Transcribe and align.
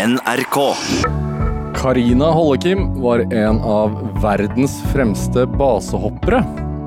NRK. 0.00 0.76
Karina 1.74 2.24
Hollekim 2.24 3.00
var 3.02 3.18
en 3.18 3.60
av 3.60 4.08
verdens 4.22 4.82
fremste 4.92 5.44
basehoppere. 5.46 6.40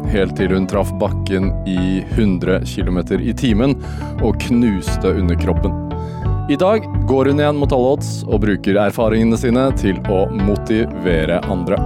Helt 0.10 0.34
til 0.40 0.50
hun 0.56 0.66
traff 0.66 0.90
bakken 0.98 1.52
i 1.70 2.02
100 2.16 2.64
km 2.66 2.98
i 3.20 3.36
timen 3.38 3.78
og 4.26 4.42
knuste 4.48 5.14
underkroppen. 5.14 5.78
I 6.50 6.58
dag 6.58 6.90
går 7.06 7.30
hun 7.30 7.44
igjen 7.44 7.62
mot 7.62 7.78
alle 7.78 7.94
odds 8.00 8.12
og 8.26 8.42
bruker 8.48 8.82
erfaringene 8.88 9.38
sine 9.38 9.70
til 9.78 10.02
å 10.10 10.26
motivere 10.34 11.38
andre. 11.46 11.78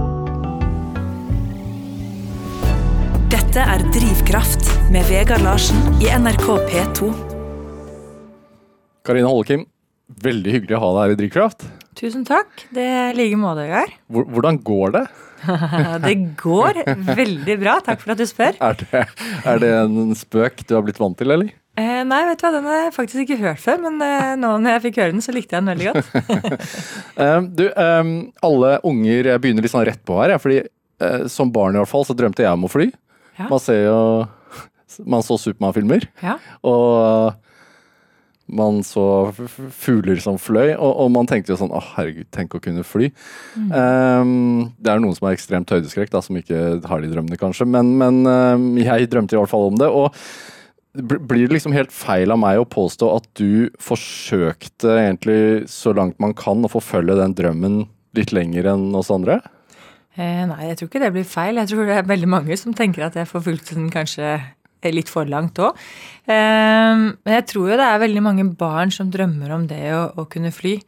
Dette 3.28 3.68
er 3.76 3.90
Drivkraft 3.92 4.78
med 4.94 5.04
Vegard 5.12 5.44
Larsen 5.44 6.00
i 6.00 6.08
NRK 6.08 6.54
P2. 6.72 7.16
Karina 9.04 9.28
Hollekim, 9.28 9.68
veldig 10.08 10.52
hyggelig 10.56 10.76
å 10.78 10.82
ha 10.82 10.90
deg 10.94 11.02
her 11.04 11.14
i 11.14 11.18
Drivkraft. 11.22 11.64
Tusen 11.98 12.24
takk. 12.26 12.66
Det 12.74 12.84
er 12.86 13.16
like 13.18 13.36
måte. 13.38 13.66
Hvor- 14.10 14.28
Hvordan 14.32 14.60
går 14.64 14.92
det? 14.98 15.06
Det 16.02 16.14
går 16.40 16.80
veldig 17.14 17.56
bra. 17.60 17.76
Takk 17.86 18.00
for 18.02 18.14
at 18.14 18.18
du 18.18 18.26
spør. 18.26 18.56
Er 18.64 18.74
det, 18.80 19.02
er 19.46 19.58
det 19.62 19.70
en 19.84 20.14
spøk 20.18 20.64
du 20.66 20.74
har 20.74 20.82
blitt 20.86 20.98
vant 20.98 21.16
til, 21.18 21.30
eller? 21.30 21.52
Eh, 21.78 22.00
nei, 22.02 22.24
vet 22.26 22.40
du 22.40 22.42
hva, 22.42 22.50
den 22.56 22.64
har 22.66 22.80
jeg 22.88 22.94
faktisk 22.96 23.20
ikke 23.22 23.36
hørt 23.38 23.60
før, 23.62 23.76
men 23.84 24.00
eh, 24.02 24.32
nå 24.40 24.48
når 24.58 24.72
jeg 24.74 24.82
fikk 24.88 24.96
høre 24.98 25.12
den, 25.14 25.22
så 25.22 25.30
likte 25.36 25.54
jeg 25.54 25.62
den 25.62 25.70
veldig 25.70 25.92
godt. 25.92 26.64
Eh, 27.18 27.38
du, 27.54 27.64
eh, 27.70 28.10
alle 28.46 28.72
unger 28.86 29.26
jeg 29.32 29.40
begynner 29.42 29.62
litt 29.64 29.72
sånn 29.74 29.86
rett 29.86 30.02
på 30.06 30.18
her, 30.20 30.34
ja, 30.34 30.38
fordi 30.42 30.58
eh, 30.62 31.24
som 31.30 31.50
barn 31.54 31.74
i 31.74 31.80
hvert 31.82 31.90
fall 31.90 32.04
så 32.06 32.14
drømte 32.18 32.42
jeg 32.44 32.50
om 32.54 32.66
å 32.66 32.70
fly. 32.70 32.88
Ja. 33.38 33.46
Man 33.50 33.62
ser 33.62 33.80
jo 33.88 33.98
Man 35.06 35.22
så 35.26 35.36
Supermann-filmer, 35.38 36.06
Ja. 36.22 36.36
og 36.66 37.34
man 38.48 38.80
så 38.86 39.04
fugler 39.76 40.20
som 40.24 40.38
fløy, 40.40 40.72
og, 40.74 40.92
og 41.04 41.10
man 41.14 41.28
tenkte 41.28 41.52
jo 41.52 41.58
sånn 41.60 41.74
Å, 41.74 41.82
herregud, 41.94 42.28
tenk 42.34 42.56
å 42.56 42.62
kunne 42.64 42.84
fly. 42.86 43.10
Mm. 43.54 43.72
Um, 43.72 44.30
det 44.80 44.92
er 44.92 45.02
noen 45.04 45.16
som 45.16 45.28
har 45.28 45.36
ekstremt 45.36 45.72
høydeskrekk, 45.74 46.12
da, 46.14 46.22
som 46.24 46.38
ikke 46.40 46.78
har 46.88 47.02
de 47.04 47.10
drømmene, 47.12 47.40
kanskje, 47.40 47.68
men, 47.68 47.96
men 48.00 48.22
um, 48.24 48.70
jeg 48.80 49.10
drømte 49.12 49.36
i 49.36 49.40
hvert 49.40 49.52
fall 49.52 49.68
om 49.72 49.80
det. 49.80 49.90
og 49.92 50.16
blir 50.98 51.46
det 51.46 51.54
liksom 51.54 51.74
helt 51.76 51.92
feil 51.94 52.32
av 52.32 52.40
meg 52.40 52.58
å 52.58 52.66
påstå 52.66 53.10
at 53.12 53.28
du 53.38 53.68
forsøkte 53.82 54.96
egentlig 54.96 55.68
så 55.70 55.92
langt 55.94 56.18
man 56.22 56.34
kan 56.34 56.64
å 56.64 56.72
forfølge 56.72 57.18
den 57.20 57.36
drømmen 57.38 57.84
litt 58.18 58.32
lenger 58.34 58.72
enn 58.72 58.88
oss 58.98 59.12
andre? 59.14 59.38
Eh, 60.18 60.42
nei, 60.48 60.64
jeg 60.66 60.78
tror 60.80 60.88
ikke 60.90 61.02
det 61.04 61.12
blir 61.14 61.28
feil. 61.28 61.60
Jeg 61.60 61.70
tror 61.70 61.86
det 61.86 61.98
er 62.00 62.08
veldig 62.08 62.30
mange 62.32 62.56
som 62.58 62.74
tenker 62.74 63.06
at 63.06 63.18
jeg 63.18 63.30
forfulgte 63.30 63.76
den 63.78 63.92
kanskje 63.94 64.38
litt 64.94 65.10
for 65.10 65.28
langt 65.28 65.58
òg. 65.58 65.76
Eh, 66.28 66.94
men 67.02 67.34
jeg 67.34 67.46
tror 67.50 67.72
jo 67.72 67.78
det 67.80 67.90
er 67.90 68.02
veldig 68.04 68.24
mange 68.24 68.48
barn 68.58 68.94
som 68.94 69.10
drømmer 69.12 69.54
om 69.56 69.68
det 69.70 69.84
å, 69.96 70.02
å 70.22 70.26
kunne 70.30 70.54
fly. 70.54 70.78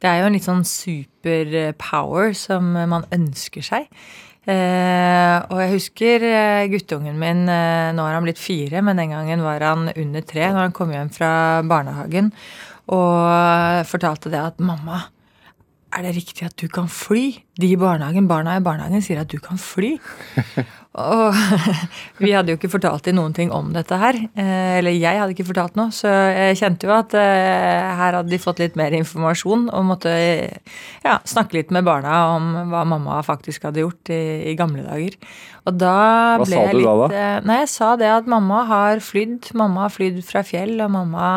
Det 0.00 0.10
er 0.10 0.22
jo 0.22 0.30
en 0.30 0.36
litt 0.36 0.48
sånn 0.48 0.64
superpower 0.68 2.34
som 2.36 2.72
man 2.76 3.08
ønsker 3.14 3.64
seg. 3.64 3.88
Eh, 4.48 5.36
og 5.52 5.58
jeg 5.60 5.72
husker 5.74 6.24
eh, 6.24 6.66
guttungen 6.72 7.18
min, 7.20 7.42
eh, 7.52 7.90
nå 7.92 8.04
har 8.06 8.16
han 8.16 8.24
blitt 8.24 8.40
fire, 8.40 8.80
men 8.80 8.96
den 8.96 9.12
gangen 9.12 9.44
var 9.44 9.60
han 9.60 9.90
under 9.92 10.24
tre 10.24 10.46
når 10.46 10.62
han 10.62 10.76
kom 10.76 10.94
hjem 10.94 11.10
fra 11.12 11.60
barnehagen 11.68 12.30
og 12.88 13.84
fortalte 13.90 14.32
det 14.32 14.40
at 14.40 14.62
mamma, 14.64 15.02
er 15.92 16.06
det 16.06 16.14
riktig 16.16 16.46
at 16.46 16.56
du 16.60 16.64
kan 16.72 16.88
fly? 16.88 17.42
De 17.60 17.68
i 17.68 17.76
barnehagen, 17.80 18.28
barna 18.28 18.56
i 18.56 18.64
barnehagen 18.64 19.04
sier 19.04 19.20
at 19.20 19.28
du 19.28 19.36
kan 19.44 19.60
fly. 19.60 19.98
Og 20.98 21.34
vi 22.24 22.30
hadde 22.32 22.50
jo 22.54 22.56
ikke 22.58 22.70
fortalt 22.72 23.04
dem 23.06 23.18
noen 23.18 23.34
ting 23.36 23.50
om 23.54 23.68
dette 23.74 23.94
her. 24.00 24.16
eh, 24.40 24.78
Eller 24.80 24.96
jeg 24.96 25.20
hadde 25.20 25.34
ikke 25.36 25.46
fortalt 25.50 25.76
noe, 25.78 25.92
så 25.94 26.08
jeg 26.10 26.56
kjente 26.58 26.88
jo 26.88 26.94
at 26.96 27.12
eh, 27.14 27.90
her 28.00 28.16
hadde 28.18 28.32
de 28.32 28.38
fått 28.42 28.62
litt 28.62 28.74
mer 28.80 28.96
informasjon 28.96 29.68
og 29.68 29.84
måtte 29.86 30.14
ja, 31.04 31.18
snakke 31.28 31.58
litt 31.60 31.70
med 31.76 31.86
barna 31.86 32.16
om 32.38 32.48
hva 32.72 32.82
mamma 32.88 33.20
faktisk 33.26 33.68
hadde 33.68 33.84
gjort 33.84 34.10
i, 34.16 34.20
i 34.50 34.56
gamle 34.58 34.82
dager. 34.88 35.14
Og 35.68 35.76
da 35.76 35.92
Hva 36.40 36.48
sa 36.48 36.64
du 36.72 36.80
da, 36.80 36.96
da? 37.04 37.08
eh, 37.12 37.38
Nei, 37.46 37.60
jeg 37.62 37.70
sa 37.76 37.92
det 38.00 38.08
at 38.08 38.28
mamma 38.32 38.64
har 38.72 39.04
flydd. 39.04 39.52
Mamma 39.60 39.84
har 39.86 39.94
flydd 39.94 40.22
fra 40.26 40.42
fjell, 40.48 40.78
og 40.80 40.90
mamma 40.96 41.30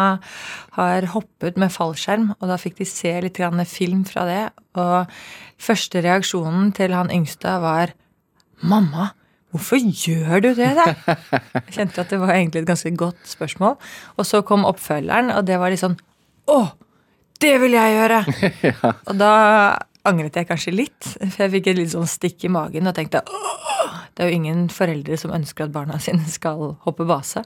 har 0.80 1.10
hoppet 1.12 1.60
med 1.60 1.74
fallskjerm. 1.76 2.32
Og 2.40 2.48
da 2.50 2.56
fikk 2.62 2.80
de 2.80 2.88
se 2.88 3.12
litt 3.28 3.38
grann 3.38 3.60
film 3.68 4.06
fra 4.08 4.24
det. 4.30 4.44
Og 4.80 5.12
første 5.62 6.02
reaksjonen 6.08 6.72
til 6.80 6.96
han 6.96 7.12
yngste 7.14 7.60
var 7.62 7.92
Mamma, 8.62 9.10
hvorfor 9.52 9.82
gjør 9.82 10.44
du 10.44 10.50
det 10.58 10.72
der? 10.78 10.94
Jeg 11.08 11.76
kjente 11.76 12.04
at 12.04 12.14
det 12.14 12.20
var 12.22 12.34
egentlig 12.36 12.64
et 12.64 12.72
ganske 12.72 12.92
godt 12.98 13.20
spørsmål. 13.30 13.78
Og 14.18 14.28
så 14.28 14.42
kom 14.48 14.66
oppfølgeren, 14.68 15.32
og 15.36 15.46
det 15.48 15.60
var 15.62 15.74
litt 15.74 15.84
sånn 15.84 16.00
Å, 16.52 16.60
det 17.42 17.54
vil 17.62 17.78
jeg 17.78 17.96
gjøre! 17.98 18.22
Og 19.10 19.18
da 19.20 19.34
angret 20.08 20.40
jeg 20.40 20.48
kanskje 20.50 20.74
litt, 20.74 21.12
for 21.20 21.44
jeg 21.46 21.54
fikk 21.56 21.70
et 21.72 21.78
litt 21.78 21.94
sånn 21.94 22.10
stikk 22.10 22.48
i 22.48 22.52
magen 22.54 22.90
og 22.90 22.96
tenkte 22.98 23.22
Åh, 23.22 24.00
det 24.16 24.26
er 24.26 24.32
jo 24.32 24.40
ingen 24.40 24.66
foreldre 24.74 25.18
som 25.20 25.34
ønsker 25.36 25.68
at 25.68 25.76
barna 25.76 26.00
sine 26.02 26.26
skal 26.30 26.76
hoppe 26.88 27.06
base. 27.10 27.44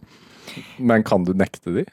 Men 0.80 1.04
kan 1.08 1.26
du 1.28 1.34
nekte 1.36 1.74
de? 1.76 1.86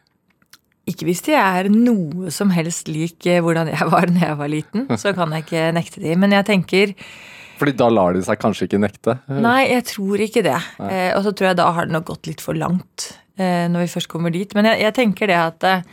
Ikke 0.90 1.06
hvis 1.06 1.22
de 1.26 1.34
er 1.38 1.68
noe 1.70 2.30
som 2.34 2.50
helst 2.54 2.88
lik 2.90 3.26
eh, 3.30 3.42
hvordan 3.42 3.70
jeg 3.70 3.90
var 3.90 4.10
da 4.10 4.24
jeg 4.26 4.38
var 4.40 4.50
liten, 4.50 4.88
så 4.98 5.14
kan 5.16 5.34
jeg 5.34 5.46
ikke 5.46 5.68
nekte 5.76 6.02
de. 6.02 6.16
Men 6.18 6.34
jeg 6.34 6.48
tenker 6.48 6.94
Fordi 7.60 7.74
da 7.78 7.88
lar 7.92 8.16
de 8.16 8.22
seg 8.26 8.40
kanskje 8.42 8.68
ikke 8.68 8.80
nekte. 8.82 9.16
Nei, 9.30 9.66
jeg 9.70 9.84
tror 9.92 10.22
ikke 10.24 10.44
det. 10.46 10.58
Eh, 10.86 11.10
og 11.16 11.22
så 11.26 11.34
tror 11.34 11.52
jeg 11.52 11.60
da 11.60 11.68
har 11.76 11.88
det 11.88 11.96
nok 11.96 12.08
gått 12.10 12.30
litt 12.30 12.42
for 12.44 12.58
langt 12.58 13.12
eh, 13.36 13.68
når 13.70 13.86
vi 13.86 13.92
først 13.96 14.10
kommer 14.10 14.34
dit. 14.34 14.56
Men 14.58 14.70
jeg, 14.70 14.82
jeg 14.86 14.96
tenker 14.98 15.30
det 15.30 15.38
at 15.38 15.68
eh, 15.68 15.84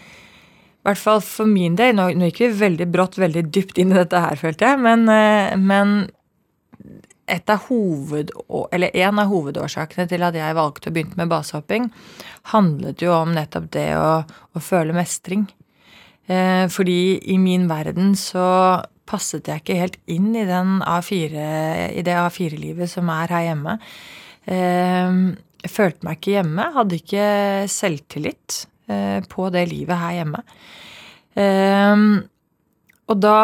i 0.80 0.88
hvert 0.88 1.02
fall 1.02 1.20
for 1.26 1.50
min 1.50 1.76
del 1.78 1.98
Nå, 1.98 2.08
nå 2.16 2.30
gikk 2.30 2.46
vi 2.46 2.54
veldig 2.64 2.88
brått 2.90 3.20
veldig 3.20 3.44
dypt 3.52 3.82
inn 3.82 3.92
i 3.92 4.00
dette 4.00 4.24
her, 4.24 4.40
følte 4.40 4.72
jeg. 4.72 4.82
Men, 4.82 5.06
eh, 5.12 5.54
men 5.60 5.98
et 7.30 7.52
av 7.52 7.68
hoved, 7.68 8.32
eller 8.74 8.96
en 9.04 9.22
av 9.22 9.30
hovedårsakene 9.30 10.08
til 10.10 10.24
at 10.26 10.38
jeg 10.38 10.58
valgte 10.58 10.90
å 10.90 10.96
begynne 10.96 11.20
med 11.20 11.30
basehopping, 11.30 11.90
handlet 12.56 13.04
jo 13.04 13.14
om 13.14 13.36
nettopp 13.36 13.70
det 13.76 13.90
å, 14.00 14.24
å 14.26 14.64
føle 14.64 14.96
mestring. 14.98 15.46
Eh, 16.30 16.66
fordi 16.70 17.20
i 17.34 17.38
min 17.42 17.68
verden 17.70 18.16
så 18.18 18.48
passet 19.10 19.50
jeg 19.50 19.64
ikke 19.64 19.80
helt 19.80 20.00
inn 20.12 20.30
i, 20.36 20.46
den 20.48 20.80
A4, 20.86 21.46
i 21.98 22.06
det 22.06 22.16
A4-livet 22.16 22.92
som 22.92 23.10
er 23.14 23.34
her 23.34 23.48
hjemme. 23.50 23.78
Jeg 24.50 25.72
følte 25.74 26.06
meg 26.08 26.20
ikke 26.20 26.36
hjemme, 26.38 26.68
hadde 26.78 27.00
ikke 27.00 27.26
selvtillit 27.74 28.62
eh, 28.90 29.20
på 29.30 29.50
det 29.54 29.66
livet 29.72 30.00
her 30.00 30.20
hjemme. 30.22 30.44
Eh, 31.36 32.06
og 33.10 33.20
da 33.20 33.40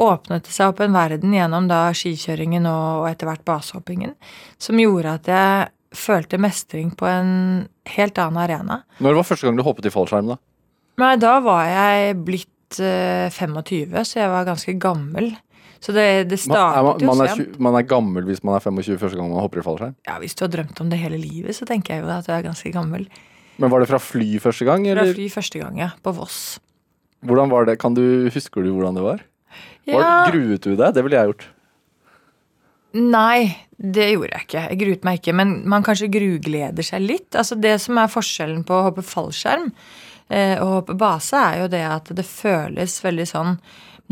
åpnet 0.00 0.46
det 0.46 0.54
seg 0.54 0.72
opp 0.72 0.82
en 0.82 0.94
verden 0.94 1.34
gjennom 1.34 1.68
da 1.70 1.86
skikjøringen 1.94 2.66
og 2.66 3.06
etter 3.08 3.30
hvert 3.30 3.44
basehoppingen 3.46 4.14
som 4.58 4.80
gjorde 4.80 5.18
at 5.20 5.30
jeg 5.30 5.68
følte 5.94 6.40
mestring 6.42 6.90
på 6.98 7.06
en 7.06 7.30
helt 7.94 8.18
annen 8.18 8.40
arena. 8.42 8.80
Når 8.98 9.20
var 9.20 9.28
første 9.28 9.46
gang 9.46 9.58
du 9.58 9.62
hoppet 9.66 9.86
i 9.86 9.94
fallskjerm, 9.94 10.32
da? 10.34 10.40
Nei, 11.02 11.14
da 11.22 11.36
var 11.42 11.68
jeg 11.68 12.18
blitt 12.26 12.50
eh, 12.82 13.30
25, 13.34 13.94
så 14.06 14.20
jeg 14.20 14.30
var 14.32 14.46
ganske 14.48 14.74
gammel. 14.80 15.34
Så 15.84 15.92
det, 15.92 16.30
det 16.30 16.38
startet 16.40 17.02
jo 17.04 17.10
man, 17.10 17.28
sent. 17.28 17.58
man 17.60 17.76
er 17.76 17.84
gammel 17.84 18.24
hvis 18.24 18.40
man 18.46 18.56
er 18.56 18.62
25 18.64 18.96
første 19.02 19.18
gang 19.20 19.28
man 19.28 19.42
hopper 19.44 19.60
i 19.60 19.64
fallskjerm. 19.66 19.96
Ja, 20.08 20.16
Hvis 20.22 20.36
du 20.38 20.46
har 20.46 20.52
drømt 20.54 20.80
om 20.80 20.88
det 20.88 20.98
hele 21.02 21.18
livet, 21.20 21.52
så 21.58 21.68
tenker 21.68 21.94
jeg 21.98 22.04
jo 22.04 22.12
at 22.14 22.24
du 22.24 22.32
er 22.32 22.46
ganske 22.46 22.72
gammel. 22.72 23.04
Men 23.60 23.70
var 23.70 23.84
det 23.84 23.90
fra 23.90 24.00
fly 24.02 24.38
første 24.42 24.64
gang, 24.66 24.86
Fra 24.96 25.04
fly 25.12 25.28
første 25.30 25.60
gang, 25.60 25.76
ja. 25.78 25.90
På 26.02 26.14
Voss. 26.16 26.58
hvordan 27.22 27.52
var 27.52 27.66
det? 27.68 27.78
Kan 27.78 27.94
du, 27.94 28.30
husker 28.32 28.64
du 28.64 28.72
hvordan 28.72 28.96
det 28.96 29.04
var? 29.04 29.20
var 29.86 30.00
Ja, 30.00 30.30
gruet 30.32 30.64
du 30.64 30.74
deg? 30.74 30.94
Det 30.94 31.04
ville 31.04 31.20
jeg 31.20 31.30
gjort. 31.30 31.46
Nei, 32.94 33.56
det 33.76 34.12
gjorde 34.12 34.32
jeg 34.32 34.46
ikke. 34.46 34.64
Jeg 34.70 34.80
gruet 34.80 35.04
meg 35.06 35.20
ikke. 35.20 35.34
Men 35.34 35.54
man 35.68 35.84
kanskje 35.86 36.08
grugleder 36.14 36.86
seg 36.86 37.02
litt. 37.02 37.30
Altså 37.34 37.58
Det 37.58 37.74
som 37.82 37.98
er 37.98 38.10
forskjellen 38.12 38.62
på 38.66 38.76
å 38.76 38.84
hoppe 38.88 39.02
fallskjerm 39.02 39.66
eh, 39.68 40.03
og 40.32 40.70
hoppe 40.78 40.94
base, 40.98 41.36
er 41.36 41.62
jo 41.62 41.70
det 41.72 41.82
at 41.84 42.08
det 42.16 42.24
føles 42.24 42.96
veldig 43.04 43.26
sånn 43.28 43.56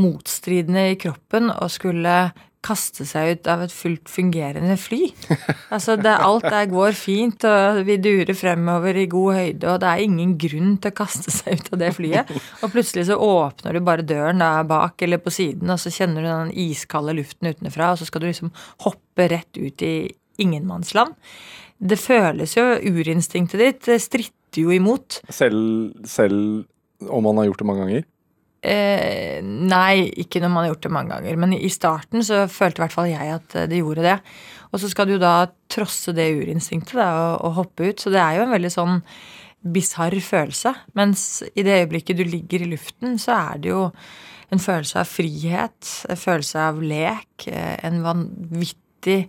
motstridende 0.00 0.91
i 0.92 0.98
kroppen 1.01 1.51
å 1.53 1.69
skulle 1.72 2.16
kaste 2.63 3.04
seg 3.09 3.33
ut 3.34 3.48
av 3.51 3.65
et 3.65 3.75
fullt 3.75 4.10
fungerende 4.10 4.77
fly. 4.78 5.01
Altså 5.72 5.97
det, 5.97 6.13
Alt 6.13 6.45
der 6.47 6.69
går 6.71 6.95
fint, 6.97 7.45
og 7.48 7.81
vi 7.89 7.97
durer 8.03 8.36
fremover 8.39 8.98
i 9.01 9.07
god 9.10 9.39
høyde, 9.39 9.71
og 9.72 9.81
det 9.83 9.89
er 9.91 10.03
ingen 10.04 10.34
grunn 10.41 10.77
til 10.77 10.92
å 10.92 10.97
kaste 11.01 11.33
seg 11.33 11.59
ut 11.59 11.72
av 11.72 11.81
det 11.81 11.91
flyet. 11.97 12.33
Og 12.60 12.75
plutselig 12.75 13.07
så 13.09 13.16
åpner 13.16 13.75
du 13.75 13.83
bare 13.84 14.07
døren 14.07 14.45
da, 14.45 14.53
bak 14.69 15.03
eller 15.03 15.22
på 15.22 15.33
siden, 15.33 15.72
og 15.72 15.81
så 15.83 15.92
kjenner 15.95 16.22
du 16.22 16.28
den 16.28 16.53
iskalde 16.69 17.16
luften 17.19 17.51
utenfra, 17.51 17.92
og 17.92 18.03
så 18.03 18.09
skal 18.09 18.22
du 18.22 18.28
liksom 18.28 18.53
hoppe 18.86 19.28
rett 19.33 19.59
ut 19.59 19.86
i 19.89 19.97
ingenmannsland. 20.42 21.16
Det 21.83 21.98
føles 21.98 22.54
jo 22.54 22.69
Urinstinktet 22.78 23.59
ditt 23.59 23.89
det 23.89 23.98
stritter 24.53 24.69
jo 24.69 24.72
imot. 24.77 25.22
Selv, 25.33 25.93
selv 26.04 26.65
om 27.09 27.25
man 27.25 27.39
har 27.39 27.49
gjort 27.49 27.63
det 27.63 27.66
mange 27.66 27.84
ganger? 27.87 28.04
Eh, 28.63 29.43
nei, 29.43 30.13
ikke 30.22 30.41
når 30.41 30.51
man 30.53 30.63
har 30.63 30.72
gjort 30.75 30.84
det 30.84 30.93
mange 30.93 31.15
ganger. 31.15 31.37
Men 31.37 31.53
i 31.57 31.71
starten 31.71 32.22
så 32.22 32.47
følte 32.49 32.81
i 32.81 32.84
hvert 32.84 32.95
fall 32.95 33.10
jeg 33.10 33.33
at 33.33 33.57
eh, 33.57 33.69
det 33.69 33.81
gjorde 33.81 34.04
det. 34.04 34.19
Og 34.72 34.81
så 34.81 34.89
skal 34.89 35.09
du 35.09 35.19
da 35.19 35.49
trosse 35.69 36.13
det 36.15 36.31
urinstinktet 36.37 36.95
da, 37.01 37.09
og, 37.33 37.47
og 37.47 37.57
hoppe 37.63 37.91
ut. 37.91 38.01
Så 38.01 38.13
det 38.13 38.21
er 38.21 38.37
jo 38.37 38.45
en 38.45 38.54
veldig 38.54 38.72
sånn 38.72 39.01
bisarr 39.72 40.19
følelse. 40.21 40.75
Mens 40.98 41.43
i 41.55 41.65
det 41.65 41.83
øyeblikket 41.83 42.19
du 42.19 42.25
ligger 42.27 42.63
i 42.63 42.71
luften, 42.71 43.19
så 43.19 43.34
er 43.39 43.63
det 43.63 43.72
jo 43.72 43.89
en 44.53 44.60
følelse 44.60 45.01
av 45.01 45.09
frihet, 45.09 45.91
en 46.13 46.21
følelse 46.21 46.60
av 46.60 46.81
lek, 46.84 47.48
eh, 47.48 47.77
en 47.89 48.03
vanvittig 48.05 49.22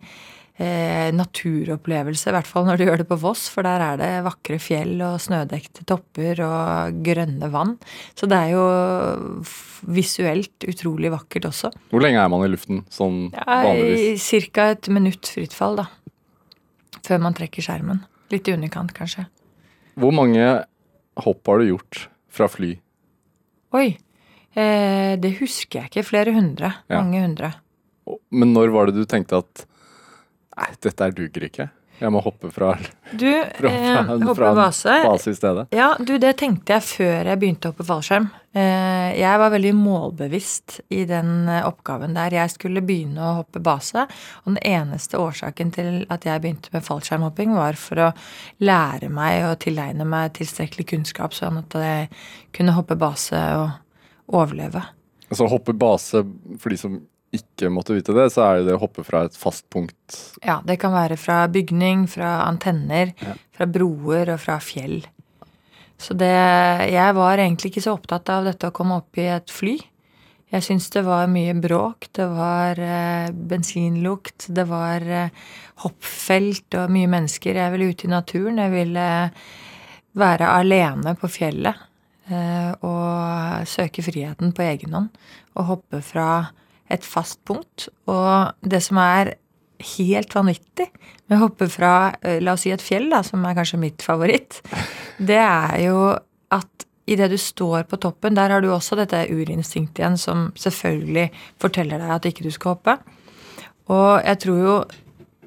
eh, 0.61 1.09
naturopplevelse, 1.15 2.29
i 2.29 2.35
hvert 2.35 2.49
fall 2.49 2.67
når 2.67 2.79
du 2.79 2.85
gjør 2.85 3.01
det 3.01 3.07
på 3.09 3.17
Voss, 3.21 3.47
for 3.53 3.65
der 3.65 3.83
er 3.85 3.99
det 4.01 4.11
vakre 4.25 4.59
fjell 4.61 5.01
og 5.05 5.21
snødekte 5.23 5.85
topper 5.89 6.41
og 6.45 6.99
grønne 7.05 7.49
vann. 7.53 7.75
Så 8.17 8.29
det 8.29 8.39
er 8.39 8.53
jo 8.53 8.65
visuelt 9.93 10.67
utrolig 10.69 11.11
vakkert 11.13 11.49
også. 11.49 11.73
Hvor 11.91 12.03
lenge 12.03 12.21
er 12.21 12.31
man 12.31 12.45
i 12.45 12.51
luften 12.51 12.83
sånn 12.93 13.27
vanligvis? 13.33 14.29
Ja, 14.33 14.43
Ca. 14.53 14.69
et 14.77 14.89
minutt 14.93 15.33
fritt 15.35 15.55
fall, 15.57 15.79
da. 15.81 15.89
Før 17.03 17.19
man 17.25 17.35
trekker 17.35 17.65
skjermen. 17.65 18.05
Litt 18.31 18.47
i 18.47 18.55
underkant, 18.55 18.93
kanskje. 18.95 19.27
Hvor 19.99 20.13
mange 20.15 20.45
hopp 21.21 21.49
har 21.49 21.61
du 21.61 21.69
gjort 21.73 22.07
fra 22.33 22.47
fly? 22.49 22.71
Oi. 23.77 23.89
Eh, 24.53 25.13
det 25.21 25.35
husker 25.39 25.81
jeg 25.81 25.91
ikke. 25.91 26.05
Flere 26.07 26.33
hundre. 26.35 26.71
Ja. 26.87 27.01
Mange 27.01 27.21
hundre. 27.21 27.51
Men 28.33 28.53
når 28.55 28.73
var 28.73 28.89
det 28.89 28.97
du 28.97 29.05
tenkte 29.09 29.41
at 29.43 29.65
Nei, 30.57 30.69
dette 30.85 31.07
her 31.07 31.15
duger 31.15 31.47
ikke. 31.49 31.69
Jeg 32.01 32.09
må 32.11 32.19
hoppe 32.25 32.49
fra, 32.51 32.73
Du, 33.13 33.29
fra, 33.59 33.69
eh, 33.69 34.13
fra, 34.33 34.53
base. 34.57 34.95
base 35.05 35.31
i 35.31 35.37
stedet. 35.37 35.67
Ja, 35.75 35.91
du, 36.01 36.15
det 36.19 36.33
tenkte 36.41 36.75
jeg 36.75 36.83
før 36.87 37.29
jeg 37.29 37.39
begynte 37.39 37.69
å 37.69 37.73
hoppe 37.73 37.85
fallskjerm. 37.87 38.25
Eh, 38.57 39.11
jeg 39.19 39.39
var 39.39 39.53
veldig 39.53 39.71
målbevisst 39.77 40.79
i 40.93 41.03
den 41.09 41.45
eh, 41.47 41.61
oppgaven 41.69 42.17
der. 42.17 42.33
Jeg 42.41 42.53
skulle 42.55 42.83
begynne 42.85 43.21
å 43.23 43.35
hoppe 43.43 43.61
base, 43.63 44.07
og 44.43 44.49
den 44.51 44.59
eneste 44.65 45.21
årsaken 45.21 45.71
til 45.77 46.01
at 46.13 46.25
jeg 46.27 46.43
begynte 46.43 46.73
med 46.73 46.85
fallskjermhopping, 46.85 47.53
var 47.55 47.77
for 47.79 48.09
å 48.09 48.11
lære 48.65 49.13
meg 49.13 49.45
og 49.51 49.55
tilegne 49.63 50.09
meg 50.09 50.33
tilstrekkelig 50.41 50.89
kunnskap, 50.95 51.37
sånn 51.37 51.61
at 51.61 51.77
jeg 51.77 52.11
kunne 52.57 52.75
hoppe 52.75 52.97
base 52.99 53.39
og 53.61 54.33
overleve. 54.33 54.81
Altså 55.29 55.47
hoppe 55.49 55.77
base, 55.77 56.25
for 56.59 56.73
de 56.73 56.77
som 56.83 56.99
ikke 57.33 57.69
måtte 57.73 57.95
vite 57.97 58.13
det, 58.15 58.27
så 58.33 58.43
er 58.45 58.59
det 58.59 58.67
det 58.69 58.75
å 58.77 58.81
hoppe 58.83 59.03
fra 59.07 59.23
et 59.27 59.35
fast 59.37 59.65
punkt. 59.73 60.19
Ja, 60.45 60.59
det 60.65 60.79
kan 60.81 60.93
være 60.93 61.17
fra 61.17 61.43
bygning, 61.51 62.05
fra 62.11 62.43
antenner, 62.47 63.13
Ja. 63.21 63.33
fra 63.55 63.65
broer 63.65 64.33
og 64.35 64.39
fra 64.39 64.59
fjell. 64.61 65.01
Så 65.97 66.15
det 66.17 66.29
Jeg 66.91 67.15
var 67.15 67.37
egentlig 67.37 67.71
ikke 67.71 67.83
så 67.85 67.93
opptatt 67.97 68.29
av 68.29 68.45
dette 68.45 68.67
å 68.67 68.71
komme 68.75 68.97
opp 68.97 69.17
i 69.17 69.27
et 69.31 69.49
fly. 69.49 69.79
Jeg 70.51 70.61
syns 70.61 70.89
det 70.93 71.01
var 71.05 71.25
mye 71.27 71.53
bråk, 71.57 72.09
det 72.13 72.27
var 72.29 72.77
eh, 72.77 73.31
bensinlukt, 73.31 74.45
det 74.53 74.67
var 74.69 75.01
eh, 75.01 75.29
hoppfelt 75.81 76.75
og 76.77 76.91
mye 76.93 77.09
mennesker. 77.09 77.55
Jeg 77.57 77.71
ville 77.73 77.89
ut 77.89 78.03
i 78.05 78.07
naturen. 78.11 78.59
Jeg 78.61 78.71
ville 78.71 79.31
være 80.13 80.49
alene 80.59 81.15
på 81.17 81.29
fjellet 81.31 81.73
eh, 82.29 82.69
og 82.85 83.65
søke 83.65 84.03
friheten 84.05 84.53
på 84.53 84.61
egen 84.67 84.93
hånd. 84.93 85.09
Og 85.57 85.65
hoppe 85.71 86.01
fra 86.05 86.27
et 86.91 87.05
fast 87.05 87.39
punkt. 87.47 87.87
Og 88.09 88.67
det 88.67 88.81
som 88.85 88.99
er 89.01 89.35
helt 89.97 90.35
vanvittig 90.35 90.87
med 91.27 91.37
å 91.37 91.43
hoppe 91.47 91.67
fra 91.71 92.13
eh, 92.21 92.39
la 92.43 92.55
oss 92.55 92.65
si 92.65 92.73
et 92.73 92.83
fjell, 92.83 93.09
da, 93.11 93.23
som 93.25 93.43
er 93.45 93.57
kanskje 93.57 93.81
mitt 93.81 94.05
favoritt, 94.05 94.61
det 95.31 95.41
er 95.41 95.77
jo 95.85 95.99
at 96.53 96.87
idet 97.09 97.29
du 97.33 97.37
står 97.39 97.83
på 97.91 97.99
toppen, 97.99 98.35
der 98.37 98.53
har 98.53 98.63
du 98.63 98.69
også 98.71 98.95
dette 98.99 99.25
urinstinktet 99.27 100.03
igjen, 100.03 100.19
som 100.19 100.51
selvfølgelig 100.59 101.29
forteller 101.61 101.99
deg 101.99 102.13
at 102.15 102.27
ikke 102.29 102.45
du 102.45 102.53
skal 102.53 102.77
hoppe. 102.77 102.97
Og 103.91 104.23
jeg 104.23 104.39
tror 104.45 104.61
jo 104.63 104.75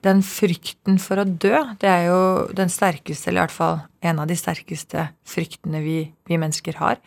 den 0.05 0.21
frykten 0.23 1.01
for 1.03 1.23
å 1.23 1.27
dø, 1.27 1.57
det 1.81 1.89
er 1.89 2.05
jo 2.11 2.21
den 2.55 2.71
sterkeste, 2.71 3.31
eller 3.31 3.41
i 3.41 3.45
hvert 3.47 3.57
fall 3.57 3.79
en 4.07 4.23
av 4.23 4.29
de 4.31 4.37
sterkeste 4.39 5.09
fryktene 5.27 5.81
vi, 5.83 5.99
vi 6.29 6.39
mennesker 6.39 6.79
har. 6.83 7.01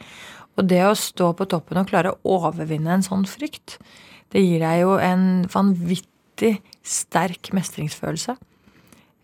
Og 0.58 0.68
det 0.68 0.82
å 0.84 0.98
stå 0.98 1.32
på 1.38 1.48
toppen 1.52 1.80
og 1.80 1.88
klare 1.92 2.12
å 2.12 2.38
overvinne 2.40 2.98
en 2.98 3.06
sånn 3.06 3.24
frykt, 3.30 3.78
det 4.34 4.44
gir 4.44 4.62
deg 4.64 4.84
jo 4.84 4.96
en 5.02 5.26
vanvittig 5.50 6.60
sterk 6.86 7.52
mestringsfølelse. 7.56 8.38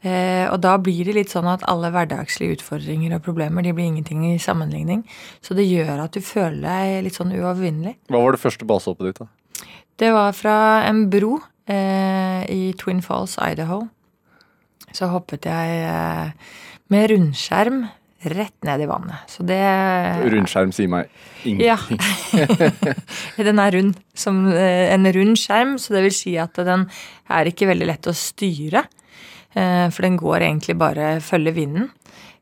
Eh, 0.06 0.46
og 0.52 0.60
da 0.62 0.76
blir 0.78 1.08
det 1.08 1.16
litt 1.18 1.32
sånn 1.34 1.48
at 1.50 1.64
alle 1.70 1.90
hverdagslige 1.94 2.60
utfordringer 2.60 3.16
og 3.16 3.24
problemer 3.26 3.66
de 3.66 3.74
blir 3.74 3.90
ingenting 3.90 4.26
i 4.28 4.36
sammenligning. 4.42 5.02
Så 5.42 5.58
det 5.58 5.66
gjør 5.66 6.04
at 6.04 6.14
du 6.14 6.22
føler 6.22 6.62
deg 6.62 7.08
litt 7.08 7.18
sånn 7.18 7.34
uovervinnelig. 7.34 7.96
Hva 8.14 8.22
var 8.22 8.36
det 8.36 8.44
første 8.44 8.68
basehoppet 8.70 9.10
ditt, 9.10 9.24
da? 9.24 9.72
Det 9.96 10.12
var 10.12 10.36
fra 10.36 10.58
en 10.86 11.06
bro 11.10 11.40
eh, 11.72 12.42
i 12.52 12.74
Twin 12.78 13.02
Falls, 13.02 13.38
Idaho. 13.42 13.86
Så 14.94 15.10
hoppet 15.10 15.48
jeg 15.50 15.86
eh, 15.88 16.34
med 16.94 17.10
rundskjerm 17.10 17.86
rett 18.34 18.64
ned 18.68 18.82
i 18.82 18.88
vannet. 18.90 19.26
Så 19.32 19.44
det 19.48 19.60
Rundskjerm 20.34 20.72
sier 20.76 20.90
meg 20.92 21.10
Ja. 21.46 21.78
ingenting. 21.90 22.96
den 23.50 23.60
er 23.62 23.72
rund. 23.78 23.96
Som 24.18 24.46
eh, 24.52 24.94
en 24.94 25.06
rund 25.14 25.38
skjerm, 25.40 25.76
så 25.82 25.94
det 25.96 26.04
vil 26.08 26.16
si 26.16 26.36
at 26.42 26.56
den 26.66 26.88
er 27.30 27.50
ikke 27.52 27.68
veldig 27.70 27.88
lett 27.92 28.10
å 28.10 28.16
styre. 28.16 28.86
Eh, 29.56 29.88
For 29.94 30.02
den 30.08 30.18
går 30.18 30.42
egentlig 30.48 30.78
bare 30.80 31.16
følger 31.24 31.56
vinden. 31.56 31.90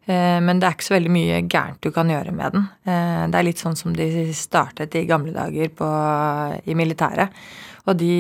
Eh, 0.07 0.39
Men 0.43 0.59
det 0.59 0.67
er 0.69 0.75
ikke 0.77 0.89
så 0.89 0.97
veldig 0.97 1.13
mye 1.13 1.41
gærent 1.47 1.81
du 1.81 1.91
kan 1.95 2.09
gjøre 2.11 2.31
med 2.35 2.51
den. 2.57 2.67
Det 3.31 3.39
er 3.39 3.47
litt 3.47 3.61
sånn 3.61 3.75
som 3.79 3.93
de 3.95 4.09
startet 4.35 4.95
i 4.99 5.05
gamle 5.09 5.33
dager 5.35 5.69
på, 5.69 5.89
i 6.67 6.73
militæret. 6.75 7.29
Og 7.87 7.97
de, 7.99 8.13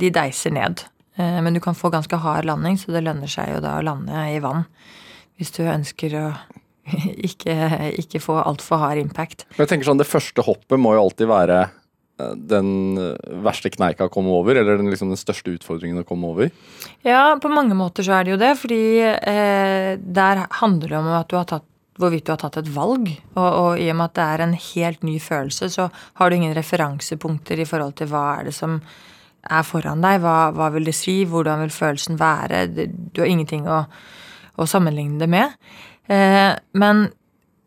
de 0.00 0.10
deiser 0.10 0.50
ned. 0.56 0.84
Men 1.18 1.52
du 1.52 1.58
kan 1.60 1.74
få 1.74 1.90
ganske 1.90 2.14
hard 2.22 2.46
landing, 2.46 2.76
så 2.78 2.92
det 2.94 3.02
lønner 3.02 3.26
seg 3.28 3.50
jo 3.50 3.58
da 3.60 3.72
å 3.76 3.82
lande 3.82 4.14
i 4.30 4.38
vann. 4.40 4.62
Hvis 5.36 5.50
du 5.56 5.64
ønsker 5.66 6.14
å 6.14 6.26
ikke, 7.28 7.56
ikke 8.02 8.22
få 8.22 8.38
altfor 8.42 8.82
hard 8.82 9.02
impact. 9.02 9.46
Men 9.56 9.64
jeg 9.64 9.74
tenker 9.74 9.90
sånn, 9.90 10.00
Det 10.00 10.08
første 10.08 10.44
hoppet 10.46 10.80
må 10.80 10.94
jo 10.96 11.04
alltid 11.06 11.30
være 11.30 11.62
eh, 11.64 12.34
den 12.52 12.98
verste 13.44 13.72
kneika 13.74 14.08
å 14.08 14.12
komme 14.12 14.34
over, 14.34 14.58
eller 14.58 14.80
den, 14.80 14.90
liksom, 14.92 15.12
den 15.14 15.20
største 15.20 15.54
utfordringen 15.56 16.02
å 16.02 16.06
komme 16.08 16.30
over. 16.32 16.52
Ja, 17.06 17.32
på 17.40 17.52
mange 17.52 17.78
måter 17.78 18.06
så 18.06 18.18
er 18.18 18.26
det 18.26 18.36
jo 18.36 18.42
det, 18.42 18.54
fordi 18.60 18.84
eh, 19.06 19.96
der 19.98 20.46
handler 20.62 20.94
det 20.94 21.02
om 21.02 21.12
at 21.18 21.32
du 21.32 21.38
har 21.40 21.50
tatt 21.50 21.66
hvorvidt 21.98 22.28
du 22.28 22.32
har 22.32 22.40
tatt 22.40 22.60
et 22.60 22.70
valg. 22.70 23.10
Og, 23.34 23.46
og 23.48 23.82
i 23.82 23.88
og 23.90 23.98
med 23.98 24.10
at 24.10 24.16
det 24.18 24.26
er 24.26 24.44
en 24.44 24.56
helt 24.56 25.04
ny 25.06 25.18
følelse, 25.22 25.70
så 25.74 25.88
har 26.20 26.30
du 26.30 26.38
ingen 26.38 26.54
referansepunkter 26.56 27.60
i 27.60 27.66
forhold 27.68 27.98
til 27.98 28.10
hva 28.12 28.24
er 28.38 28.48
det 28.48 28.54
som 28.56 28.78
er 29.48 29.66
foran 29.66 30.04
deg. 30.04 30.20
Hva, 30.22 30.36
hva 30.54 30.70
vil 30.74 30.88
det 30.88 30.96
si? 30.96 31.20
Hvordan 31.28 31.64
vil 31.64 31.74
følelsen 31.74 32.18
være? 32.20 32.64
Du 32.76 33.22
har 33.22 33.30
ingenting 33.30 33.68
å, 33.70 33.82
å 34.58 34.68
sammenligne 34.68 35.20
det 35.22 35.30
med. 35.32 35.58
Eh, 36.08 36.52
men 36.80 37.08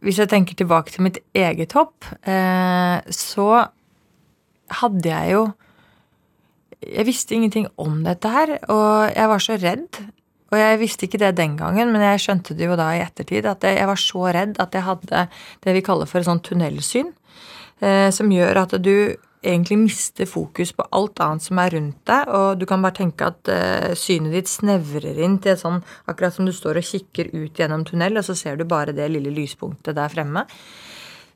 hvis 0.01 0.17
jeg 0.21 0.31
tenker 0.31 0.57
tilbake 0.57 0.93
til 0.93 1.05
mitt 1.05 1.19
eget 1.37 1.75
hopp, 1.77 2.07
eh, 2.25 2.97
så 3.13 3.49
hadde 4.81 5.09
jeg 5.09 5.35
jo 5.37 5.51
Jeg 6.81 7.05
visste 7.05 7.35
ingenting 7.35 7.67
om 7.77 7.99
dette 8.01 8.25
her, 8.25 8.55
og 8.73 9.13
jeg 9.13 9.29
var 9.29 9.37
så 9.37 9.53
redd. 9.53 9.99
Og 10.49 10.57
jeg 10.57 10.79
visste 10.81 11.05
ikke 11.05 11.19
det 11.21 11.35
den 11.37 11.53
gangen, 11.53 11.91
men 11.93 12.01
jeg 12.01 12.23
skjønte 12.23 12.55
det 12.57 12.65
jo 12.65 12.73
da 12.75 12.87
i 12.95 13.03
ettertid. 13.03 13.45
At 13.45 13.61
jeg 13.61 13.85
var 13.85 13.99
så 14.01 14.23
redd 14.33 14.57
at 14.57 14.73
jeg 14.73 14.87
hadde 14.87 15.27
det 15.61 15.75
vi 15.75 15.83
kaller 15.85 16.09
for 16.09 16.17
et 16.17 16.25
sånt 16.25 16.41
tunnelsyn. 16.41 17.11
Eh, 17.85 18.09
som 18.09 18.33
gjør 18.33 18.63
at 18.63 18.73
du 18.81 19.13
egentlig 19.41 19.77
mister 19.81 20.29
fokus 20.29 20.71
på 20.77 20.85
alt 20.93 21.19
annet 21.23 21.45
som 21.45 21.59
er 21.61 21.73
rundt 21.75 21.99
deg. 22.07 22.29
Og 22.37 22.61
du 22.61 22.67
kan 22.69 22.83
bare 22.83 22.99
tenke 23.01 23.31
at 23.31 23.49
uh, 23.49 23.91
synet 23.97 24.35
ditt 24.37 24.51
snevrer 24.51 25.17
inn 25.25 25.39
til 25.41 25.57
sånn 25.59 25.81
akkurat 26.05 26.35
som 26.35 26.47
du 26.47 26.53
står 26.55 26.81
og 26.81 26.87
kikker 26.87 27.33
ut 27.33 27.57
gjennom 27.57 27.85
tunnel, 27.87 28.21
og 28.21 28.27
så 28.27 28.37
ser 28.37 28.59
du 28.59 28.67
bare 28.69 28.95
det 28.95 29.09
lille 29.11 29.33
lyspunktet 29.33 29.97
der 29.97 30.13
fremme. 30.13 30.45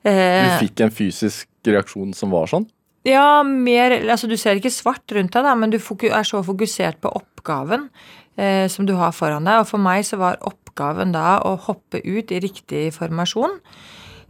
Du 0.05 0.11
Eh, 0.11 0.59
fikk 0.61 0.83
en 0.85 0.93
fysisk 0.93 1.47
reaksjon 1.65 2.13
som 2.13 2.33
var 2.33 2.45
sånn. 2.51 2.67
ja, 3.05 3.41
mer 3.43 3.91
Altså, 4.09 4.27
du 4.27 4.37
ser 4.37 4.57
ikke 4.59 4.69
svart 4.69 5.11
rundt 5.11 5.33
deg, 5.33 5.43
da, 5.43 5.55
men 5.55 5.71
du 5.71 5.77
er 5.77 6.23
så 6.23 6.43
fokusert 6.45 7.01
på 7.01 7.09
oppgaven 7.09 7.89
eh, 8.37 8.67
som 8.67 8.85
du 8.85 8.93
har 8.93 9.11
foran 9.11 9.45
deg. 9.45 9.61
Og 9.61 9.67
for 9.67 9.81
meg 9.81 10.05
så 10.05 10.17
var 10.17 10.37
oppgaven 10.41 11.11
da 11.11 11.39
å 11.41 11.55
hoppe 11.57 12.01
ut 12.05 12.31
i 12.31 12.39
riktig 12.39 12.93
formasjon. 12.93 13.59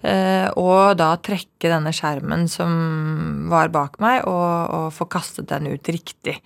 Eh, 0.06 0.48
og 0.62 0.98
da 1.00 1.16
trekke 1.18 1.72
denne 1.72 1.94
skjermen 1.96 2.46
som 2.52 3.50
var 3.50 3.72
bak 3.74 3.98
meg, 4.04 4.22
og, 4.30 4.76
og 4.78 4.88
få 4.94 5.08
kastet 5.10 5.50
den 5.50 5.72
ut 5.74 5.90
riktig. 5.90 6.38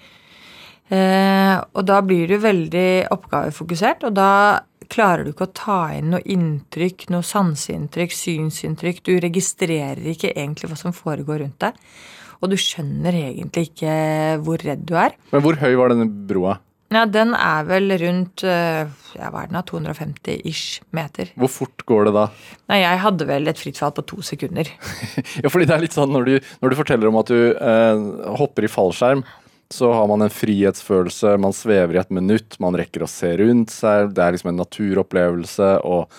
Eh, 0.89 1.55
og 1.59 1.83
da 1.85 1.99
blir 2.05 2.31
du 2.31 2.39
veldig 2.41 3.11
oppgavefokusert, 3.13 4.07
og 4.07 4.15
da 4.17 4.31
klarer 4.89 5.25
du 5.25 5.33
ikke 5.33 5.49
å 5.49 5.53
ta 5.53 5.81
inn 5.97 6.13
noe 6.15 6.23
inntrykk, 6.23 7.09
noe 7.13 7.25
sanseinntrykk, 7.25 8.15
synsinntrykk. 8.15 9.03
Du 9.05 9.13
registrerer 9.21 10.01
ikke 10.13 10.31
egentlig 10.33 10.71
hva 10.71 10.79
som 10.79 10.95
foregår 10.95 11.43
rundt 11.43 11.59
deg. 11.61 11.77
Og 12.39 12.53
du 12.53 12.55
skjønner 12.57 13.13
egentlig 13.19 13.67
ikke 13.69 13.93
hvor 14.45 14.61
redd 14.63 14.87
du 14.87 14.95
er. 14.97 15.13
Men 15.33 15.43
hvor 15.43 15.59
høy 15.59 15.73
var 15.77 15.91
denne 15.91 16.07
broa? 16.07 16.55
Ja, 16.89 17.03
Den 17.05 17.35
er 17.37 17.67
vel 17.69 17.91
rundt 18.01 18.41
eh, 18.43 18.87
ja, 19.13 19.27
hva 19.29 19.43
er 19.43 19.49
den 19.51 19.57
da, 19.59 19.61
250-ish 19.69 20.79
meter. 20.97 21.29
Hvor 21.37 21.51
fort 21.53 21.83
går 21.89 22.09
det 22.09 22.13
da? 22.15 22.23
Nei, 22.71 22.79
jeg 22.81 23.01
hadde 23.03 23.27
vel 23.29 23.51
et 23.51 23.61
fritt 23.61 23.77
fall 23.81 23.93
på 23.97 24.05
to 24.09 24.21
sekunder. 24.25 24.71
Ja, 25.43 25.51
fordi 25.53 25.67
det 25.69 25.75
er 25.75 25.83
litt 25.85 25.93
sånn 25.97 26.09
når 26.15 26.25
du, 26.25 26.33
når 26.63 26.73
du 26.73 26.77
forteller 26.79 27.11
om 27.11 27.19
at 27.21 27.29
du 27.29 27.37
eh, 27.53 28.01
hopper 28.41 28.65
i 28.65 28.71
fallskjerm, 28.73 29.21
så 29.69 29.91
har 29.93 30.07
man 30.09 30.25
en 30.25 30.33
frihetsfølelse, 30.33 31.35
man 31.37 31.53
svever 31.53 31.93
i 31.93 32.01
et 32.01 32.09
minutt, 32.15 32.55
man 32.63 32.73
rekker 32.79 33.03
å 33.05 33.09
se 33.11 33.35
rundt 33.37 33.69
seg, 33.69 34.15
det 34.17 34.23
er 34.25 34.33
liksom 34.33 34.49
en 34.55 34.61
naturopplevelse, 34.63 35.73
og 35.85 36.09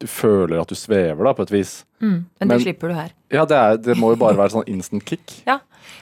Du 0.00 0.06
føler 0.06 0.60
at 0.60 0.70
du 0.70 0.76
svever, 0.78 1.18
da, 1.26 1.32
på 1.34 1.42
et 1.42 1.50
vis. 1.50 1.70
Mm, 1.98 2.10
men, 2.10 2.24
Men- 2.40 2.52
det 2.56 2.60
slipper 2.62 2.92
du 2.92 2.94
her. 2.94 3.08
Ja, 3.34 3.42
det, 3.46 3.56
er, 3.58 3.78
det 3.82 3.96
må 3.98 4.12
jo 4.12 4.18
bare 4.20 4.38
være 4.38 4.52
sånn 4.54 4.68
instant 4.70 5.02
kick. 5.06 5.32
Ja, 5.46 5.56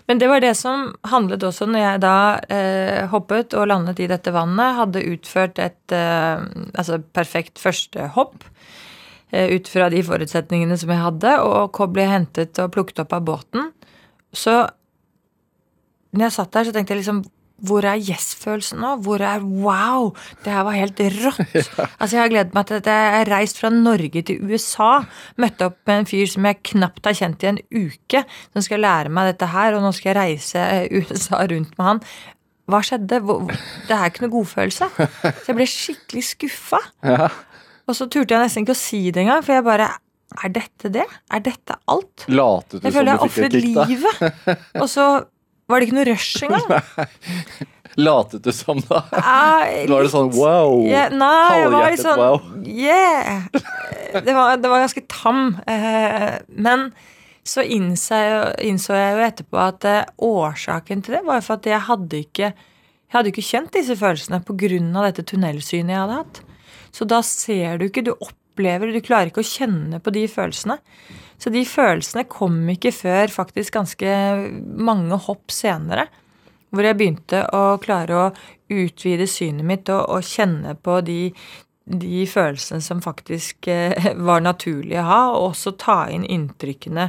men 0.09 0.21
det 0.21 0.29
var 0.31 0.41
det 0.41 0.55
som 0.57 0.89
handlet 1.11 1.45
også 1.45 1.67
når 1.69 1.83
jeg 1.83 2.03
da 2.05 2.19
eh, 2.53 3.03
hoppet 3.13 3.57
og 3.59 3.69
landet 3.69 4.01
i 4.01 4.09
dette 4.11 4.33
vannet, 4.35 4.79
hadde 4.79 5.05
utført 5.13 5.61
et 5.61 5.95
eh, 5.95 6.45
altså 6.73 7.01
perfekt 7.17 7.61
første 7.61 8.11
hopp 8.17 8.47
eh, 9.31 9.53
ut 9.53 9.69
fra 9.69 9.91
de 9.93 10.01
forutsetningene 10.07 10.79
som 10.81 10.93
jeg 10.95 11.05
hadde, 11.05 11.35
og 11.45 11.81
ble 11.93 12.09
hentet 12.09 12.61
og 12.63 12.73
plukket 12.77 13.05
opp 13.05 13.17
av 13.19 13.27
båten. 13.29 13.73
Så 14.33 14.63
når 16.17 16.29
jeg 16.29 16.37
satt 16.39 16.55
der, 16.57 16.69
så 16.69 16.73
tenkte 16.75 16.95
jeg 16.95 17.03
liksom 17.03 17.25
hvor 17.67 17.83
er 17.89 17.99
yes-følelsen 17.99 18.79
nå? 18.83 18.93
Hvor 19.03 19.23
er 19.25 19.43
wow? 19.43 20.13
Det 20.45 20.53
her 20.55 20.63
var 20.67 20.77
helt 20.79 21.01
rått. 21.01 21.41
Altså, 21.99 22.15
Jeg 22.15 22.23
har 22.23 22.31
gledet 22.31 22.55
meg 22.55 22.69
til 22.69 22.79
dette. 22.79 22.95
Jeg 22.95 23.17
har 23.17 23.31
reist 23.33 23.59
fra 23.59 23.71
Norge 23.75 24.23
til 24.29 24.43
USA. 24.47 24.91
Møtte 25.43 25.67
opp 25.67 25.79
med 25.91 26.03
en 26.05 26.09
fyr 26.11 26.31
som 26.31 26.47
jeg 26.47 26.61
knapt 26.71 27.09
har 27.11 27.17
kjent 27.19 27.43
i 27.43 27.51
en 27.51 27.61
uke, 27.75 28.23
som 28.53 28.65
skal 28.65 28.85
lære 28.85 29.11
meg 29.11 29.33
dette 29.33 29.49
her, 29.51 29.75
og 29.75 29.83
nå 29.83 29.91
skal 29.97 30.13
jeg 30.13 30.19
reise 30.21 30.63
eh, 30.63 30.87
USA 31.03 31.43
rundt 31.51 31.75
med 31.79 31.89
han. 31.89 32.03
Hva 32.69 32.83
skjedde? 32.85 33.23
Det 33.89 33.97
er 33.97 34.11
ikke 34.11 34.27
noe 34.27 34.35
godfølelse. 34.37 34.91
Så 34.93 35.47
jeg 35.49 35.57
ble 35.57 35.67
skikkelig 35.73 36.25
skuffa. 36.35 36.83
Og 37.89 37.97
så 37.97 38.07
turte 38.13 38.37
jeg 38.37 38.45
nesten 38.45 38.67
ikke 38.67 38.77
å 38.77 38.79
si 38.79 39.01
det 39.09 39.23
engang, 39.25 39.41
for 39.47 39.57
jeg 39.57 39.65
bare 39.65 39.89
Er 40.45 40.51
dette 40.53 40.91
det? 40.93 41.07
Er 41.33 41.41
dette 41.41 41.79
alt? 41.89 42.27
Latet 42.29 42.83
du 42.83 42.85
Jeg 42.85 42.93
som 42.93 42.99
føler 42.99 43.09
jeg 43.09 43.17
et 43.17 43.27
ofret 43.31 43.55
livet. 43.57 44.49
Og 44.83 44.91
så 44.93 45.07
var 45.69 45.81
det 45.81 45.89
ikke 45.89 45.99
noe 45.99 46.07
rush 46.09 46.47
engang. 46.47 46.69
Latet 47.99 48.45
du 48.47 48.53
som, 48.55 48.79
da? 48.87 49.03
Da 49.11 49.91
var 49.91 50.05
det 50.07 50.11
sånn 50.13 50.31
wow. 50.37 50.85
Yeah, 50.87 51.11
nei, 51.11 51.59
jeg 51.59 51.71
var 51.73 51.91
litt 51.91 52.03
sånn 52.05 52.21
wow. 52.21 52.43
Yeah! 52.63 53.49
Det 54.15 54.35
var, 54.37 54.61
det 54.61 54.71
var 54.71 54.85
ganske 54.85 55.03
tam. 55.11 55.57
eh, 55.67 56.39
Men 56.55 56.93
så 57.49 57.65
innså 57.65 58.21
jeg, 58.23 58.51
innså 58.71 58.95
jeg 58.95 59.17
jo 59.17 59.25
etterpå 59.27 59.61
at 59.65 59.89
eh, 59.89 60.05
årsaken 60.25 61.03
til 61.05 61.19
det 61.19 61.25
var 61.27 61.43
for 61.45 61.59
at 61.59 61.67
jeg 61.69 61.87
hadde 61.89 62.23
ikke 62.23 62.53
jeg 63.09 63.17
hadde 63.17 63.31
ikke 63.33 63.47
kjent 63.47 63.73
disse 63.73 63.95
følelsene 63.97 64.43
pga. 64.45 65.05
dette 65.09 65.25
tunnelsynet 65.25 65.95
jeg 65.95 66.01
hadde 66.03 66.19
hatt. 66.21 66.41
Så 66.93 67.07
da 67.09 67.23
ser 67.25 67.79
du 67.81 67.87
ikke, 67.87 68.05
du 68.05 68.13
opplever, 68.13 68.93
du 68.93 69.01
klarer 69.01 69.31
ikke 69.33 69.41
å 69.41 69.49
kjenne 69.49 70.01
på 70.05 70.13
de 70.13 70.27
følelsene. 70.29 70.77
Så 71.39 71.53
de 71.55 71.63
følelsene 71.69 72.27
kom 72.31 72.61
ikke 72.73 72.93
før 72.95 73.31
faktisk 73.31 73.77
ganske 73.79 74.15
mange 74.65 75.19
hopp 75.29 75.55
senere. 75.55 76.09
Hvor 76.75 76.85
jeg 76.85 76.99
begynte 76.99 77.45
å 77.55 77.79
klare 77.81 78.19
å 78.19 78.27
utvide 78.69 79.29
synet 79.31 79.65
mitt 79.65 79.91
og, 79.95 80.03
og 80.13 80.27
kjenne 80.27 80.75
på 80.85 80.99
de, 81.07 81.21
de 81.89 82.25
følelsene 82.29 82.85
som 82.85 83.01
faktisk 83.05 83.71
eh, 83.73 84.11
var 84.19 84.43
naturlige 84.45 85.01
å 85.01 85.09
ha, 85.09 85.21
og 85.33 85.53
også 85.53 85.77
ta 85.81 86.03
inn 86.13 86.27
inntrykkene 86.29 87.09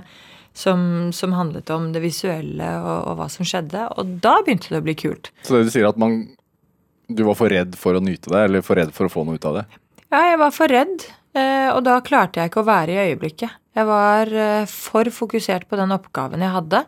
som, 0.54 1.12
som 1.14 1.34
handlet 1.36 1.70
om 1.76 1.90
det 1.96 2.04
visuelle 2.04 2.70
og, 2.80 2.96
og 3.10 3.20
hva 3.20 3.28
som 3.32 3.48
skjedde. 3.48 3.86
Og 4.00 4.18
da 4.24 4.40
begynte 4.46 4.72
det 4.74 4.82
å 4.82 4.88
bli 4.88 4.96
kult. 5.00 5.32
Så 5.44 5.58
det 5.58 5.68
du 5.70 5.74
sier 5.74 5.90
at 5.90 6.00
man 6.00 6.22
Du 7.10 7.24
var 7.26 7.34
for 7.34 7.50
redd 7.50 7.74
for 7.74 7.98
å 7.98 8.02
nyte 8.06 8.30
det, 8.30 8.44
eller 8.46 8.62
for 8.62 8.78
redd 8.78 8.92
for 8.94 9.10
å 9.10 9.10
få 9.10 9.24
noe 9.26 9.40
ut 9.40 9.46
av 9.50 9.56
det? 9.58 9.64
Ja, 10.14 10.20
jeg 10.30 10.38
var 10.38 10.52
for 10.54 10.70
redd, 10.70 11.08
eh, 11.34 11.70
og 11.74 11.82
da 11.88 11.96
klarte 12.06 12.38
jeg 12.38 12.52
ikke 12.52 12.62
å 12.62 12.68
være 12.68 12.94
i 12.94 13.00
øyeblikket. 13.08 13.56
Jeg 13.80 13.88
var 13.88 14.32
eh, 14.36 14.66
for 14.68 15.08
fokusert 15.16 15.70
på 15.72 15.78
den 15.80 15.94
oppgaven 15.96 16.44
jeg 16.44 16.52
hadde. 16.52 16.84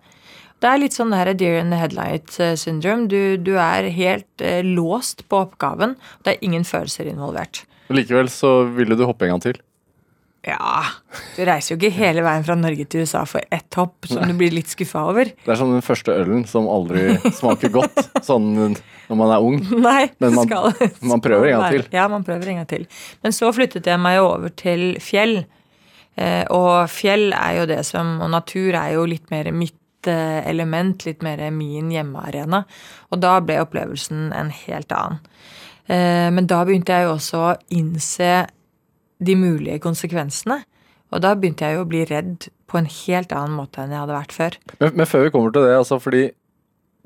Det 0.62 0.70
er 0.70 0.78
litt 0.84 0.94
sånn 0.94 1.10
det 1.14 1.18
her 1.22 1.32
deer 1.40 1.60
in 1.62 1.72
the 1.74 1.80
headlight 1.80 2.36
eh, 2.44 2.54
syndrome. 2.60 3.08
Du, 3.10 3.38
du 3.42 3.54
er 3.58 3.88
helt 3.96 4.44
eh, 4.44 4.60
låst 4.66 5.24
på 5.32 5.40
oppgaven. 5.48 5.96
Det 6.26 6.36
er 6.36 6.44
ingen 6.46 6.68
følelser 6.68 7.08
involvert. 7.10 7.64
Likevel 7.92 8.30
så 8.32 8.58
ville 8.76 8.98
du 9.00 9.06
hoppe 9.08 9.26
en 9.30 9.38
gang 9.38 9.46
til. 9.48 9.62
Ja, 10.42 10.82
du 11.36 11.44
reiser 11.46 11.76
jo 11.76 11.78
ikke 11.78 11.92
hele 11.94 12.24
veien 12.26 12.42
fra 12.48 12.56
Norge 12.58 12.86
til 12.90 13.04
USA 13.06 13.22
for 13.30 13.46
ett 13.54 13.76
hopp 13.78 14.08
som 14.10 14.24
du 14.26 14.34
blir 14.40 14.50
litt 14.56 14.72
skuffa 14.74 15.04
over. 15.12 15.30
Det 15.38 15.52
er 15.54 15.60
som 15.60 15.70
den 15.70 15.84
første 15.86 16.16
ølen 16.18 16.48
som 16.50 16.66
aldri 16.72 17.12
smaker 17.38 17.70
godt 17.76 18.00
sånn 18.26 18.48
når 18.58 19.20
man 19.20 19.34
er 19.36 19.46
ung. 19.46 19.60
Nei, 19.84 20.08
Men 20.24 20.34
man- 20.40 20.50
skal, 20.50 20.72
man 21.14 21.22
prøver 21.22 21.52
en 21.52 21.60
gang 21.62 21.76
til. 21.78 21.86
Ja, 21.94 22.08
man 22.10 22.26
prøver 22.26 22.50
en 22.56 22.62
gang 22.64 22.70
til. 22.74 22.88
Men 23.22 23.38
så 23.38 23.52
flyttet 23.54 23.86
jeg 23.92 24.02
meg 24.02 24.18
over 24.24 24.50
til 24.58 24.96
fjell. 25.04 25.44
Eh, 26.20 26.44
og 26.52 26.90
fjell 26.92 27.32
er 27.34 27.62
jo 27.62 27.68
det 27.70 27.80
som 27.88 28.18
Og 28.20 28.28
natur 28.34 28.76
er 28.76 28.98
jo 28.98 29.06
litt 29.08 29.30
mer 29.32 29.48
mitt 29.56 30.10
eh, 30.12 30.42
element, 30.50 31.06
litt 31.08 31.24
mer 31.24 31.44
min 31.56 31.92
hjemmearena. 31.94 32.64
Og 33.12 33.22
da 33.24 33.38
ble 33.46 33.62
opplevelsen 33.64 34.32
en 34.36 34.52
helt 34.64 34.92
annen. 34.96 35.22
Eh, 35.88 36.28
men 36.34 36.50
da 36.52 36.64
begynte 36.68 36.96
jeg 36.96 37.08
jo 37.08 37.16
også 37.16 37.46
å 37.46 37.56
innse 37.78 38.34
de 39.22 39.38
mulige 39.38 39.80
konsekvensene. 39.84 40.62
Og 41.12 41.24
da 41.24 41.34
begynte 41.36 41.68
jeg 41.68 41.78
jo 41.78 41.86
å 41.86 41.90
bli 41.90 42.06
redd 42.08 42.50
på 42.72 42.80
en 42.80 42.88
helt 42.88 43.34
annen 43.36 43.58
måte 43.58 43.84
enn 43.84 43.92
jeg 43.92 44.00
hadde 44.00 44.16
vært 44.16 44.36
før. 44.36 44.56
Men, 44.80 44.94
men 45.02 45.10
før 45.10 45.26
vi 45.26 45.34
kommer 45.34 45.52
til 45.52 45.68
det, 45.68 45.76
altså 45.76 46.00
fordi 46.00 46.30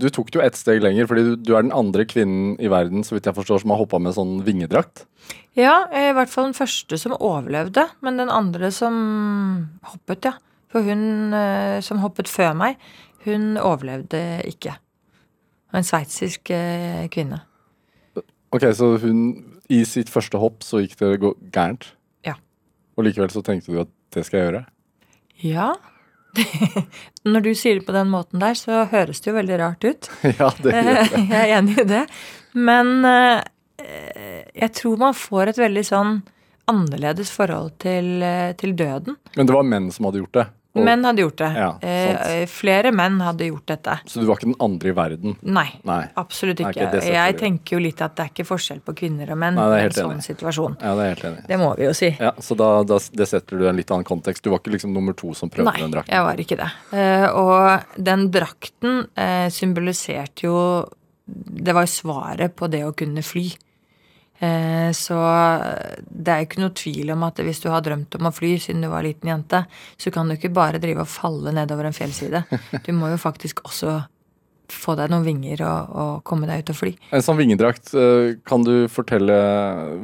du 0.01 0.09
tok 0.11 0.31
det 0.31 0.39
jo 0.39 0.43
ett 0.43 0.57
steg 0.59 0.81
lenger, 0.83 1.07
fordi 1.07 1.23
du, 1.23 1.33
du 1.39 1.53
er 1.55 1.63
den 1.63 1.75
andre 1.75 2.03
kvinnen 2.07 2.55
i 2.59 2.69
verden 2.71 3.05
så 3.07 3.15
vidt 3.15 3.29
jeg 3.29 3.37
forstår, 3.37 3.63
som 3.63 3.71
har 3.71 3.79
hoppa 3.79 3.99
med 4.01 4.15
sånn 4.17 4.37
vingedrakt. 4.47 5.05
Ja, 5.55 5.85
i 5.87 6.09
hvert 6.15 6.31
fall 6.31 6.49
den 6.49 6.57
første 6.57 6.99
som 6.99 7.15
overlevde, 7.15 7.87
men 8.03 8.19
den 8.19 8.31
andre 8.33 8.71
som 8.75 8.97
hoppet, 9.87 10.27
ja. 10.27 10.35
For 10.73 10.83
hun 10.83 11.31
eh, 11.37 11.79
som 11.85 12.01
hoppet 12.03 12.27
før 12.27 12.51
meg, 12.59 12.79
hun 13.23 13.55
overlevde 13.61 14.19
ikke. 14.49 14.75
En 15.75 15.87
sveitsisk 15.87 16.51
eh, 16.51 17.05
kvinne. 17.11 17.39
Ok, 18.55 18.67
så 18.75 18.95
hun 19.01 19.21
i 19.71 19.81
sitt 19.87 20.11
første 20.11 20.39
hopp 20.39 20.63
så 20.63 20.83
gikk 20.83 20.99
det 20.99 21.15
gærent? 21.55 21.89
Ja. 22.27 22.35
Og 22.99 23.07
likevel 23.07 23.31
så 23.33 23.43
tenkte 23.45 23.71
du 23.71 23.81
at 23.85 23.91
det 24.15 24.27
skal 24.27 24.39
jeg 24.41 24.49
gjøre? 24.49 24.65
Ja. 25.43 25.73
Når 27.33 27.45
du 27.45 27.51
sier 27.57 27.79
det 27.79 27.87
på 27.87 27.95
den 27.95 28.11
måten 28.11 28.43
der, 28.43 28.57
så 28.59 28.85
høres 28.91 29.21
det 29.23 29.31
jo 29.31 29.37
veldig 29.37 29.59
rart 29.61 29.87
ut. 29.87 30.09
ja, 30.39 30.51
det 30.61 30.75
gjør 30.75 30.91
det. 30.91 31.09
Jeg 31.33 31.41
er 31.41 31.57
enig 31.57 31.77
i 31.81 31.87
det. 31.89 32.05
Men 32.55 32.93
eh, 33.09 33.41
jeg 34.55 34.71
tror 34.77 34.97
man 35.01 35.17
får 35.17 35.51
et 35.51 35.59
veldig 35.59 35.83
sånn 35.85 36.13
annerledes 36.71 37.29
forhold 37.33 37.75
til, 37.83 38.23
eh, 38.23 38.53
til 38.57 38.75
døden. 38.77 39.17
Men 39.35 39.47
det 39.47 39.55
var 39.55 39.67
menn 39.67 39.91
som 39.93 40.07
hadde 40.07 40.23
gjort 40.23 40.37
det? 40.39 40.45
Menn 40.75 41.05
hadde 41.07 41.21
gjort 41.23 41.37
det. 41.39 41.49
Ja. 41.55 41.67
Eh, 41.81 42.45
flere 42.51 42.91
menn 42.91 43.21
hadde 43.23 43.45
gjort 43.47 43.65
dette. 43.71 43.93
Så 44.11 44.19
du 44.19 44.25
var 44.27 44.35
ikke 44.39 44.49
den 44.49 44.57
andre 44.59 44.89
i 44.91 44.95
verden? 44.97 45.35
Nei. 45.41 45.67
Nei. 45.87 46.01
Absolutt 46.19 46.59
Nei, 46.59 46.71
ikke. 46.73 46.81
ikke 46.83 46.91
det 46.91 47.01
setter 47.05 47.15
jeg 47.15 47.37
tenker 47.39 47.77
jo 47.77 47.79
litt 47.85 48.01
at 48.03 48.15
det 48.17 48.25
er 48.25 48.31
ikke 48.33 48.47
forskjell 48.49 48.81
på 48.85 48.95
kvinner 48.99 49.31
og 49.31 49.39
menn 49.39 49.55
Nei, 49.55 49.67
det 49.71 49.79
i 49.79 49.85
en 49.85 49.95
sånn 49.99 50.11
enig. 50.17 50.25
situasjon. 50.27 50.75
Ja, 50.81 50.95
det 50.99 51.05
er 51.05 51.13
helt 51.13 51.23
enig. 51.31 51.45
Det 51.47 51.59
må 51.61 51.69
vi 51.79 51.85
jo 51.87 51.93
si. 51.95 52.09
Ja, 52.19 52.33
Så 52.39 52.57
da, 52.59 52.69
da 52.83 52.99
det 53.13 53.27
setter 53.31 53.57
du 53.57 53.67
en 53.69 53.75
litt 53.79 53.91
annen 53.95 54.03
kontekst. 54.07 54.43
Du 54.43 54.49
var 54.51 54.59
ikke 54.59 54.75
liksom 54.75 54.93
nummer 54.93 55.13
to 55.15 55.33
som 55.33 55.49
prøvde 55.49 55.71
Nei, 55.71 55.79
den 55.81 55.95
drakten? 55.95 56.11
Nei, 56.11 56.19
jeg 56.19 56.27
var 56.27 56.43
ikke 56.45 56.59
det. 56.59 56.69
Eh, 56.99 57.27
og 57.31 58.03
den 58.11 58.27
drakten 58.35 59.01
eh, 59.15 59.47
symboliserte 59.49 60.45
jo 60.49 60.57
Det 61.25 61.73
var 61.73 61.87
jo 61.87 61.89
svaret 61.89 62.53
på 62.55 62.67
det 62.69 62.83
å 62.85 62.91
kunne 62.93 63.23
fly. 63.25 63.47
Eh, 64.39 64.89
så 64.95 65.19
det 66.09 66.31
er 66.31 66.41
jo 66.41 66.47
ikke 66.49 66.63
noe 66.63 66.75
tvil 66.75 67.13
om 67.15 67.23
at 67.27 67.39
hvis 67.45 67.61
du 67.63 67.69
har 67.71 67.85
drømt 67.85 68.17
om 68.19 68.27
å 68.27 68.33
fly 68.35 68.55
siden 68.59 68.83
du 68.83 68.89
var 68.91 69.05
liten 69.05 69.31
jente, 69.31 69.63
så 69.97 70.11
kan 70.11 70.27
du 70.27 70.35
ikke 70.35 70.53
bare 70.55 70.81
drive 70.83 71.05
og 71.05 71.11
falle 71.11 71.55
nedover 71.55 71.87
en 71.87 71.95
fjellside. 71.95 72.43
Du 72.85 72.91
må 72.97 73.13
jo 73.13 73.21
faktisk 73.21 73.63
også 73.67 74.01
få 74.71 74.95
deg 74.97 75.11
noen 75.11 75.25
vinger 75.25 75.61
og, 75.65 75.95
og 75.95 76.11
komme 76.27 76.47
deg 76.49 76.63
ut 76.63 76.71
og 76.73 76.77
fly. 76.79 76.91
En 77.15 77.23
sånn 77.23 77.37
vingedrakt, 77.39 77.91
eh, 77.97 78.35
kan 78.47 78.65
du 78.65 78.87
fortelle 78.91 79.35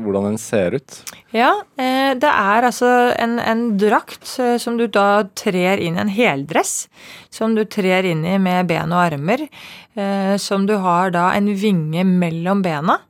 hvordan 0.04 0.32
den 0.32 0.40
ser 0.42 0.78
ut? 0.78 0.98
Ja, 1.36 1.52
eh, 1.82 2.14
det 2.20 2.30
er 2.30 2.68
altså 2.68 2.92
en, 3.16 3.38
en 3.42 3.66
drakt 3.82 4.36
eh, 4.42 4.58
som 4.62 4.78
du 4.80 4.88
da 4.92 5.24
trer 5.38 5.82
inn, 5.82 6.00
en 6.02 6.12
heldress, 6.12 6.86
som 7.34 7.56
du 7.58 7.64
trer 7.66 8.08
inn 8.12 8.26
i 8.28 8.38
med 8.42 8.70
ben 8.70 8.94
og 8.94 9.06
armer, 9.08 9.48
eh, 9.96 10.36
som 10.42 10.68
du 10.70 10.78
har 10.84 11.14
da 11.16 11.32
en 11.38 11.50
vinge 11.58 12.06
mellom 12.08 12.64
bena, 12.66 13.02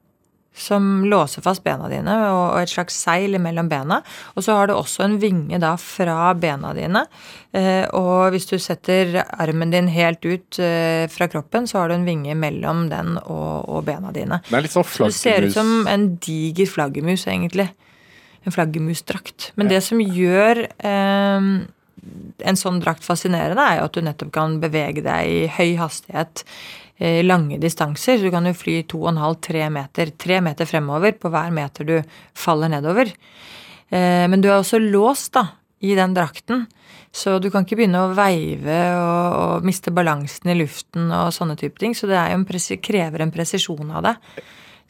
som 0.61 1.05
låser 1.09 1.43
fast 1.45 1.63
bena 1.65 1.89
dine, 1.91 2.13
og, 2.29 2.59
et 2.61 2.71
slags 2.71 2.97
seil 3.03 3.37
mellom 3.41 3.69
bena. 3.71 4.01
Og 4.35 4.45
så 4.45 4.55
har 4.57 4.69
du 4.69 4.75
også 4.75 5.05
en 5.07 5.17
vinge 5.21 5.59
da 5.61 5.73
fra 5.81 6.31
bena 6.37 6.73
dine. 6.77 7.03
Eh, 7.57 7.83
og 7.97 8.31
hvis 8.35 8.47
du 8.51 8.55
setter 8.61 9.17
armen 9.25 9.73
din 9.73 9.89
helt 9.91 10.23
ut 10.23 10.61
eh, 10.61 11.07
fra 11.11 11.27
kroppen, 11.31 11.67
så 11.69 11.81
har 11.81 11.91
du 11.91 11.97
en 11.97 12.07
vinge 12.07 12.35
mellom 12.37 12.87
den 12.91 13.17
og, 13.23 13.67
og 13.67 13.85
bena 13.89 14.13
dine. 14.15 14.41
Det 14.47 14.59
er 14.59 14.67
litt 14.67 14.77
sånn 14.77 14.87
Så 14.87 15.09
det 15.09 15.19
ser 15.19 15.49
ut 15.49 15.57
som 15.57 15.89
en 15.91 16.13
diger 16.21 16.69
flaggermus, 16.69 17.27
egentlig. 17.27 17.71
En 18.45 18.55
flaggermusdrakt. 18.55 19.51
Men 19.59 19.69
det 19.69 19.83
som 19.85 20.01
gjør 20.01 20.65
eh, 20.65 21.51
en 22.41 22.57
sånn 22.57 22.79
drakt 22.81 23.05
fascinerende, 23.05 23.63
er 23.63 23.79
jo 23.79 23.87
at 23.87 23.97
du 23.97 24.05
nettopp 24.05 24.31
kan 24.35 24.57
bevege 24.61 25.03
deg 25.05 25.29
i 25.29 25.41
høy 25.53 25.75
hastighet 25.79 26.43
eh, 26.97 27.21
lange 27.25 27.59
distanser. 27.61 28.17
Så 28.17 28.27
du 28.27 28.33
kan 28.33 28.47
jo 28.49 28.57
fly 28.57 28.81
2,5-3 28.89 29.69
meter. 29.73 30.13
3 30.25 30.41
meter 30.45 30.69
fremover 30.69 31.17
på 31.19 31.31
hver 31.33 31.53
meter 31.55 31.87
du 31.87 31.97
faller 32.37 32.71
nedover. 32.73 33.11
Eh, 33.89 34.27
men 34.31 34.41
du 34.41 34.49
er 34.49 34.59
også 34.59 34.81
låst 34.81 35.35
da, 35.37 35.47
i 35.81 35.95
den 35.97 36.15
drakten. 36.17 36.65
Så 37.11 37.37
du 37.43 37.49
kan 37.51 37.65
ikke 37.65 37.81
begynne 37.81 38.05
å 38.05 38.13
veive 38.15 38.79
og, 38.95 39.37
og 39.41 39.67
miste 39.67 39.91
balansen 39.91 40.53
i 40.53 40.57
luften 40.61 41.11
og 41.11 41.33
sånne 41.35 41.57
type 41.59 41.81
ting. 41.81 41.95
Så 41.97 42.09
det 42.09 42.17
en 42.17 42.47
krever 42.81 43.25
en 43.25 43.33
presisjon 43.33 43.91
av 43.91 44.09
det. 44.09 44.15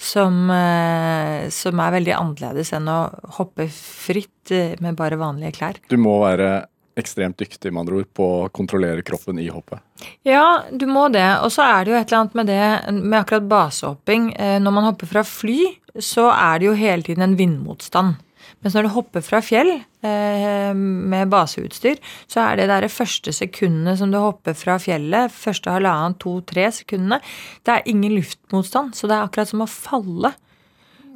som, 0.01 0.49
eh, 0.49 1.49
som 1.53 1.77
er 1.77 1.91
veldig 1.93 2.13
annerledes 2.17 2.71
enn 2.73 2.87
å 2.89 3.01
hoppe 3.37 3.67
fritt 3.69 4.49
med 4.81 4.95
bare 4.97 5.19
vanlige 5.19 5.59
klær. 5.59 5.77
Du 5.93 5.97
må 6.01 6.15
være 6.23 6.70
ekstremt 6.99 7.39
dyktig 7.39 7.71
med 7.71 7.83
andre 7.83 8.01
ord, 8.01 8.09
på 8.13 8.25
å 8.41 8.49
kontrollere 8.53 9.03
kroppen 9.05 9.39
i 9.39 9.49
hoppet. 9.53 9.79
Ja, 10.27 10.63
du 10.71 10.87
må 10.89 11.07
det. 11.13 11.27
Og 11.45 11.53
så 11.53 11.65
er 11.67 11.85
det 11.85 11.93
jo 11.93 11.99
et 11.99 12.09
eller 12.09 12.23
annet 12.23 12.39
med 12.39 12.51
det 12.51 12.97
med 12.97 13.19
akkurat 13.21 13.47
basehopping. 13.51 14.33
Eh, 14.35 14.57
Når 14.59 14.75
man 14.75 14.89
hopper 14.89 15.09
fra 15.09 15.23
fly, 15.27 15.59
så 15.99 16.29
er 16.33 16.59
det 16.59 16.69
jo 16.69 16.75
hele 16.79 17.05
tiden 17.07 17.25
en 17.25 17.37
vindmotstand. 17.39 18.19
Mens 18.61 18.75
når 18.75 18.85
du 18.85 18.93
hopper 18.93 19.23
fra 19.25 19.39
fjell 19.41 19.69
eh, 19.73 20.71
med 20.75 21.31
baseutstyr, 21.31 21.97
så 22.29 22.43
er 22.43 22.59
det 22.59 22.67
de 22.83 22.91
første 22.91 23.33
sekundene 23.33 23.95
som 23.97 24.11
du 24.13 24.19
hopper 24.21 24.53
fra 24.57 24.77
fjellet, 24.81 25.33
første 25.33 25.73
halvannen, 25.73 26.17
to, 26.21 26.39
tre 26.45 26.67
sekundene, 26.75 27.21
det 27.65 27.73
er 27.73 27.89
ingen 27.89 28.15
luftmotstand. 28.19 28.93
Så 28.97 29.09
det 29.09 29.17
er 29.17 29.25
akkurat 29.25 29.49
som 29.49 29.65
å 29.65 29.69
falle. 29.69 30.33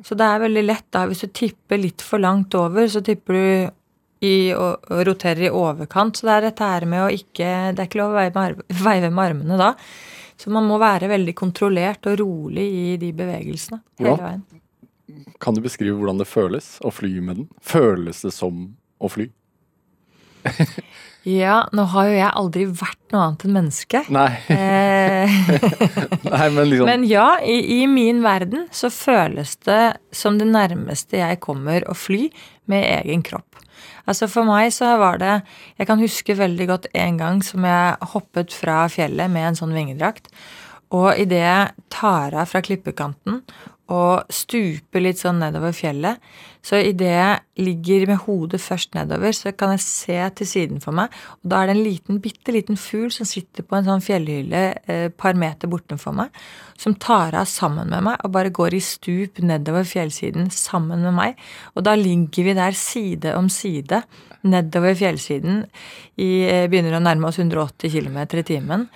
Så 0.06 0.18
det 0.18 0.26
er 0.26 0.44
veldig 0.44 0.66
lett 0.66 0.88
da, 0.94 1.06
hvis 1.10 1.26
du 1.26 1.32
tipper 1.34 1.82
litt 1.82 2.04
for 2.06 2.22
langt 2.22 2.54
over, 2.58 2.88
så 2.90 3.02
tipper 3.06 3.38
du 3.38 3.46
i, 4.26 4.36
og, 4.58 4.90
og 4.92 5.04
roterer 5.08 5.46
i 5.48 5.54
overkant. 5.54 6.18
Så 6.20 6.28
det 6.28 6.34
er 6.36 6.46
dette 6.50 6.70
her 6.74 6.86
med 6.90 7.06
å 7.06 7.14
ikke 7.14 7.50
Det 7.76 7.84
er 7.84 7.90
ikke 7.90 8.02
lov 8.02 8.14
å 8.14 8.20
veive 8.20 9.10
med, 9.12 9.24
armene 9.30 9.60
da. 9.62 9.72
Så 10.36 10.52
man 10.52 10.68
må 10.68 10.80
være 10.82 11.08
veldig 11.12 11.36
kontrollert 11.40 12.10
og 12.12 12.18
rolig 12.20 12.66
i 12.68 12.86
de 13.02 13.14
bevegelsene 13.16 13.80
hele 14.02 14.12
Ja. 14.12 14.20
veien. 14.26 14.44
Kan 15.40 15.54
du 15.56 15.62
beskrive 15.62 15.96
hvordan 16.00 16.18
det 16.20 16.26
føles 16.28 16.74
å 16.84 16.90
fly 16.92 17.20
med 17.22 17.38
den? 17.38 17.48
Føles 17.62 18.24
det 18.26 18.34
som 18.34 18.66
å 19.00 19.10
fly? 19.12 19.30
Ja, 21.26 21.64
nå 21.74 21.88
har 21.90 22.06
jo 22.06 22.18
jeg 22.20 22.30
aldri 22.38 22.66
vært 22.70 23.00
noe 23.14 23.24
annet 23.26 23.46
enn 23.48 23.56
menneske. 23.56 24.02
Nei, 24.14 24.28
Eh, 24.54 25.32
nei 26.30 26.50
men 26.54 26.70
liksom 26.70 26.86
men 26.90 27.06
ja, 27.10 27.40
i, 27.42 27.56
i 27.80 27.88
min 27.90 28.20
verden 28.22 28.68
så 28.76 28.92
føles 28.94 29.56
det 29.66 29.96
som 30.14 30.38
det 30.38 30.46
nærmeste 30.52 31.18
jeg 31.18 31.40
kommer 31.42 31.86
å 31.90 31.96
fly 31.98 32.28
med 32.72 32.86
egen 33.02 33.24
kropp. 33.26 33.60
Altså 34.06 34.30
For 34.32 34.48
meg 34.48 34.72
så 34.74 34.96
var 35.02 35.20
det 35.22 35.34
Jeg 35.78 35.88
kan 35.90 36.02
huske 36.02 36.38
veldig 36.38 36.68
godt 36.70 36.88
en 36.94 37.18
gang 37.18 37.42
som 37.44 37.66
jeg 37.66 38.12
hoppet 38.14 38.54
fra 38.54 38.86
fjellet 38.92 39.32
med 39.32 39.50
en 39.50 39.60
sånn 39.60 39.76
vingedrakt. 39.76 40.30
Og 40.96 41.18
idet 41.20 41.42
jeg 41.42 41.88
tar 41.92 42.36
av 42.38 42.52
fra 42.52 42.62
klippekanten 42.64 43.42
og 43.92 44.32
stuper 44.34 45.04
litt 45.04 45.20
sånn 45.22 45.38
nedover 45.44 45.74
fjellet, 45.76 46.22
så 46.66 46.80
idet 46.82 47.12
jeg 47.12 47.62
ligger 47.62 48.08
med 48.10 48.24
hodet 48.24 48.58
først 48.64 48.96
nedover, 48.98 49.36
så 49.38 49.52
kan 49.54 49.76
jeg 49.76 49.84
se 49.86 50.18
til 50.40 50.50
siden 50.50 50.82
for 50.82 50.98
meg, 50.98 51.14
og 51.44 51.52
da 51.52 51.60
er 51.62 51.70
det 51.70 51.76
en 51.76 51.84
liten, 51.86 52.22
bitte 52.24 52.56
liten 52.56 52.80
fugl 52.82 53.12
som 53.14 53.30
sitter 53.30 53.66
på 53.68 53.78
en 53.78 53.86
sånn 53.86 54.02
fjellhylle 54.02 54.64
et 54.90 55.18
par 55.22 55.38
meter 55.38 55.70
bortenfor 55.70 56.16
meg, 56.18 56.34
som 56.82 56.98
tar 56.98 57.38
av 57.38 57.46
sammen 57.50 57.92
med 57.94 58.08
meg 58.08 58.26
og 58.26 58.34
bare 58.34 58.54
går 58.56 58.76
i 58.76 58.82
stup 58.84 59.38
nedover 59.46 59.86
fjellsiden 59.88 60.50
sammen 60.54 61.06
med 61.06 61.14
meg. 61.16 61.38
Og 61.78 61.86
da 61.86 61.94
ligger 62.00 62.50
vi 62.50 62.58
der 62.58 62.76
side 62.76 63.36
om 63.38 63.52
side 63.54 64.02
nedover 64.46 64.98
fjellsiden 64.98 65.64
i 66.22 66.32
eh, 66.50 66.66
Begynner 66.70 66.98
å 66.98 67.04
nærme 67.04 67.30
oss 67.30 67.40
180 67.42 67.94
km 67.94 68.20
i 68.26 68.46
timen 68.46 68.90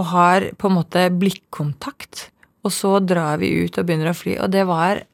og 0.00 0.08
har 0.12 0.50
på 0.58 0.68
en 0.68 0.78
måte 0.78 1.06
blikkontakt. 1.14 2.28
Og 2.62 2.74
så 2.74 2.98
drar 3.02 3.40
vi 3.42 3.50
ut 3.64 3.78
og 3.78 3.88
begynner 3.88 4.12
å 4.12 4.16
fly. 4.16 4.36
Og 4.42 4.52
det 4.52 4.66
var 4.70 5.04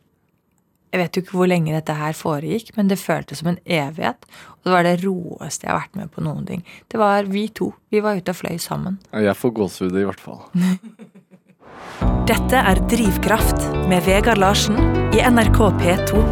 Jeg 0.89 1.03
vet 1.03 1.17
jo 1.17 1.21
ikke 1.21 1.37
hvor 1.37 1.49
lenge 1.51 1.75
dette 1.75 1.93
her 1.93 2.15
foregikk, 2.17 2.71
men 2.79 2.89
det 2.89 2.97
føltes 2.97 3.43
som 3.43 3.51
en 3.51 3.59
evighet. 3.67 4.25
Og 4.57 4.71
det 4.71 4.73
var 4.73 4.87
det 4.87 4.95
roeste 5.03 5.67
jeg 5.67 5.75
har 5.75 5.83
vært 5.83 5.99
med 6.01 6.09
på 6.15 6.25
noen 6.25 6.47
ting. 6.49 6.63
Det 6.89 6.97
var 6.97 7.29
vi 7.29 7.43
to. 7.53 7.75
Vi 7.93 8.01
var 8.01 8.17
ute 8.17 8.33
og 8.33 8.39
fløy 8.39 8.57
sammen. 8.57 8.97
Jeg 9.13 9.37
får 9.37 9.53
gåsehud 9.59 9.99
i 10.01 10.07
hvert 10.09 10.23
fall. 10.25 10.41
Dette 12.29 12.61
er 12.73 12.81
Drivkraft 12.89 13.69
med 13.89 14.05
Vegard 14.09 14.41
Larsen 14.41 14.81
i 15.13 15.21
NRK 15.29 15.61
P2. 15.77 16.23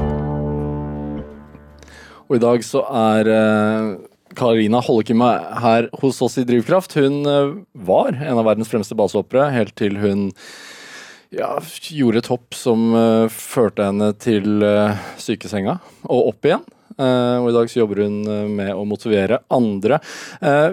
Og 2.27 2.39
i 2.39 2.43
dag 2.43 2.65
så 2.67 2.83
er 2.91 3.31
eh, 3.31 3.91
Karina 4.37 4.81
Hollekim 4.83 5.23
her 5.23 5.91
hos 6.01 6.21
oss 6.25 6.37
i 6.41 6.47
Drivkraft. 6.49 6.97
Hun 6.99 7.21
eh, 7.29 7.55
var 7.87 8.17
en 8.17 8.41
av 8.41 8.49
verdens 8.49 8.73
fremste 8.73 8.97
basehoppere 8.99 9.51
helt 9.55 9.77
til 9.79 10.01
hun 10.03 10.27
ja, 11.35 11.57
gjorde 11.91 12.23
et 12.23 12.31
hopp 12.31 12.57
som 12.57 12.91
uh, 12.95 13.33
førte 13.33 13.87
henne 13.89 14.13
til 14.23 14.63
uh, 14.63 14.95
sykesenga 15.21 15.79
og 16.07 16.33
opp 16.33 16.47
igjen. 16.49 16.63
Uh, 16.97 17.43
og 17.43 17.51
i 17.51 17.57
dag 17.57 17.71
så 17.71 17.81
jobber 17.83 18.05
hun 18.07 18.21
med 18.57 18.71
å 18.73 18.87
motivere 18.89 19.43
andre. 19.53 19.99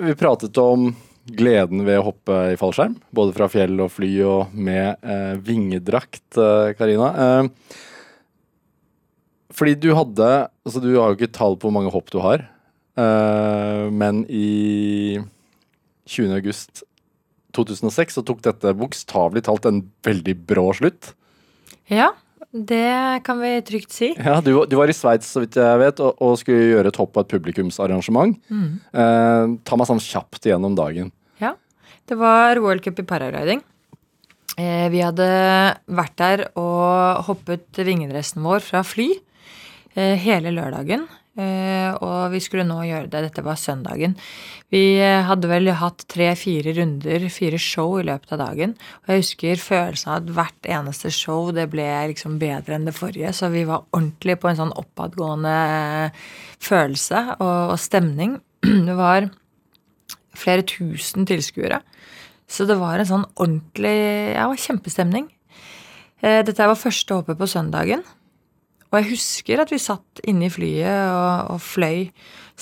Vi 0.03 0.15
pratet 0.19 0.57
om 0.61 0.91
gleden 1.23 1.83
ved 1.87 1.99
å 1.99 2.05
hoppe 2.09 2.37
i 2.53 2.59
fallskjerm, 2.59 2.95
både 3.15 3.35
fra 3.35 3.49
fjell 3.51 3.75
og 3.83 3.91
fly 3.95 4.11
og 4.27 4.55
med 4.55 5.03
vingedrakt, 5.47 6.39
Karina. 6.79 7.09
Fordi 9.53 9.75
du 9.79 9.93
hadde 9.95 10.31
Altså, 10.63 10.79
du 10.79 10.93
har 10.95 11.11
jo 11.11 11.17
ikke 11.17 11.35
tall 11.35 11.57
på 11.59 11.67
hvor 11.67 11.75
mange 11.75 11.91
hopp 11.91 12.07
du 12.11 12.21
har, 12.23 12.45
men 12.95 14.21
i 14.31 15.19
20. 16.07 16.37
august 16.37 16.85
2006 17.55 18.19
så 18.19 18.25
tok 18.25 18.43
dette 18.45 18.73
bokstavelig 18.77 19.45
talt 19.47 19.67
en 19.69 19.83
veldig 20.05 20.35
brå 20.49 20.69
slutt. 20.77 21.13
Ja, 21.91 22.11
det 22.53 23.23
kan 23.25 23.39
vi 23.41 23.55
trygt 23.65 23.93
si. 23.95 24.11
Ja, 24.13 24.37
du, 24.45 24.53
du 24.69 24.77
var 24.77 24.91
i 24.91 24.95
Sveits, 24.95 25.31
så 25.33 25.41
vidt 25.41 25.57
jeg 25.57 25.81
vet, 25.81 26.01
og, 26.03 26.19
og 26.21 26.37
skulle 26.41 26.69
gjøre 26.75 26.91
et 26.93 26.99
hopp 27.01 27.15
på 27.15 27.23
et 27.23 27.31
publikumsarrangement. 27.33 28.37
Eh, 28.93 29.53
ta 29.65 29.79
meg 29.79 29.89
sånn 29.89 30.01
kjapt 30.03 30.45
gjennom 30.51 30.77
dagen. 30.77 31.09
Ja. 31.41 31.55
Det 32.09 32.17
var 32.19 32.61
World 32.61 32.83
Cup 32.85 33.01
i 33.01 33.07
paragliding. 33.09 33.63
Eh, 34.59 34.85
vi 34.93 35.01
hadde 35.01 35.25
vært 35.89 36.17
der 36.21 36.45
og 36.59 37.25
hoppet 37.25 37.81
vingedressen 37.81 38.43
vår 38.45 38.61
fra 38.61 38.83
fly 38.85 39.09
eh, 39.97 40.13
hele 40.21 40.53
lørdagen. 40.53 41.07
Eh, 41.33 41.89
og 41.97 42.29
vi 42.29 42.37
skulle 42.43 42.65
nå 42.67 42.77
gjøre 42.85 43.09
det. 43.09 43.23
Dette 43.25 43.43
var 43.45 43.57
søndagen. 43.57 44.13
Vi 44.73 44.99
eh, 45.01 45.23
hadde 45.25 45.49
vel 45.49 45.71
hatt 45.79 46.05
tre-fire 46.11 46.75
runder, 46.77 47.25
fire 47.33 47.57
show 47.61 47.95
i 47.97 48.05
løpet 48.05 48.35
av 48.35 48.43
dagen. 48.43 48.75
Og 49.03 49.13
jeg 49.13 49.23
husker 49.23 49.63
følelsen 49.63 50.11
av 50.13 50.19
at 50.21 50.33
hvert 50.37 50.69
eneste 50.77 51.13
show 51.13 51.49
det 51.55 51.65
ble 51.73 51.87
liksom 52.13 52.37
bedre 52.41 52.77
enn 52.77 52.85
det 52.89 52.95
forrige. 52.97 53.33
Så 53.33 53.49
vi 53.53 53.65
var 53.69 53.87
ordentlig 53.89 54.37
på 54.41 54.51
en 54.51 54.61
sånn 54.61 54.75
oppadgående 54.77 55.57
eh, 55.73 56.25
følelse 56.61 57.25
og, 57.39 57.73
og 57.73 57.79
stemning. 57.81 58.37
Det 58.87 58.93
var 58.95 59.31
flere 60.37 60.63
tusen 60.65 61.25
tilskuere. 61.29 61.81
Så 62.49 62.65
det 62.69 62.77
var 62.77 62.99
en 62.99 63.07
sånn 63.09 63.25
ordentlig 63.33 63.97
Ja, 64.35 64.45
kjempestemning. 64.49 65.27
Dette 66.23 66.67
var 66.69 66.79
første 66.79 67.17
håpet 67.17 67.39
på 67.39 67.47
søndagen. 67.49 68.03
Og 68.93 68.99
jeg 69.01 69.15
husker 69.15 69.63
at 69.63 69.71
vi 69.73 69.81
satt 69.81 70.21
inne 70.29 70.45
i 70.47 70.53
flyet 70.53 71.09
og, 71.09 71.55
og 71.55 71.61
fløy. 71.65 72.11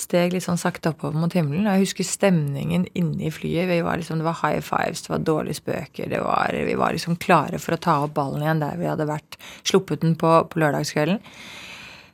Steg 0.00 0.32
litt 0.32 0.46
sånn 0.46 0.56
sakte 0.56 0.94
oppover 0.94 1.20
mot 1.20 1.34
himmelen. 1.36 1.66
Og 1.68 1.76
jeg 1.76 1.84
husker 1.84 2.08
stemningen 2.08 2.86
inne 2.96 3.26
i 3.28 3.32
flyet. 3.34 3.68
Vi 3.68 3.82
var 3.84 4.00
liksom, 4.00 4.22
det 4.22 4.28
var 4.30 4.40
high 4.40 4.62
fives, 4.64 5.04
det 5.04 5.12
var 5.12 5.26
dårlige 5.28 5.60
spøker. 5.60 6.08
Det 6.08 6.22
var, 6.24 6.56
vi 6.56 6.78
var 6.80 6.96
liksom 6.96 7.18
klare 7.20 7.60
for 7.60 7.76
å 7.76 7.82
ta 7.84 7.98
opp 8.06 8.16
ballen 8.16 8.46
igjen 8.46 8.64
der 8.64 8.80
vi 8.80 8.88
hadde 8.88 9.10
vært 9.10 9.36
sluppet 9.60 10.00
den 10.06 10.16
på, 10.16 10.32
på 10.48 10.62
lørdagskvelden. 10.64 11.20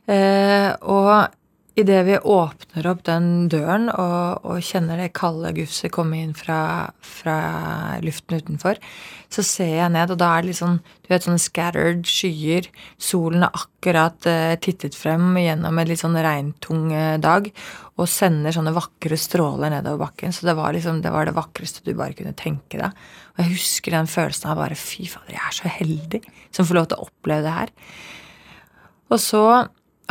Eh, 0.09 0.69
og 0.83 1.38
idet 1.79 1.99
vi 2.07 2.17
åpner 2.17 2.87
opp 2.89 3.01
den 3.07 3.47
døren 3.51 3.87
og, 3.91 4.45
og 4.45 4.63
kjenner 4.65 4.99
det 4.99 5.13
kalde 5.17 5.53
gufset 5.57 5.91
komme 5.95 6.19
inn 6.19 6.35
fra, 6.37 6.89
fra 7.05 7.37
luften 8.03 8.39
utenfor, 8.39 8.79
så 9.29 9.45
ser 9.45 9.73
jeg 9.77 9.93
ned, 9.93 10.11
og 10.13 10.19
da 10.21 10.31
er 10.33 10.43
det 10.43 10.51
litt 10.51 10.59
sånn 10.59 10.79
du 10.79 11.09
vet, 11.11 11.25
sånne 11.25 11.41
scattered 11.41 12.03
skyer. 12.09 12.67
Solen 13.01 13.45
har 13.45 13.55
akkurat 13.57 14.27
eh, 14.29 14.55
tittet 14.61 14.97
frem 14.97 15.37
gjennom 15.41 15.79
en 15.81 15.89
litt 15.89 16.01
sånn 16.01 16.17
regntung 16.17 16.91
eh, 16.93 17.17
dag 17.21 17.49
og 17.99 18.09
sender 18.09 18.55
sånne 18.55 18.73
vakre 18.75 19.17
stråler 19.19 19.73
nedover 19.73 20.05
bakken. 20.07 20.35
Så 20.35 20.47
det 20.47 20.55
var 20.59 20.75
liksom, 20.75 21.01
det 21.03 21.13
var 21.13 21.27
det 21.27 21.37
vakreste 21.37 21.83
du 21.85 21.95
bare 21.97 22.17
kunne 22.17 22.35
tenke 22.37 22.81
deg. 22.81 23.01
Og 23.35 23.43
jeg 23.43 23.55
husker 23.55 23.97
den 23.97 24.09
følelsen 24.11 24.51
av 24.51 24.61
bare 24.61 24.77
fy 24.79 25.09
fader, 25.09 25.35
jeg 25.35 25.45
er 25.47 25.57
så 25.57 25.73
heldig 25.79 26.23
som 26.55 26.69
får 26.69 26.79
lov 26.79 26.89
til 26.89 26.99
å 26.99 27.09
oppleve 27.09 27.45
det 27.45 27.57
her. 27.57 27.75
Og 29.09 29.21
så 29.21 29.43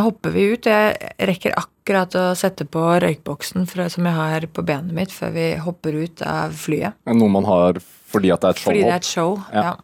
hopper 0.05 0.35
vi 0.35 0.47
ut. 0.53 0.69
Jeg 0.69 1.13
rekker 1.29 1.57
akkurat 1.59 2.15
å 2.19 2.25
sette 2.39 2.67
på 2.69 2.83
røykboksen 3.03 3.67
fra, 3.71 3.89
som 3.93 4.07
jeg 4.09 4.19
har 4.19 4.47
på 4.53 4.65
benet 4.67 4.95
mitt, 4.97 5.15
før 5.15 5.35
vi 5.35 5.51
hopper 5.63 5.99
ut 5.99 6.23
av 6.27 6.55
flyet. 6.57 6.99
Noe 7.11 7.33
man 7.33 7.49
har 7.49 7.81
fordi 8.09 8.33
at 8.33 8.43
det 8.43 8.49
er 8.49 8.57
et 8.57 8.63
show? 8.63 8.71
Fordi 8.71 8.85
det 8.85 8.93
er 8.93 9.03
et 9.03 9.11
show. 9.13 9.37
Ja. 9.53 9.65
Ja. 9.69 9.75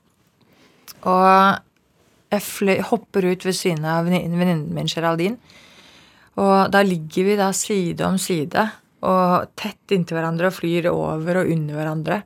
Og 1.04 2.34
jeg 2.34 2.44
fly, 2.46 2.78
hopper 2.88 3.28
ut 3.28 3.44
ved 3.46 3.56
siden 3.56 3.84
av 3.88 4.08
venninnen 4.08 4.70
min, 4.74 4.90
Geraldine. 4.90 5.60
Og 6.40 6.70
da 6.74 6.80
ligger 6.82 7.28
vi 7.28 7.36
da 7.38 7.52
side 7.54 8.06
om 8.08 8.16
side 8.18 8.64
og 9.04 9.52
tett 9.58 9.92
inntil 9.94 10.16
hverandre 10.16 10.48
og 10.48 10.56
flyr 10.56 10.88
over 10.90 11.42
og 11.42 11.50
under 11.52 11.78
hverandre. 11.78 12.22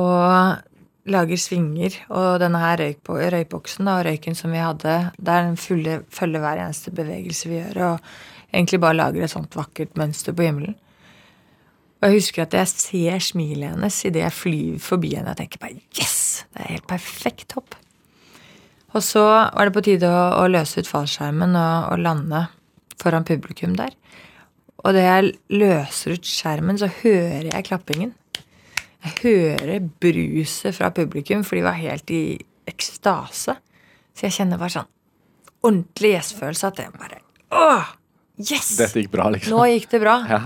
Og 0.00 0.64
lager 1.10 1.40
svinger. 1.40 1.96
Og 2.10 2.40
denne 2.42 2.60
her 2.62 2.80
røyk 2.82 3.10
røykboksen 3.10 3.88
og 3.92 4.04
røyken 4.06 4.36
som 4.38 4.54
vi 4.54 4.62
hadde, 4.62 4.96
der 5.16 5.46
den 5.46 5.56
fulle, 5.60 6.00
følger 6.10 6.42
hver 6.42 6.64
eneste 6.64 6.94
bevegelse 6.94 7.50
vi 7.50 7.60
gjør. 7.60 7.82
Og 7.92 8.52
egentlig 8.52 8.82
bare 8.82 8.98
lager 8.98 9.24
et 9.24 9.32
sånt 9.32 9.56
vakkert 9.56 9.96
mønster 9.98 10.36
på 10.36 10.48
himmelen. 10.48 10.76
Og 11.96 12.10
jeg 12.10 12.20
husker 12.20 12.44
at 12.44 12.54
jeg 12.54 12.68
ser 12.68 13.22
smilet 13.24 13.72
hennes 13.72 13.98
idet 14.04 14.20
jeg 14.20 14.36
flyr 14.36 14.80
forbi 14.84 15.14
henne 15.16 15.32
og 15.32 15.38
tenker 15.38 15.62
bare 15.62 15.78
yes! 15.96 16.44
Det 16.52 16.62
er 16.62 16.74
helt 16.74 16.88
perfekt 16.90 17.56
hopp. 17.56 17.76
Og 18.96 19.02
så 19.04 19.24
var 19.24 19.68
det 19.68 19.74
på 19.76 19.84
tide 19.84 20.08
å, 20.08 20.26
å 20.42 20.44
løse 20.48 20.80
ut 20.80 20.88
fallskjermen 20.88 21.56
og, 21.56 21.88
og 21.92 22.02
lande 22.04 22.46
foran 23.00 23.26
publikum 23.28 23.74
der. 23.76 23.96
Og 24.84 24.94
da 24.94 25.02
jeg 25.02 25.32
løser 25.50 26.16
ut 26.16 26.28
skjermen, 26.28 26.78
så 26.78 26.88
hører 27.00 27.48
jeg 27.48 27.66
klappingen. 27.66 28.12
Jeg 29.06 29.14
hører 29.22 29.86
bruset 30.02 30.74
fra 30.74 30.90
publikum, 30.90 31.44
for 31.46 31.56
de 31.58 31.62
var 31.66 31.76
helt 31.78 32.10
i 32.10 32.22
ekstase. 32.66 33.54
Så 34.16 34.26
jeg 34.26 34.34
kjenner 34.40 34.58
bare 34.58 34.72
sånn 34.80 34.88
ordentlig 35.66 36.12
yes-følelse 36.16 36.68
at 36.68 36.76
det 36.80 36.88
bare 36.94 37.20
Åh! 37.56 37.88
Yes! 38.42 38.74
Dette 38.76 39.00
gikk 39.00 39.12
bra, 39.14 39.28
liksom. 39.32 39.54
Nå 39.56 39.64
gikk 39.70 39.86
det 39.94 40.00
bra. 40.02 40.16
Ja. 40.28 40.40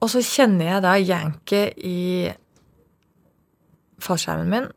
Og 0.00 0.08
så 0.10 0.22
kjenner 0.24 0.64
jeg 0.72 0.82
da 0.86 0.94
janket 0.98 1.76
i 1.86 2.30
fallskjermen 4.00 4.48
min. 4.50 4.68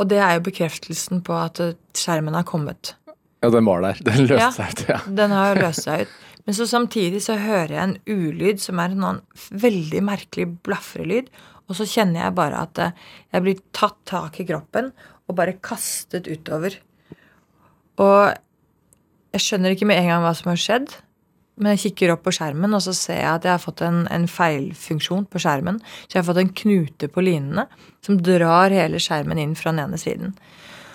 Og 0.00 0.08
det 0.10 0.20
er 0.22 0.36
jo 0.38 0.44
bekreftelsen 0.46 1.20
på 1.26 1.34
at 1.36 1.60
skjermen 1.98 2.34
har 2.38 2.46
kommet. 2.48 2.94
ja, 3.42 3.50
den 3.50 3.66
var 3.66 3.82
der. 3.82 3.98
Den 4.06 4.26
løste 4.28 4.38
Ja. 4.40 4.50
seg 4.54 4.72
ut. 4.72 4.84
Ja. 4.88 5.00
Den 5.20 5.30
har 5.34 5.58
løst 5.58 5.82
seg 5.84 6.06
ut. 6.06 6.08
Men 6.46 6.56
så 6.58 6.66
samtidig 6.66 7.22
så 7.22 7.36
hører 7.38 7.74
jeg 7.76 7.82
en 7.82 7.98
ulyd 8.10 8.62
som 8.62 8.80
er 8.82 8.94
en 8.94 9.20
veldig 9.50 10.02
merkelig 10.04 10.48
blafrelyd. 10.66 11.30
Og 11.70 11.78
så 11.78 11.86
kjenner 11.88 12.24
jeg 12.24 12.36
bare 12.36 12.64
at 12.66 12.80
eh, 12.82 12.96
jeg 13.32 13.44
blir 13.44 13.60
tatt 13.76 14.00
tak 14.08 14.40
i 14.42 14.46
kroppen 14.48 14.90
og 15.30 15.36
bare 15.38 15.60
kastet 15.62 16.26
utover. 16.28 16.74
Og 18.02 18.32
jeg 19.32 19.44
skjønner 19.44 19.74
ikke 19.74 19.88
med 19.88 20.02
en 20.02 20.10
gang 20.10 20.26
hva 20.26 20.34
som 20.36 20.50
har 20.52 20.60
skjedd. 20.60 20.90
Men 21.60 21.74
jeg 21.74 21.82
kikker 21.82 22.14
opp 22.14 22.22
på 22.24 22.32
skjermen, 22.32 22.72
og 22.74 22.80
så 22.80 22.94
ser 22.96 23.18
jeg 23.20 23.28
at 23.28 23.46
jeg 23.46 23.52
har 23.52 23.60
fått 23.60 23.82
en, 23.84 24.02
en 24.10 24.24
feilfunksjon 24.30 25.26
på 25.30 25.42
skjermen. 25.44 25.78
Så 26.06 26.16
jeg 26.16 26.22
har 26.22 26.28
fått 26.30 26.40
en 26.42 26.54
knute 26.62 27.08
på 27.12 27.24
linene 27.24 27.66
som 28.04 28.18
drar 28.24 28.72
hele 28.72 29.00
skjermen 29.02 29.40
inn 29.40 29.52
fra 29.58 29.74
den 29.74 29.84
ene 29.84 30.00
siden. 30.00 30.32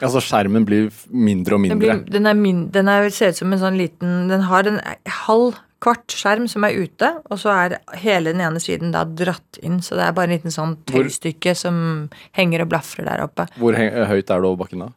Altså, 0.01 0.21
skjermen 0.21 0.65
blir 0.67 0.89
mindre 1.10 1.55
og 1.57 1.63
Den, 1.63 1.77
mindre. 1.79 1.95
blir, 2.03 2.12
den, 2.13 2.25
er 2.27 2.71
den 2.71 2.88
er, 2.91 3.10
ser 3.10 3.29
ut 3.33 3.39
som 3.39 3.53
en 3.53 3.60
sånn 3.60 3.77
liten 3.79 4.27
Den 4.29 4.41
har 4.49 4.67
en 4.69 4.81
halv 5.25 5.55
kvart 5.79 6.10
skjerm 6.10 6.47
som 6.49 6.63
er 6.65 6.73
ute, 6.73 7.10
og 7.29 7.38
så 7.38 7.51
er 7.53 7.75
hele 8.01 8.31
den 8.33 8.41
ene 8.41 8.57
siden 8.62 8.89
da 8.95 9.03
dratt 9.05 9.60
inn. 9.62 9.77
Så 9.86 9.93
det 9.97 10.07
er 10.07 10.15
bare 10.17 10.31
en 10.31 10.36
liten 10.39 10.53
sånn 10.53 10.75
Hvor- 10.86 11.05
tøystykke 11.05 11.53
som 11.55 12.10
henger 12.33 12.62
og 12.65 12.69
blafrer 12.69 13.05
der 13.05 13.21
oppe. 13.27 13.45
Hvor 13.62 13.77
høyt 13.77 14.29
er 14.29 14.41
det 14.41 14.45
over 14.49 14.57
bakken 14.65 14.79
da? 14.88 14.89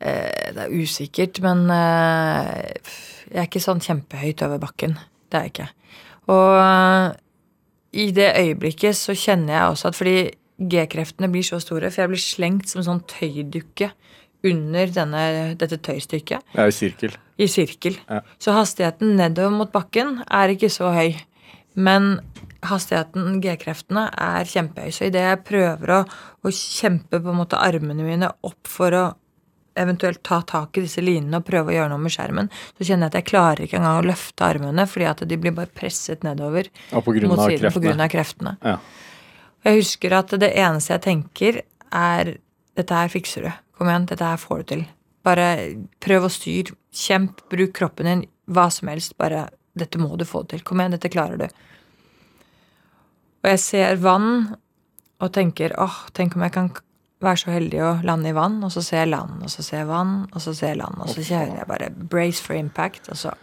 Eh, 0.00 0.52
Det 0.52 0.66
er 0.66 0.74
usikkert, 0.76 1.40
men 1.44 1.64
eh, 1.70 2.72
jeg 3.32 3.40
er 3.40 3.48
ikke 3.48 3.60
sånn 3.64 3.80
kjempehøyt 3.80 4.42
over 4.46 4.58
bakken. 4.58 4.96
Det 5.30 5.38
er 5.38 5.44
jeg 5.48 5.52
ikke. 5.54 5.68
Og 6.28 6.56
eh, 6.60 7.16
i 8.04 8.10
det 8.14 8.28
øyeblikket 8.36 8.94
så 8.96 9.16
kjenner 9.16 9.54
jeg 9.56 9.70
også 9.74 9.88
at 9.90 9.96
fordi 9.98 10.18
G-kreftene 10.60 11.30
blir 11.32 11.46
så 11.46 11.60
store, 11.62 11.88
for 11.90 12.02
jeg 12.04 12.12
blir 12.12 12.20
slengt 12.22 12.68
som 12.68 12.84
sånn 12.84 13.00
tøydukke 13.08 13.90
under 14.44 14.92
denne, 14.92 15.22
dette 15.60 15.76
tøystykket 15.84 16.54
Ja, 16.56 16.66
I 16.68 16.72
sirkel. 16.72 17.16
i 17.40 17.48
sirkel. 17.48 17.96
Ja. 18.08 18.20
Så 18.40 18.52
hastigheten 18.56 19.16
nedover 19.16 19.52
mot 19.52 19.72
bakken 19.72 20.22
er 20.28 20.52
ikke 20.52 20.70
så 20.72 20.92
høy. 20.96 21.14
Men 21.76 22.20
hastigheten, 22.66 23.40
G-kreftene, 23.40 24.08
er 24.16 24.44
kjempehøy. 24.48 24.90
Så 24.92 25.08
idet 25.08 25.22
jeg 25.24 25.42
prøver 25.48 25.94
å, 25.96 26.00
å 26.44 26.52
kjempe 26.52 27.20
på 27.20 27.32
en 27.32 27.40
måte 27.40 27.60
armene 27.60 28.04
mine 28.04 28.28
opp 28.44 28.68
for 28.68 28.96
å 28.96 29.04
eventuelt 29.80 30.20
ta 30.26 30.40
tak 30.44 30.76
i 30.76 30.82
disse 30.84 31.00
linene 31.00 31.38
og 31.40 31.46
prøve 31.46 31.70
å 31.70 31.76
gjøre 31.76 31.92
noe 31.92 32.02
med 32.02 32.12
skjermen, 32.12 32.48
så 32.76 32.84
kjenner 32.84 33.06
jeg 33.06 33.12
at 33.12 33.18
jeg 33.20 33.28
klarer 33.30 33.62
ikke 33.64 33.78
engang 33.78 34.00
å 34.00 34.08
løfte 34.08 34.44
armene, 34.44 34.84
fordi 34.90 35.06
at 35.08 35.22
de 35.30 35.38
blir 35.40 35.54
bare 35.56 35.70
presset 35.72 36.24
nedover 36.26 36.68
på 36.90 37.00
mot 37.30 37.38
av 37.38 37.52
siden 37.52 37.70
på 37.70 37.78
kreftene. 37.78 37.84
grunn 37.86 38.04
av 38.04 38.10
kreftene. 38.12 38.56
Ja. 38.66 38.74
Jeg 39.66 39.82
husker 39.82 40.14
at 40.16 40.32
det 40.40 40.54
eneste 40.56 40.94
jeg 40.94 41.04
tenker, 41.04 41.60
er 41.92 42.36
dette 42.78 42.96
her 42.96 43.12
fikser 43.12 43.44
du. 43.44 43.50
Kom 43.76 43.90
igjen, 43.90 44.08
dette 44.08 44.24
her 44.24 44.40
får 44.40 44.62
du 44.62 44.68
til. 44.72 44.84
Bare 45.26 45.48
prøv 46.00 46.26
å 46.26 46.32
styre. 46.32 46.76
Kjemp, 46.96 47.42
bruk 47.52 47.74
kroppen 47.76 48.08
din. 48.08 48.22
Hva 48.50 48.68
som 48.72 48.88
helst. 48.90 49.16
Bare 49.20 49.48
dette 49.78 50.00
må 50.00 50.14
du 50.18 50.24
få 50.28 50.42
til. 50.48 50.62
Kom 50.64 50.80
igjen, 50.80 50.96
dette 50.96 51.12
klarer 51.12 51.40
du. 51.40 51.46
Og 53.40 53.50
jeg 53.52 53.62
ser 53.62 54.00
vann 54.00 54.30
og 55.20 55.32
tenker 55.32 55.76
åh, 55.80 56.06
tenk 56.16 56.36
om 56.36 56.44
jeg 56.44 56.56
kan 56.56 56.72
være 57.20 57.42
så 57.42 57.52
heldig 57.52 57.80
å 57.84 57.92
lande 58.08 58.32
i 58.32 58.36
vann. 58.36 58.58
Og 58.64 58.72
så 58.72 58.84
ser 58.84 59.04
jeg 59.04 59.12
land, 59.12 59.42
og 59.44 59.52
så 59.52 59.64
ser 59.66 59.82
jeg 59.82 59.90
vann, 59.92 60.16
og 60.30 60.44
så 60.44 60.56
ser 60.56 60.74
jeg 60.74 60.80
land. 60.80 61.00
Og 61.04 61.12
så 61.12 61.24
kjører 61.24 61.56
jeg 61.60 61.70
bare 61.70 61.92
brace 61.92 62.44
for 62.44 62.56
impact, 62.56 63.12
og 63.12 63.20
så 63.20 63.34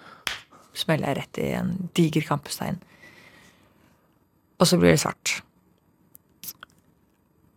smeller 0.77 1.12
jeg 1.12 1.19
rett 1.21 1.41
i 1.41 1.49
en 1.58 1.75
diger 1.97 2.25
kampestein. 2.25 2.82
Og 4.58 4.69
så 4.69 4.80
blir 4.82 4.95
det 4.95 5.01
svart. 5.01 5.39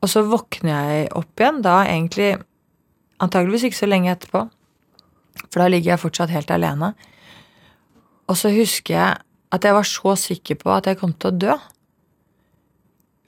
Og 0.01 0.09
så 0.09 0.23
våkner 0.25 0.71
jeg 0.73 1.11
opp 1.19 1.43
igjen, 1.43 1.61
da 1.65 1.81
egentlig 1.85 2.31
antageligvis 3.21 3.69
ikke 3.69 3.81
så 3.83 3.89
lenge 3.91 4.13
etterpå. 4.15 4.47
For 5.49 5.63
da 5.63 5.69
ligger 5.71 5.95
jeg 5.95 6.03
fortsatt 6.03 6.33
helt 6.33 6.53
alene. 6.55 6.95
Og 8.31 8.39
så 8.39 8.53
husker 8.55 8.95
jeg 8.97 9.21
at 9.51 9.67
jeg 9.67 9.75
var 9.77 9.87
så 9.89 10.15
sikker 10.19 10.61
på 10.61 10.73
at 10.73 10.89
jeg 10.89 10.99
kom 11.01 11.13
til 11.19 11.33
å 11.33 11.39
dø. 11.45 11.59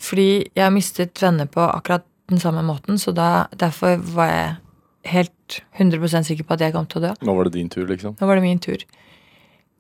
Fordi 0.03 0.31
jeg 0.55 0.65
har 0.65 0.75
mistet 0.75 1.23
venner 1.23 1.49
på 1.51 1.63
akkurat 1.63 2.07
den 2.31 2.41
samme 2.43 2.63
måten, 2.65 2.99
så 2.99 3.13
da, 3.15 3.47
derfor 3.59 4.01
var 4.15 4.31
jeg 4.31 4.51
helt 5.13 5.63
100% 5.79 6.29
sikker 6.31 6.47
på 6.47 6.57
at 6.57 6.65
jeg 6.65 6.75
kom 6.75 6.87
til 6.91 7.03
å 7.03 7.09
dø. 7.09 7.15
Nå 7.27 7.35
var 7.37 7.49
det 7.49 7.57
din 7.59 7.71
tur, 7.71 7.85
liksom. 7.91 8.17
Nå 8.19 8.29
var 8.29 8.39
det 8.39 8.47
min 8.47 8.63
tur. 8.63 8.85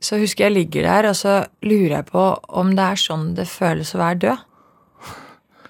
Så 0.02 0.18
husker 0.18 0.48
jeg 0.48 0.56
ligger 0.56 0.88
der, 0.88 1.08
og 1.12 1.16
så 1.18 1.34
lurer 1.62 2.00
jeg 2.00 2.08
på 2.10 2.24
om 2.58 2.74
det 2.76 2.86
er 2.94 3.00
sånn 3.00 3.28
det 3.38 3.46
føles 3.50 3.94
å 3.94 4.02
være 4.02 4.20
død. 4.26 4.48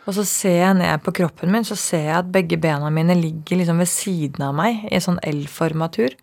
Og 0.03 0.17
så 0.17 0.25
ser 0.27 0.57
jeg 0.59 0.79
ned 0.81 1.05
på 1.05 1.15
kroppen 1.15 1.53
min, 1.53 1.67
så 1.67 1.77
ser 1.79 2.09
jeg 2.09 2.17
at 2.17 2.33
begge 2.35 2.59
bena 2.61 2.91
mine 2.91 3.15
ligger 3.19 3.61
liksom 3.61 3.79
ved 3.79 3.91
siden 3.91 4.43
av 4.43 4.57
meg 4.59 4.83
i 4.89 4.97
en 4.99 5.05
sånn 5.05 5.21
L-formatur. 5.23 6.17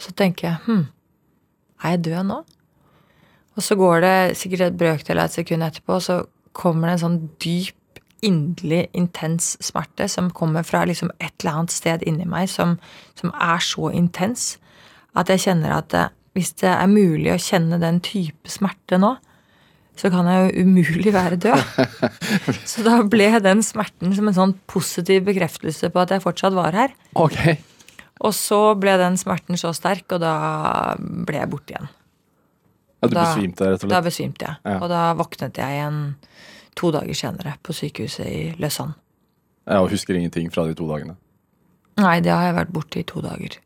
Så 0.00 0.14
tenker 0.16 0.48
jeg 0.48 0.62
hm, 0.64 0.86
er 1.84 1.96
jeg 1.96 2.04
død 2.08 2.30
nå? 2.30 2.38
Og 3.58 3.66
så 3.66 3.76
går 3.76 4.00
det 4.04 4.14
sikkert 4.40 4.70
et 4.70 4.78
brøkdel 4.80 5.20
av 5.20 5.28
et 5.28 5.36
sekund 5.36 5.66
etterpå, 5.66 5.98
og 5.98 6.06
så 6.06 6.22
kommer 6.56 6.88
det 6.88 6.96
en 6.96 7.04
sånn 7.04 7.20
dyp, 7.42 7.76
inderlig, 8.24 8.82
intens 8.96 9.54
smerte 9.64 10.04
som 10.12 10.26
kommer 10.36 10.64
fra 10.68 10.82
liksom 10.84 11.08
et 11.24 11.32
eller 11.40 11.62
annet 11.62 11.72
sted 11.72 12.02
inni 12.04 12.26
meg 12.28 12.50
som, 12.52 12.74
som 13.16 13.32
er 13.32 13.62
så 13.64 13.88
intens 13.96 14.58
at 15.16 15.32
jeg 15.32 15.40
kjenner 15.46 15.72
at 15.78 15.96
hvis 16.36 16.52
det 16.60 16.68
er 16.68 16.90
mulig 16.90 17.32
å 17.32 17.40
kjenne 17.40 17.78
den 17.80 18.02
type 18.04 18.52
smerte 18.52 18.98
nå, 19.00 19.14
så 19.98 20.10
kan 20.12 20.26
jeg 20.30 20.46
jo 20.54 20.62
umulig 20.64 21.12
være 21.12 21.36
død. 21.36 21.62
Så 22.70 22.82
da 22.86 23.00
ble 23.04 23.26
den 23.44 23.60
smerten 23.66 24.14
som 24.16 24.28
en 24.30 24.36
sånn 24.36 24.54
positiv 24.70 25.26
bekreftelse 25.26 25.90
på 25.92 26.00
at 26.00 26.14
jeg 26.14 26.22
fortsatt 26.24 26.54
var 26.56 26.72
her. 26.72 26.94
Okay. 27.20 27.58
Og 28.24 28.32
så 28.36 28.60
ble 28.80 28.94
den 29.00 29.16
smerten 29.20 29.56
så 29.60 29.72
sterk, 29.76 30.06
og 30.16 30.20
da 30.22 30.32
ble 30.98 31.36
jeg 31.42 31.50
borte 31.52 31.74
igjen. 31.74 31.88
Ja, 33.00 33.08
du 33.08 33.14
Da- 33.14 33.26
besvimte, 33.34 33.64
rett 33.64 33.76
og 33.78 33.80
slett? 33.84 33.92
Da 33.92 34.00
besvimte 34.04 34.46
jeg. 34.48 34.56
Ja. 34.64 34.78
Og 34.80 34.88
da 34.92 35.02
våknet 35.16 35.56
jeg 35.60 35.76
igjen 35.78 36.00
to 36.76 36.90
dager 36.92 37.16
senere 37.16 37.54
på 37.64 37.72
sykehuset 37.76 38.26
i 38.28 38.42
Lausanne. 38.60 38.94
Ja, 39.66 39.80
og 39.82 39.90
husker 39.92 40.16
ingenting 40.16 40.48
fra 40.52 40.64
de 40.68 40.74
to 40.74 40.86
dagene. 40.88 41.16
Nei, 42.00 42.20
det 42.24 42.32
har 42.32 42.46
jeg 42.48 42.56
vært 42.56 42.72
borte 42.72 43.00
i 43.00 43.04
to 43.08 43.20
dager. 43.24 43.56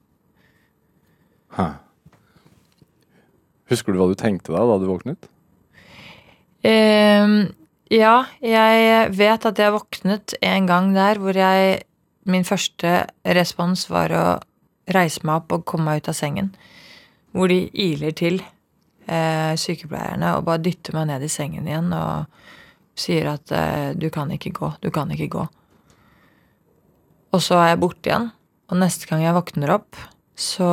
Hæ. 1.58 1.68
Husker 3.70 3.92
du 3.94 3.98
hva 4.02 4.08
du 4.10 4.14
tenkte 4.18 4.52
da, 4.54 4.64
da 4.66 4.78
du 4.82 4.87
våknet? 4.90 5.28
Ehm, 6.64 7.53
ja, 7.92 8.24
jeg 8.40 9.11
vet 9.18 9.46
at 9.50 9.61
jeg 9.61 9.74
våknet 9.74 10.37
en 10.40 10.68
gang 10.70 10.94
der 10.96 11.20
hvor 11.20 11.37
jeg 11.37 11.83
Min 12.24 12.46
første 12.48 13.03
respons 13.37 13.83
var 13.92 14.12
å 14.16 14.24
reise 14.88 15.20
meg 15.29 15.42
opp 15.42 15.50
og 15.53 15.64
komme 15.68 15.90
meg 15.90 15.98
ut 16.00 16.07
av 16.09 16.14
sengen. 16.16 16.46
Hvor 17.37 17.50
de 17.53 17.66
iler 17.68 18.14
til, 18.16 18.38
eh, 19.05 19.53
sykepleierne, 19.61 20.31
og 20.33 20.46
bare 20.46 20.62
dytter 20.64 20.94
meg 20.96 21.11
ned 21.11 21.22
i 21.22 21.29
sengen 21.29 21.68
igjen 21.68 21.92
og 21.92 22.24
sier 22.96 23.29
at 23.29 23.53
eh, 23.53 23.92
du 23.92 24.09
kan 24.09 24.33
ikke 24.33 24.55
gå, 24.57 24.70
du 24.81 24.90
kan 24.90 25.12
ikke 25.12 25.29
gå. 25.37 25.44
Og 27.35 27.42
så 27.42 27.59
er 27.61 27.68
jeg 27.74 27.83
borte 27.83 28.09
igjen, 28.09 28.31
og 28.70 28.81
neste 28.81 29.11
gang 29.11 29.20
jeg 29.20 29.37
våkner 29.37 29.74
opp, 29.74 30.00
så 30.33 30.70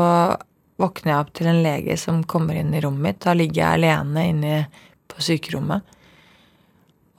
våkner 0.80 1.12
jeg 1.12 1.19
opp 1.19 1.34
til 1.36 1.51
en 1.51 1.63
lege 1.65 1.97
som 1.99 2.23
kommer 2.23 2.56
inn 2.56 2.71
i 2.73 2.80
rommet 2.80 3.04
mitt. 3.04 3.19
Da 3.25 3.36
ligger 3.36 3.60
jeg 3.60 3.82
alene 3.82 4.25
inne 4.32 4.56
på 5.12 5.24
sykerommet. 5.26 5.97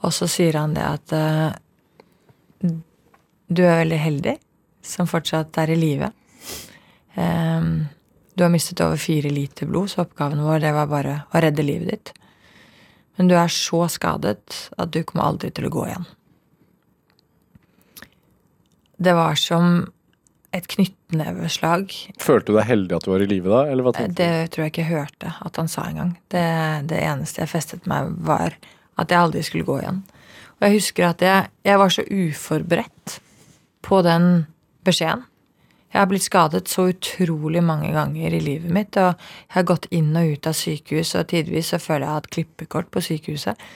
Og 0.03 0.13
så 0.15 0.27
sier 0.31 0.57
han 0.59 0.75
det 0.75 0.83
at 0.83 1.13
uh, 1.15 2.73
du 3.47 3.63
er 3.63 3.83
veldig 3.83 3.99
heldig 4.01 4.37
som 4.83 5.07
fortsatt 5.07 5.57
er 5.63 5.73
i 5.73 5.79
live. 5.79 6.09
Um, 7.15 7.85
du 8.33 8.43
har 8.43 8.51
mistet 8.51 8.81
over 8.81 8.97
fire 8.97 9.29
liter 9.29 9.69
blod, 9.69 9.91
så 9.91 10.03
oppgaven 10.03 10.41
vår 10.43 10.63
det 10.63 10.73
var 10.75 10.89
bare 10.91 11.17
å 11.31 11.41
redde 11.43 11.65
livet 11.65 11.91
ditt. 11.93 12.13
Men 13.15 13.29
du 13.29 13.35
er 13.37 13.51
så 13.53 13.85
skadet 13.93 14.69
at 14.73 14.93
du 14.93 15.03
kommer 15.05 15.29
aldri 15.29 15.51
til 15.53 15.69
å 15.69 15.73
gå 15.73 15.85
igjen. 15.87 16.07
Det 19.03 19.13
var 19.13 19.37
som 19.37 19.85
et 20.53 20.67
knyttneveslag 20.69 21.91
Følte 22.21 22.51
du 22.51 22.57
deg 22.59 22.67
heldig 22.69 22.97
at 22.97 23.05
du 23.07 23.11
var 23.13 23.23
i 23.25 23.29
live 23.29 23.49
da, 23.49 23.63
eller 23.71 23.85
hva 23.85 23.93
tenkte 23.95 24.21
det 24.21 24.53
tror 24.53 24.65
jeg 24.65 24.73
ikke 24.73 24.83
jeg 24.83 24.91
hørte 24.91 25.33
at 25.47 25.59
han 25.59 25.69
sa 25.71 25.87
engang. 25.89 26.15
Det, 26.31 26.45
det 26.91 27.01
eneste 27.01 27.43
jeg 27.43 27.51
festet 27.51 27.89
meg, 27.89 28.13
var 28.21 28.55
at 29.01 29.09
jeg 29.11 29.19
aldri 29.19 29.43
skulle 29.45 29.67
gå 29.67 29.79
igjen. 29.81 30.01
Og 30.59 30.65
jeg 30.67 30.77
husker 30.77 31.09
at 31.09 31.23
jeg, 31.25 31.51
jeg 31.65 31.79
var 31.81 31.93
så 31.93 32.05
uforberedt 32.05 33.19
på 33.83 34.01
den 34.05 34.27
beskjeden. 34.85 35.25
Jeg 35.93 36.01
har 36.01 36.09
blitt 36.09 36.25
skadet 36.25 36.69
så 36.71 36.87
utrolig 36.89 37.61
mange 37.61 37.91
ganger 37.93 38.33
i 38.33 38.41
livet 38.41 38.71
mitt, 38.73 38.97
og 38.97 39.11
jeg 39.13 39.53
har 39.57 39.65
gått 39.69 39.85
inn 39.93 40.13
og 40.17 40.31
ut 40.33 40.49
av 40.49 40.55
sykehus, 40.57 41.13
og 41.19 41.27
tidvis 41.29 41.69
så 41.73 41.81
føler 41.81 42.01
jeg 42.01 42.07
at 42.07 42.07
jeg 42.07 42.13
har 42.13 42.21
hatt 42.21 42.33
klippekort 42.33 42.89
på 42.93 43.03
sykehuset. 43.05 43.67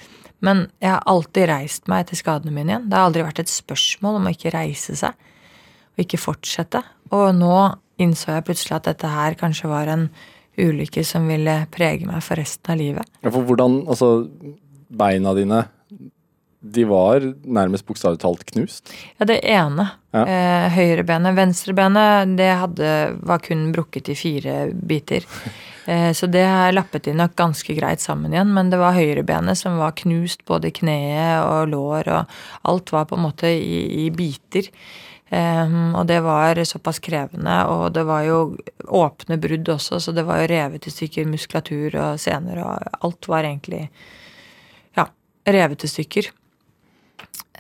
Men 0.46 0.66
jeg 0.82 0.94
har 0.94 1.06
alltid 1.10 1.50
reist 1.50 1.90
meg 1.90 2.06
etter 2.06 2.18
skadene 2.18 2.54
mine 2.54 2.74
igjen. 2.74 2.90
Det 2.90 2.98
har 2.98 3.10
aldri 3.10 3.26
vært 3.26 3.42
et 3.44 3.54
spørsmål 3.54 4.20
om 4.20 4.30
å 4.30 4.34
ikke 4.34 4.54
reise 4.54 4.98
seg 4.98 5.27
og 5.98 6.06
ikke 6.06 6.22
fortsette. 6.22 6.84
Og 7.12 7.32
nå 7.36 7.58
innså 8.02 8.36
jeg 8.36 8.46
plutselig 8.46 8.78
at 8.78 8.92
dette 8.92 9.10
her 9.10 9.38
kanskje 9.40 9.72
var 9.72 9.90
en 9.90 10.10
ulykke 10.58 11.04
som 11.06 11.26
ville 11.30 11.56
prege 11.74 12.06
meg 12.10 12.22
for 12.26 12.40
resten 12.40 12.74
av 12.74 12.80
livet. 12.80 13.18
Ja, 13.26 13.32
for 13.34 13.46
hvordan 13.46 13.82
Altså, 13.88 14.30
beina 14.88 15.34
dine 15.38 15.66
de 16.68 16.84
var 16.90 17.22
nærmest 17.46 17.86
bokstavelig 17.88 18.20
talt 18.20 18.44
knust? 18.50 18.92
Ja, 19.20 19.28
det 19.30 19.40
ene. 19.46 19.86
Ja. 20.16 20.24
Eh, 20.26 20.68
Høyrebenet. 20.74 21.36
Venstrebenet 21.38 22.34
det 22.40 22.50
hadde, 22.50 22.92
var 23.30 23.44
kun 23.46 23.70
brukket 23.76 24.10
i 24.14 24.18
fire 24.18 24.68
biter. 24.74 25.26
Eh, 25.88 26.10
så 26.12 26.28
det 26.28 26.44
lappet 26.76 27.06
de 27.06 27.14
nok 27.16 27.32
ganske 27.40 27.72
greit 27.72 28.02
sammen 28.04 28.34
igjen. 28.34 28.50
Men 28.52 28.68
det 28.68 28.76
var 28.76 28.92
høyrebenet 28.92 29.56
som 29.56 29.78
var 29.80 29.94
knust, 29.96 30.42
både 30.44 30.74
kneet 30.76 31.46
og 31.46 31.70
lår, 31.72 32.10
og 32.12 32.34
alt 32.68 32.92
var 32.92 33.06
på 33.08 33.16
en 33.16 33.24
måte 33.24 33.48
i, 33.48 33.78
i 34.04 34.10
biter. 34.12 34.68
Um, 35.30 35.92
og 36.00 36.06
det 36.08 36.22
var 36.24 36.56
såpass 36.64 37.02
krevende, 37.04 37.56
og 37.68 37.90
det 37.94 38.06
var 38.08 38.22
jo 38.24 38.38
åpne 38.88 39.36
brudd 39.44 39.68
også, 39.74 40.00
så 40.00 40.14
det 40.16 40.24
var 40.24 40.40
jo 40.40 40.48
revet 40.54 40.88
i 40.88 40.94
stykker 40.94 41.28
muskulatur 41.28 41.98
og 42.00 42.20
sener, 42.24 42.62
og 42.64 43.04
alt 43.04 43.28
var 43.28 43.44
egentlig 43.44 43.90
ja, 44.96 45.04
revet 45.48 45.84
i 45.84 45.90
stykker. 45.92 46.30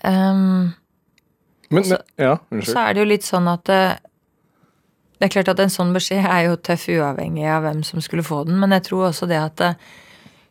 Um, 0.03 0.73
Men, 1.69 1.83
Så- 1.83 1.97
men 2.17 2.59
Ja, 2.61 2.65
så 2.65 2.79
er 2.87 2.93
det 2.93 2.99
jo 3.03 3.05
litt 3.11 3.23
sånn 3.27 3.47
at 3.51 3.65
det, 3.65 3.99
det 5.19 5.25
er 5.27 5.33
klart 5.41 5.49
at 5.49 5.59
en 5.59 5.69
sånn 5.69 5.91
beskjed 5.93 6.23
er 6.23 6.45
jo 6.47 6.55
tøff 6.55 6.87
uavhengig 6.87 7.43
av 7.51 7.63
hvem 7.63 7.83
som 7.83 7.99
skulle 7.99 8.23
få 8.23 8.45
den, 8.47 8.59
men 8.61 8.71
jeg 8.71 8.83
tror 8.83 9.09
også 9.09 9.27
det 9.27 9.41
at 9.43 9.55
det, 9.57 9.73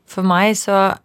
for 0.05 0.23
meg 0.23 0.53
så 0.57 0.99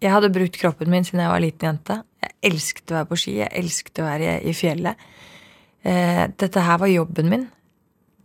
Jeg 0.00 0.12
hadde 0.12 0.30
brukt 0.30 0.54
kroppen 0.60 0.88
min 0.88 1.02
siden 1.02 1.18
jeg 1.24 1.28
var 1.32 1.40
liten 1.42 1.66
jente. 1.72 2.04
Elsket 2.44 2.92
å 2.92 3.00
være 3.00 3.10
på 3.10 3.18
ski, 3.18 3.38
jeg 3.40 3.50
elsket 3.58 4.00
å 4.02 4.06
være 4.06 4.38
i 4.46 4.54
fjellet. 4.54 5.08
Eh, 5.82 6.24
dette 6.38 6.62
her 6.62 6.78
var 6.78 6.90
jobben 6.90 7.30
min. 7.30 7.46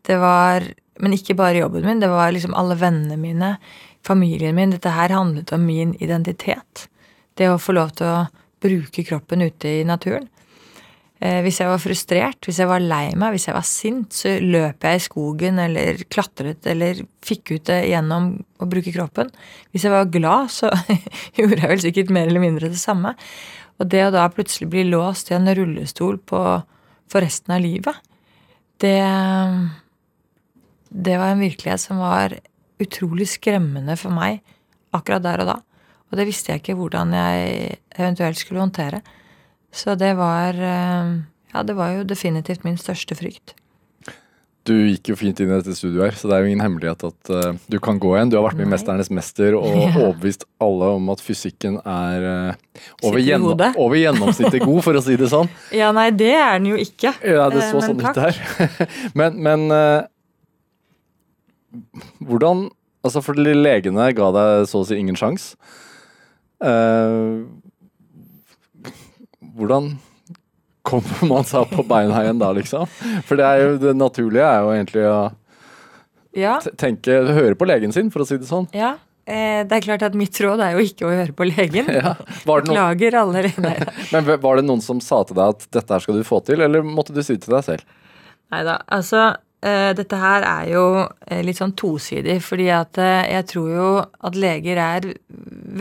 Det 0.06 0.18
var 0.20 0.74
Men 1.00 1.16
ikke 1.16 1.34
bare 1.34 1.58
jobben 1.58 1.86
min, 1.88 2.00
det 2.00 2.08
var 2.08 2.30
liksom 2.30 2.54
alle 2.54 2.76
vennene 2.78 3.16
mine, 3.18 3.56
familien 4.06 4.54
min. 4.54 4.70
Dette 4.70 4.92
her 4.94 5.10
handlet 5.10 5.50
om 5.56 5.66
min 5.66 5.96
identitet. 5.98 6.88
Det 7.34 7.48
å 7.50 7.58
få 7.58 7.74
lov 7.74 7.96
til 7.98 8.06
å 8.06 8.28
bruke 8.62 9.02
kroppen 9.02 9.42
ute 9.42 9.80
i 9.80 9.88
naturen. 9.90 10.28
Eh, 11.24 11.40
hvis 11.46 11.62
jeg 11.62 11.70
var 11.72 11.80
frustrert, 11.80 12.44
hvis 12.44 12.60
jeg 12.60 12.68
var 12.68 12.84
lei 12.84 13.14
meg, 13.16 13.32
hvis 13.32 13.48
jeg 13.48 13.56
var 13.56 13.68
sint, 13.68 14.16
så 14.18 14.36
løp 14.44 14.84
jeg 14.84 15.00
i 15.00 15.04
skogen 15.06 15.62
eller 15.62 16.02
klatret 16.12 16.68
eller 16.68 17.00
fikk 17.24 17.54
ut 17.54 17.70
det 17.70 17.80
gjennom 17.88 18.34
å 18.60 18.68
bruke 18.68 18.92
kroppen. 18.92 19.32
Hvis 19.72 19.86
jeg 19.88 19.94
var 19.94 20.12
glad, 20.12 20.52
så 20.52 20.72
gjorde 21.40 21.62
jeg 21.62 21.72
vel 21.72 21.84
sikkert 21.86 22.12
mer 22.14 22.28
eller 22.28 22.44
mindre 22.44 22.72
det 22.74 22.82
samme. 22.82 23.14
Og 23.84 23.90
det 23.92 24.06
å 24.08 24.14
da 24.16 24.24
plutselig 24.32 24.70
bli 24.72 24.86
låst 24.88 25.30
i 25.32 25.36
en 25.36 25.50
rullestol 25.52 26.22
på, 26.24 26.40
for 27.12 27.26
resten 27.26 27.58
av 27.58 27.64
livet, 27.64 28.00
det 28.80 29.00
Det 30.94 31.18
var 31.18 31.32
en 31.34 31.42
virkelighet 31.42 31.82
som 31.82 31.98
var 31.98 32.36
utrolig 32.78 33.26
skremmende 33.26 33.96
for 33.98 34.14
meg 34.14 34.44
akkurat 34.94 35.24
der 35.24 35.42
og 35.42 35.48
da. 35.50 35.56
Og 36.12 36.20
det 36.20 36.28
visste 36.30 36.52
jeg 36.52 36.62
ikke 36.62 36.76
hvordan 36.78 37.16
jeg 37.18 37.80
eventuelt 37.98 38.38
skulle 38.38 38.62
håndtere. 38.62 39.02
Så 39.74 39.96
det 39.98 40.14
var 40.18 40.54
eh, 40.54 41.18
Ja, 41.54 41.64
det 41.64 41.76
var 41.76 41.92
jo 41.94 42.04
definitivt 42.06 42.64
min 42.64 42.78
største 42.78 43.16
frykt. 43.18 43.56
Du 44.64 44.74
gikk 44.74 45.10
jo 45.12 45.16
fint 45.20 45.40
inn 45.44 45.50
i 45.52 45.58
dette 45.58 45.74
studioet 45.76 46.06
her, 46.06 46.16
så 46.16 46.30
det 46.30 46.36
er 46.36 46.46
jo 46.46 46.52
ingen 46.52 46.64
hemmelighet 46.64 47.02
at 47.10 47.32
uh, 47.36 47.58
du 47.68 47.76
kan 47.84 47.98
gå 48.00 48.14
igjen. 48.16 48.30
Du 48.32 48.38
har 48.38 48.46
vært 48.46 48.60
med 48.62 48.70
i 48.70 48.72
Mesternes 48.72 49.10
mester 49.12 49.58
og 49.60 49.68
yeah. 49.76 49.98
overbevist 49.98 50.46
alle 50.64 50.92
om 50.96 51.10
at 51.12 51.24
fysikken 51.24 51.82
er 51.84 52.28
uh, 52.28 52.78
over, 53.04 53.20
gjennom, 53.20 53.60
over 53.84 54.00
gjennomsnittet 54.00 54.64
god, 54.64 54.80
for 54.86 55.00
å 55.00 55.04
si 55.04 55.18
det 55.20 55.28
sånn. 55.34 55.52
Ja, 55.84 55.92
nei, 55.96 56.08
det 56.16 56.32
er 56.38 56.56
den 56.62 56.72
jo 56.72 56.80
ikke. 56.80 57.12
Ja, 57.20 57.50
det 57.52 57.60
er 57.60 57.74
så 57.74 57.82
eh, 57.82 57.90
sånn 57.90 58.00
ut 58.00 58.24
her. 58.24 58.40
men 59.20 59.44
men 59.44 59.68
uh, 59.74 60.08
hvordan 62.24 62.70
Altså, 63.04 63.20
for 63.20 63.36
legene 63.36 64.06
ga 64.16 64.30
deg 64.32 64.66
så 64.72 64.80
å 64.80 64.86
si 64.88 64.96
ingen 64.96 65.18
sjans. 65.20 65.50
Eh, 66.64 67.44
hvordan 69.58 69.98
kommer 70.84 71.24
man 71.30 71.46
seg 71.48 71.62
opp 71.64 71.72
på 71.78 71.86
beina 71.88 72.22
igjen 72.26 72.42
da, 72.42 72.52
liksom? 72.56 72.86
For 73.28 73.40
det 73.40 73.46
er 73.48 73.64
jo 73.64 73.78
det 73.82 73.96
naturlige 74.00 74.46
er 74.50 74.62
jo 74.66 74.74
egentlig 74.76 75.06
å 75.10 75.18
Ja, 76.36 76.58
tenke 76.82 77.20
Høre 77.30 77.56
på 77.60 77.68
legen 77.70 77.92
sin, 77.96 78.10
for 78.14 78.24
å 78.24 78.28
si 78.28 78.38
det 78.42 78.50
sånn. 78.50 78.70
ja. 78.76 78.96
Eh, 79.24 79.62
det 79.64 79.78
er 79.78 79.84
klart 79.86 80.02
at 80.04 80.16
mitt 80.20 80.36
råd 80.44 80.60
er 80.60 80.74
jo 80.76 80.82
ikke 80.84 81.06
å 81.08 81.12
høre 81.16 81.32
på 81.32 81.46
legen. 81.48 81.88
Ja. 81.96 82.10
Var, 82.44 82.66
noen, 82.66 82.74
Beklager 82.74 83.16
allerede. 83.22 83.70
Men 84.12 84.26
var 84.44 84.60
det 84.60 84.66
noen 84.68 84.82
som 84.84 85.00
sa 85.00 85.22
til 85.24 85.38
deg 85.38 85.54
at 85.54 85.64
dette 85.72 85.96
her 85.96 86.04
skal 86.04 86.18
du 86.20 86.26
få 86.28 86.42
til, 86.44 86.60
eller 86.60 86.84
måtte 86.84 87.16
du 87.16 87.22
si 87.24 87.38
det 87.38 87.46
til 87.46 87.56
deg 87.56 87.64
selv? 87.64 87.86
Neida, 88.52 88.82
Altså, 88.92 89.22
eh, 89.32 89.38
dette 89.96 90.18
her 90.20 90.44
er 90.44 90.70
jo 90.74 90.86
eh, 91.28 91.42
litt 91.46 91.60
sånn 91.60 91.76
tosidig, 91.80 92.40
fordi 92.44 92.68
at 92.76 93.00
eh, 93.00 93.30
jeg 93.32 93.48
tror 93.54 93.70
jo 93.72 93.90
at 94.28 94.40
leger 94.40 94.82
er 94.84 95.08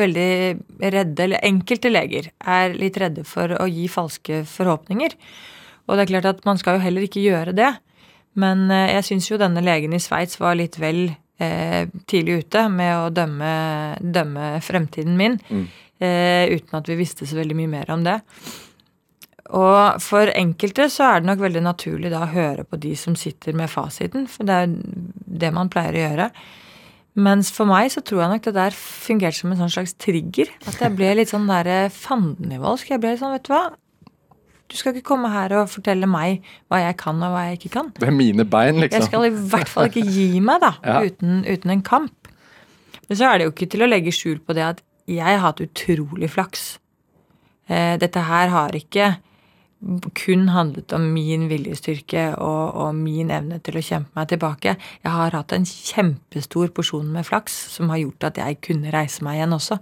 veldig 0.02 0.34
redde, 0.78 1.24
eller 1.24 1.42
enkelte 1.48 1.90
leger 1.90 2.30
er 2.38 2.76
litt 2.78 3.00
redde 3.02 3.24
for 3.26 3.56
å 3.58 3.66
gi 3.66 3.88
falske 3.90 4.44
forhåpninger. 4.48 5.16
Og 5.88 5.96
det 5.98 6.04
er 6.04 6.12
klart 6.12 6.30
at 6.30 6.44
man 6.46 6.60
skal 6.60 6.78
jo 6.78 6.84
heller 6.84 7.08
ikke 7.08 7.24
gjøre 7.24 7.56
det. 7.58 7.72
Men 8.38 8.68
eh, 8.70 8.94
jeg 8.96 9.08
syns 9.10 9.30
jo 9.30 9.40
denne 9.40 9.64
legen 9.64 9.94
i 9.96 10.00
Sveits 10.02 10.38
var 10.40 10.56
litt 10.58 10.78
vel 10.80 11.04
eh, 11.42 11.84
tidlig 12.08 12.44
ute 12.46 12.66
med 12.72 12.92
å 12.96 13.10
dømme, 13.14 13.52
dømme 14.00 14.52
fremtiden 14.64 15.18
min, 15.18 15.40
eh, 16.00 16.46
uten 16.52 16.78
at 16.78 16.88
vi 16.88 17.00
visste 17.02 17.28
så 17.28 17.40
veldig 17.40 17.58
mye 17.58 17.72
mer 17.74 17.92
om 17.92 18.06
det. 18.06 18.20
Og 19.50 19.98
for 20.00 20.30
enkelte 20.38 20.86
så 20.92 21.08
er 21.16 21.20
det 21.22 21.28
nok 21.32 21.40
veldig 21.42 21.62
naturlig 21.66 22.12
da 22.12 22.22
å 22.24 22.30
høre 22.32 22.62
på 22.64 22.78
de 22.80 22.92
som 22.96 23.16
sitter 23.18 23.56
med 23.58 23.68
fasiten, 23.72 24.28
for 24.30 24.46
det 24.48 24.54
er 24.54 24.76
det 25.42 25.50
man 25.54 25.68
pleier 25.72 25.96
å 25.98 26.04
gjøre. 26.04 26.28
Mens 27.26 27.50
for 27.52 27.68
meg 27.68 27.90
så 27.92 28.00
tror 28.00 28.22
jeg 28.22 28.30
nok 28.32 28.44
det 28.46 28.54
der 28.56 28.76
fungerte 28.78 29.36
som 29.42 29.52
en 29.52 29.58
sånn 29.60 29.72
slags 29.74 29.92
trigger. 30.00 30.48
At 30.70 30.78
jeg 30.80 30.94
ble 30.96 31.10
litt 31.18 31.28
sånn 31.34 31.50
derre 31.50 31.90
fandenivoldsk. 31.92 32.94
Jeg 32.94 33.02
ble 33.02 33.10
litt 33.12 33.20
sånn, 33.20 33.34
vet 33.34 33.44
du 33.50 33.52
hva. 33.52 33.64
Du 34.72 34.78
skal 34.78 34.94
ikke 34.94 35.10
komme 35.10 35.28
her 35.28 35.52
og 35.58 35.68
fortelle 35.68 36.08
meg 36.08 36.46
hva 36.72 36.78
jeg 36.80 36.96
kan 37.02 37.18
og 37.20 37.34
hva 37.34 37.42
jeg 37.50 37.58
ikke 37.58 37.72
kan. 37.74 37.90
Det 37.98 38.08
er 38.08 38.14
mine 38.16 38.46
bein, 38.48 38.78
liksom. 38.80 39.02
Jeg 39.02 39.10
skal 39.10 39.26
i 39.28 39.34
hvert 39.52 39.68
fall 39.68 39.90
ikke 39.90 40.06
gi 40.06 40.28
meg, 40.40 40.62
da, 40.64 40.70
Ja. 40.88 41.02
uten, 41.04 41.42
uten 41.44 41.74
en 41.74 41.82
kamp. 41.84 42.30
Men 43.10 43.18
så 43.18 43.28
er 43.28 43.42
det 43.42 43.50
jo 43.50 43.52
ikke 43.52 43.68
til 43.74 43.84
å 43.84 43.90
legge 43.90 44.14
skjul 44.16 44.38
på 44.40 44.56
det 44.56 44.64
at 44.70 44.80
jeg 45.10 45.26
har 45.28 45.42
hatt 45.44 45.60
utrolig 45.60 46.30
flaks. 46.32 46.78
Eh, 47.68 47.98
dette 48.00 48.22
her 48.24 48.48
har 48.54 48.72
ikke 48.78 49.10
kun 50.14 50.48
handlet 50.54 50.92
om 50.94 51.08
min 51.14 51.48
viljestyrke 51.50 52.28
og, 52.36 52.76
og 52.78 52.94
min 52.94 53.32
evne 53.34 53.58
til 53.64 53.78
å 53.78 53.84
kjempe 53.84 54.14
meg 54.18 54.30
tilbake. 54.30 54.76
Jeg 55.02 55.12
har 55.12 55.34
hatt 55.34 55.54
en 55.56 55.66
kjempestor 55.66 56.70
porsjon 56.76 57.08
med 57.14 57.26
flaks 57.26 57.56
som 57.74 57.90
har 57.92 58.02
gjort 58.04 58.30
at 58.30 58.42
jeg 58.42 58.60
kunne 58.62 58.92
reise 58.94 59.24
meg 59.26 59.40
igjen 59.40 59.56
også. 59.58 59.80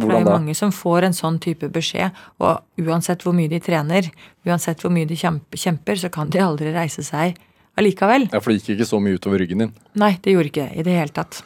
For 0.00 0.08
det 0.08 0.16
er 0.16 0.24
jo 0.24 0.32
mange 0.32 0.54
som 0.56 0.72
får 0.72 1.08
en 1.08 1.16
sånn 1.16 1.38
type 1.42 1.68
beskjed, 1.72 2.16
og 2.40 2.86
uansett 2.86 3.24
hvor 3.24 3.34
mye 3.36 3.50
de 3.52 3.60
trener, 3.60 4.08
uansett 4.48 4.80
hvor 4.80 4.92
mye 4.94 5.08
de 5.08 5.18
kjemper, 5.18 5.98
så 6.00 6.08
kan 6.12 6.30
de 6.32 6.40
aldri 6.40 6.72
reise 6.72 7.04
seg 7.04 7.36
allikevel. 7.80 8.28
Ja, 8.30 8.40
For 8.40 8.52
det 8.52 8.60
gikk 8.60 8.78
ikke 8.78 8.88
så 8.88 9.00
mye 9.02 9.18
utover 9.20 9.42
ryggen 9.42 9.66
din. 9.66 9.74
Nei, 10.00 10.14
det 10.22 10.34
gjorde 10.34 10.52
ikke 10.52 10.68
det 10.70 10.80
i 10.80 10.86
det 10.86 10.96
hele 10.96 11.16
tatt. 11.16 11.42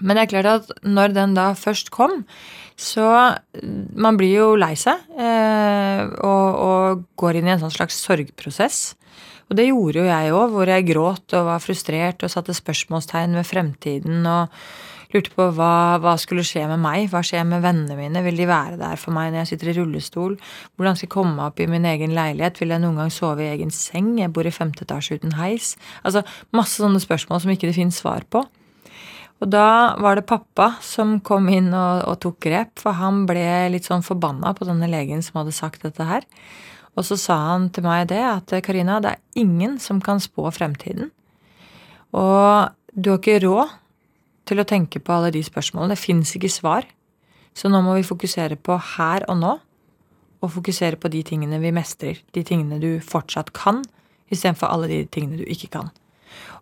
Men 0.00 0.16
det 0.16 0.26
er 0.26 0.32
klart 0.34 0.50
at 0.50 0.84
når 0.84 1.14
den 1.16 1.34
da 1.36 1.50
først 1.56 1.92
kom, 1.94 2.24
så 2.76 3.36
Man 3.96 4.18
blir 4.20 4.34
jo 4.34 4.48
lei 4.60 4.74
seg 4.76 5.00
eh, 5.16 6.02
og, 6.04 6.58
og 6.60 7.04
går 7.16 7.38
inn 7.38 7.48
i 7.48 7.54
en 7.54 7.62
sånn 7.62 7.72
slags 7.72 7.96
sorgprosess. 8.04 8.80
Og 9.48 9.56
det 9.56 9.68
gjorde 9.70 10.02
jo 10.02 10.10
jeg 10.10 10.34
òg, 10.34 10.50
hvor 10.52 10.68
jeg 10.68 10.84
gråt 10.90 11.36
og 11.38 11.48
var 11.48 11.62
frustrert 11.64 12.20
og 12.26 12.32
satte 12.32 12.52
spørsmålstegn 12.56 13.38
ved 13.38 13.48
fremtiden 13.48 14.26
og 14.28 14.52
lurte 15.14 15.32
på 15.32 15.46
hva, 15.54 15.96
hva 16.02 16.16
skulle 16.20 16.44
skje 16.46 16.66
med 16.68 16.82
meg, 16.82 17.06
hva 17.12 17.22
skjer 17.24 17.46
med 17.48 17.62
vennene 17.64 17.96
mine, 17.98 18.22
vil 18.26 18.42
de 18.42 18.48
være 18.50 18.76
der 18.80 19.00
for 19.00 19.14
meg 19.16 19.30
når 19.30 19.44
jeg 19.44 19.52
sitter 19.52 19.70
i 19.70 19.76
rullestol, 19.78 20.36
hvordan 20.76 20.98
skal 20.98 21.06
jeg 21.06 21.14
komme 21.14 21.36
meg 21.38 21.52
opp 21.52 21.62
i 21.62 21.68
min 21.70 21.86
egen 21.88 22.14
leilighet, 22.16 22.60
vil 22.60 22.74
jeg 22.74 22.82
noen 22.82 23.00
gang 23.00 23.14
sove 23.14 23.46
i 23.46 23.50
egen 23.54 23.72
seng, 23.74 24.16
jeg 24.20 24.34
bor 24.34 24.48
i 24.48 24.54
femte 24.54 24.84
etasje 24.86 25.20
uten 25.20 25.36
heis, 25.38 25.74
altså 26.02 26.26
masse 26.56 26.82
sånne 26.82 27.00
spørsmål 27.02 27.44
som 27.44 27.54
ikke 27.54 27.70
det 27.70 27.78
finnes 27.78 28.02
svar 28.02 28.26
på. 28.28 28.44
Og 29.44 29.50
da 29.52 29.96
var 30.00 30.16
det 30.16 30.28
pappa 30.28 30.70
som 30.84 31.18
kom 31.20 31.50
inn 31.52 31.68
og, 31.76 32.06
og 32.08 32.20
tok 32.24 32.38
grep, 32.46 32.78
for 32.80 32.96
han 32.96 33.24
ble 33.28 33.44
litt 33.74 33.88
sånn 33.88 34.04
forbanna 34.06 34.54
på 34.56 34.68
denne 34.68 34.88
legen 34.88 35.20
som 35.24 35.42
hadde 35.42 35.52
sagt 35.56 35.84
dette 35.84 36.06
her. 36.08 36.24
Og 36.96 37.04
så 37.04 37.18
sa 37.20 37.36
han 37.50 37.68
til 37.68 37.84
meg 37.84 38.08
det 38.08 38.22
at 38.24 38.54
Karina, 38.64 39.00
det 39.04 39.12
er 39.12 39.42
ingen 39.42 39.76
som 39.82 40.00
kan 40.00 40.22
spå 40.22 40.48
fremtiden. 40.56 41.10
Og 42.16 42.72
du 42.96 43.10
har 43.12 43.20
ikke 43.20 43.42
råd 43.44 43.74
til 44.48 44.62
å 44.62 44.68
tenke 44.68 45.02
på 45.04 45.12
alle 45.12 45.34
de 45.34 45.42
spørsmålene. 45.44 45.92
Det 45.92 46.00
fins 46.00 46.32
ikke 46.38 46.52
svar. 46.52 46.86
Så 47.56 47.68
nå 47.72 47.82
må 47.84 47.98
vi 47.98 48.06
fokusere 48.06 48.56
på 48.56 48.78
her 48.96 49.28
og 49.28 49.40
nå. 49.42 49.54
og 50.44 50.50
fokusere 50.52 50.98
på 51.00 51.08
de 51.08 51.22
tingene 51.24 51.58
vi 51.58 51.72
mestrer. 51.72 52.18
De 52.36 52.42
tingene 52.44 52.76
du 52.78 53.00
fortsatt 53.00 53.54
kan, 53.56 53.80
istedenfor 54.30 54.68
alle 54.68 54.86
de 54.90 54.98
tingene 55.08 55.40
du 55.40 55.46
ikke 55.48 55.70
kan. 55.72 55.88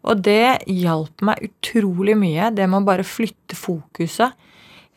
Og 0.05 0.21
det 0.25 0.67
hjalp 0.69 1.25
meg 1.25 1.47
utrolig 1.49 2.17
mye, 2.21 2.51
det 2.53 2.67
med 2.69 2.83
å 2.83 2.89
bare 2.89 3.07
flytte 3.07 3.57
fokuset 3.57 4.35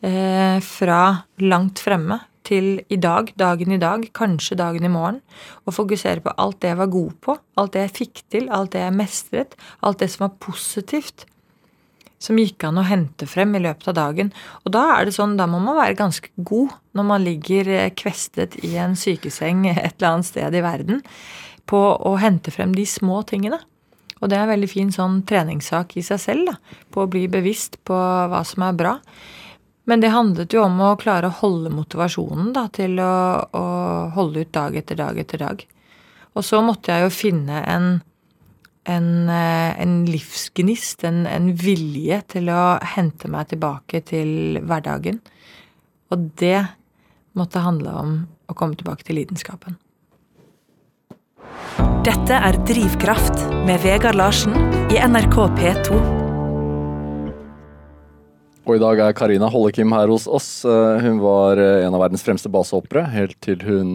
eh, 0.04 0.58
fra 0.64 1.00
langt 1.40 1.80
fremme 1.80 2.20
til 2.48 2.78
i 2.92 2.98
dag, 3.00 3.32
dagen 3.36 3.72
i 3.74 3.80
dag, 3.80 4.04
kanskje 4.16 4.58
dagen 4.58 4.86
i 4.86 4.92
morgen, 4.92 5.20
og 5.66 5.76
fokusere 5.76 6.24
på 6.24 6.34
alt 6.40 6.60
det 6.62 6.72
jeg 6.72 6.80
var 6.80 6.92
god 6.92 7.16
på, 7.24 7.36
alt 7.60 7.74
det 7.74 7.86
jeg 7.86 7.96
fikk 7.98 8.22
til, 8.32 8.46
alt 8.52 8.72
det 8.76 8.84
jeg 8.84 8.96
mestret, 8.96 9.58
alt 9.84 10.00
det 10.02 10.10
som 10.12 10.26
var 10.26 10.38
positivt, 10.44 11.26
som 12.18 12.38
gikk 12.40 12.64
an 12.66 12.80
å 12.80 12.86
hente 12.86 13.28
frem 13.30 13.52
i 13.54 13.62
løpet 13.62 13.92
av 13.92 13.98
dagen. 13.98 14.32
Og 14.64 14.72
da 14.74 14.84
er 14.96 15.06
det 15.06 15.14
sånn, 15.14 15.36
da 15.38 15.46
må 15.50 15.60
man 15.62 15.78
være 15.78 15.98
ganske 16.00 16.32
god 16.36 16.74
når 16.98 17.06
man 17.12 17.24
ligger 17.24 17.70
eh, 17.70 17.90
kvestet 17.94 18.58
i 18.66 18.74
en 18.80 18.96
sykeseng 18.98 19.68
et 19.70 19.92
eller 19.98 20.14
annet 20.16 20.30
sted 20.32 20.56
i 20.56 20.64
verden, 20.64 21.04
på 21.68 21.78
å 21.78 22.16
hente 22.18 22.50
frem 22.50 22.72
de 22.74 22.86
små 22.88 23.20
tingene. 23.28 23.60
Og 24.18 24.30
det 24.30 24.38
er 24.38 24.46
en 24.46 24.52
veldig 24.52 24.70
fin 24.70 24.92
sånn 24.94 25.20
treningssak 25.28 25.96
i 25.98 26.04
seg 26.06 26.22
selv, 26.22 26.50
da, 26.50 26.78
på 26.94 27.04
å 27.04 27.10
bli 27.10 27.26
bevisst 27.30 27.78
på 27.86 27.96
hva 27.96 28.42
som 28.46 28.64
er 28.66 28.78
bra. 28.78 28.94
Men 29.88 30.02
det 30.04 30.12
handlet 30.12 30.52
jo 30.52 30.66
om 30.66 30.80
å 30.84 30.96
klare 31.00 31.30
å 31.30 31.36
holde 31.38 31.72
motivasjonen 31.72 32.52
da, 32.56 32.66
til 32.74 32.98
å, 33.00 33.14
å, 33.56 33.64
holde 34.12 34.44
ut 34.44 34.52
dag 34.52 34.76
etter 34.76 34.98
dag 34.98 35.16
etter 35.22 35.40
dag. 35.40 35.64
Og 36.36 36.44
så 36.44 36.60
måtte 36.62 36.92
jeg 36.92 37.06
jo 37.06 37.14
finne 37.14 37.62
en, 37.64 37.88
en, 38.84 39.08
eh, 39.32 39.72
en 39.80 39.94
livsgnist, 40.10 41.06
en, 41.08 41.24
en, 41.30 41.48
vilje 41.56 42.20
til 42.34 42.52
å 42.52 42.76
hente 42.98 43.32
meg 43.32 43.48
tilbake 43.54 44.02
til 44.12 44.60
hverdagen. 44.60 45.22
Og 46.12 46.30
det 46.42 46.66
måtte 47.38 47.64
handle 47.64 47.96
om 48.02 48.16
å 48.48 48.56
komme 48.58 48.76
tilbake 48.76 49.08
til 49.08 49.22
lidenskapen. 49.22 49.80
Dette 52.08 52.36
er 52.40 52.56
Drivkraft 52.64 53.42
med 53.66 53.82
Vegard 53.82 54.16
Larsen 54.16 54.54
i 54.88 54.96
NRK 54.96 55.36
P2. 55.58 55.98
Og 58.68 58.76
i 58.76 58.80
dag 58.80 59.00
er 59.00 59.16
Karina 59.16 59.48
Hollekim 59.52 59.92
her 59.96 60.08
hos 60.12 60.24
oss. 60.28 60.48
Eh, 60.68 61.02
hun 61.04 61.18
var 61.20 61.60
eh, 61.60 61.86
en 61.86 61.96
av 61.96 62.02
verdens 62.04 62.24
fremste 62.24 62.48
basehoppere 62.52 63.06
helt 63.14 63.36
til 63.44 63.60
hun 63.64 63.92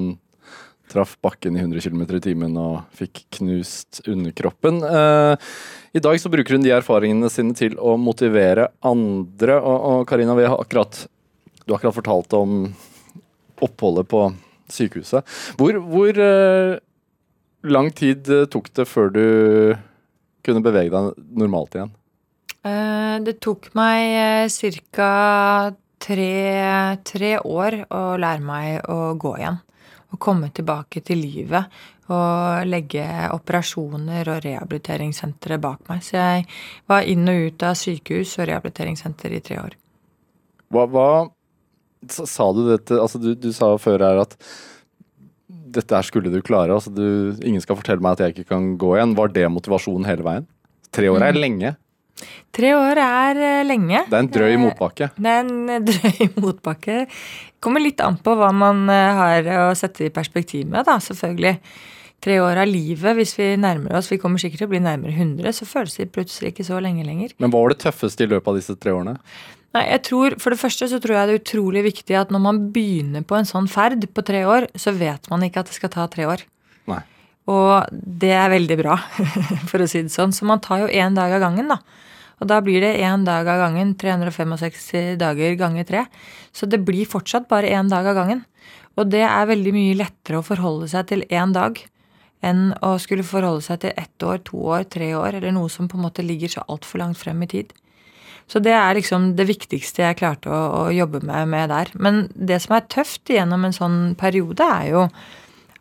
traff 0.94 1.16
bakken 1.26 1.58
i 1.58 1.62
100 1.62 1.82
km 1.86 2.04
i 2.06 2.22
timen 2.22 2.58
og 2.62 2.84
fikk 2.98 3.24
knust 3.40 4.02
underkroppen. 4.10 4.82
Eh, 4.86 5.50
I 5.98 6.02
dag 6.06 6.22
så 6.22 6.30
bruker 6.34 6.58
hun 6.58 6.66
de 6.66 6.74
erfaringene 6.74 7.30
sine 7.34 7.58
til 7.58 7.78
å 7.82 7.98
motivere 8.02 8.72
andre. 8.86 9.60
Og 9.62 10.08
Karina, 10.10 10.38
har 10.38 10.58
akkurat, 10.58 11.06
du 11.66 11.74
har 11.74 11.80
akkurat 11.82 11.98
fortalt 12.02 12.38
om 12.38 12.66
oppholdet 13.62 14.10
på 14.10 14.26
sykehuset. 14.74 15.26
Hvor, 15.58 15.82
hvor 15.86 16.18
lang 17.64 17.92
tid 17.96 18.28
tok 18.52 18.72
det 18.76 18.88
før 18.90 19.12
du 19.14 19.26
kunne 20.44 20.64
bevege 20.64 20.92
deg 20.92 21.28
normalt 21.40 21.78
igjen? 21.78 21.94
Eh, 22.64 23.16
det 23.24 23.40
tok 23.44 23.72
meg 23.78 24.48
eh, 24.48 24.82
ca. 24.96 25.12
Tre, 26.04 26.32
tre, 27.08 27.30
år 27.40 27.78
å 27.96 28.00
lære 28.20 28.44
meg 28.44 28.90
å 28.92 29.14
gå 29.16 29.38
igjen. 29.40 29.62
Å 30.12 30.18
komme 30.20 30.50
tilbake 30.52 31.00
til 31.00 31.22
livet 31.24 31.78
og 32.12 32.68
legge 32.68 33.06
operasjoner 33.32 34.28
og 34.34 34.42
rehabiliteringssentre 34.44 35.62
bak 35.64 35.88
meg. 35.88 36.04
Så 36.04 36.18
jeg 36.20 36.44
var 36.92 37.08
inn 37.08 37.24
og 37.32 37.48
ut 37.48 37.64
av 37.64 37.80
sykehus 37.80 38.36
og 38.42 38.50
rehabiliteringssenter 38.50 39.38
i 39.38 39.40
tre 39.48 39.62
år. 39.64 39.78
Hva, 40.76 40.84
hva 40.92 41.08
sa 42.12 42.50
du 42.52 42.66
dette 42.68 43.00
Altså, 43.00 43.22
du, 43.24 43.32
du, 43.40 43.54
sa 43.56 43.72
før 43.80 44.04
her 44.04 44.24
at 44.26 44.36
dette 45.76 45.96
her 45.98 46.08
skulle 46.08 46.32
du 46.34 46.42
klare. 46.46 46.76
Altså, 46.76 46.92
du, 46.94 47.38
ingen 47.44 47.64
skal 47.64 47.80
fortelle 47.80 48.04
meg 48.04 48.18
at 48.18 48.26
jeg 48.26 48.36
ikke 48.36 48.52
kan 48.54 48.74
gå 48.82 48.96
igjen. 48.98 49.16
Var 49.18 49.34
det 49.36 49.48
motivasjonen 49.52 50.08
hele 50.10 50.26
veien? 50.26 50.50
Tre 50.94 51.10
år 51.10 51.26
er 51.30 51.38
mm. 51.38 51.42
lenge. 51.42 51.74
Tre 52.54 52.70
år 52.78 53.00
er 53.02 53.40
eh, 53.42 53.64
lenge. 53.66 54.04
Det 54.10 54.18
er 54.18 54.22
en 54.22 54.30
drøy 54.36 54.60
motbakke. 54.62 55.10
Det 55.18 55.32
er 55.32 55.42
en 55.42 55.72
eh, 55.74 55.82
drøy 55.90 56.30
motbakke. 56.38 57.00
Kommer 57.64 57.84
litt 57.84 58.04
an 58.04 58.20
på 58.22 58.36
hva 58.38 58.52
man 58.56 58.86
eh, 58.94 59.18
har 59.20 59.50
å 59.66 59.72
sette 59.78 60.08
i 60.08 60.14
perspektiv 60.14 60.70
med, 60.70 60.86
da, 60.90 61.00
selvfølgelig. 61.02 61.56
Tre 62.24 62.38
år 62.40 62.62
av 62.62 62.70
livet, 62.70 63.18
hvis 63.18 63.34
vi 63.36 63.50
nærmer 63.60 63.98
oss, 63.98 64.08
vi 64.14 64.20
kommer 64.22 64.40
sikkert 64.40 64.62
til 64.62 64.70
å 64.70 64.72
bli 64.72 64.80
nærmere 64.86 65.12
100, 65.12 65.58
så 65.58 65.68
føles 65.68 65.98
det 66.00 66.14
plutselig 66.16 66.54
ikke 66.54 66.68
så 66.70 66.78
lenge 66.84 67.04
lenger. 67.04 67.34
Men 67.44 67.52
hva 67.52 67.66
var 67.66 67.74
det 67.74 67.82
tøffeste 67.84 68.24
i 68.24 68.30
løpet 68.32 68.48
av 68.48 68.60
disse 68.62 68.78
tre 68.80 68.94
årene? 68.96 69.18
Nei, 69.74 69.84
jeg 69.90 70.04
tror, 70.06 70.36
For 70.42 70.54
det 70.54 70.62
første 70.62 70.88
så 70.92 71.00
tror 71.02 71.18
jeg 71.18 71.30
det 71.30 71.36
er 71.36 71.42
utrolig 71.42 71.84
viktig 71.88 72.18
at 72.20 72.34
når 72.34 72.44
man 72.44 72.62
begynner 72.76 73.26
på 73.26 73.40
en 73.40 73.48
sånn 73.50 73.70
ferd 73.72 74.06
på 74.14 74.26
tre 74.26 74.44
år, 74.46 74.70
så 74.78 74.94
vet 74.94 75.30
man 75.32 75.46
ikke 75.46 75.64
at 75.64 75.72
det 75.72 75.78
skal 75.80 75.92
ta 75.94 76.06
tre 76.12 76.28
år. 76.30 76.46
Nei. 76.92 77.02
Og 77.50 77.90
det 77.92 78.32
er 78.38 78.54
veldig 78.54 78.78
bra, 78.80 79.00
for 79.70 79.84
å 79.84 79.90
si 79.90 80.04
det 80.06 80.14
sånn. 80.14 80.36
Så 80.36 80.46
man 80.48 80.62
tar 80.64 80.86
jo 80.86 80.92
én 80.94 81.18
dag 81.18 81.34
av 81.36 81.44
gangen, 81.44 81.74
da. 81.74 81.82
Og 82.42 82.50
da 82.52 82.60
blir 82.64 82.84
det 82.84 83.00
én 83.02 83.26
dag 83.26 83.48
av 83.50 83.62
gangen. 83.66 83.96
365 84.00 85.18
dager 85.22 85.58
ganger 85.60 85.88
tre. 85.90 86.06
Så 86.54 86.70
det 86.70 86.82
blir 86.86 87.10
fortsatt 87.10 87.50
bare 87.52 87.72
én 87.72 87.90
dag 87.92 88.08
av 88.10 88.18
gangen. 88.20 88.44
Og 89.00 89.10
det 89.10 89.24
er 89.26 89.50
veldig 89.50 89.74
mye 89.74 89.98
lettere 89.98 90.40
å 90.40 90.46
forholde 90.46 90.90
seg 90.92 91.10
til 91.10 91.26
én 91.34 91.56
dag 91.56 91.80
enn 92.44 92.74
å 92.84 92.98
skulle 93.00 93.24
forholde 93.24 93.64
seg 93.64 93.80
til 93.86 93.94
ett 93.96 94.26
år, 94.28 94.42
to 94.44 94.60
år, 94.76 94.84
tre 94.92 95.14
år, 95.16 95.40
eller 95.40 95.54
noe 95.56 95.72
som 95.72 95.88
på 95.88 95.96
en 95.98 96.04
måte 96.04 96.26
ligger 96.26 96.52
så 96.52 96.66
altfor 96.68 97.00
langt 97.00 97.18
frem 97.18 97.40
i 97.46 97.50
tid. 97.50 97.72
Så 98.52 98.60
det 98.64 98.74
er 98.76 98.98
liksom 98.98 99.32
det 99.38 99.48
viktigste 99.50 100.04
jeg 100.04 100.20
klarte 100.20 100.52
å, 100.52 100.64
å 100.84 100.94
jobbe 100.94 101.24
med, 101.26 101.48
med, 101.52 101.70
der. 101.72 101.94
Men 101.96 102.26
det 102.36 102.60
som 102.64 102.76
er 102.78 102.90
tøft 102.92 103.32
gjennom 103.32 103.66
en 103.66 103.76
sånn 103.76 104.00
periode, 104.20 104.68
er 104.68 104.92
jo 104.92 105.06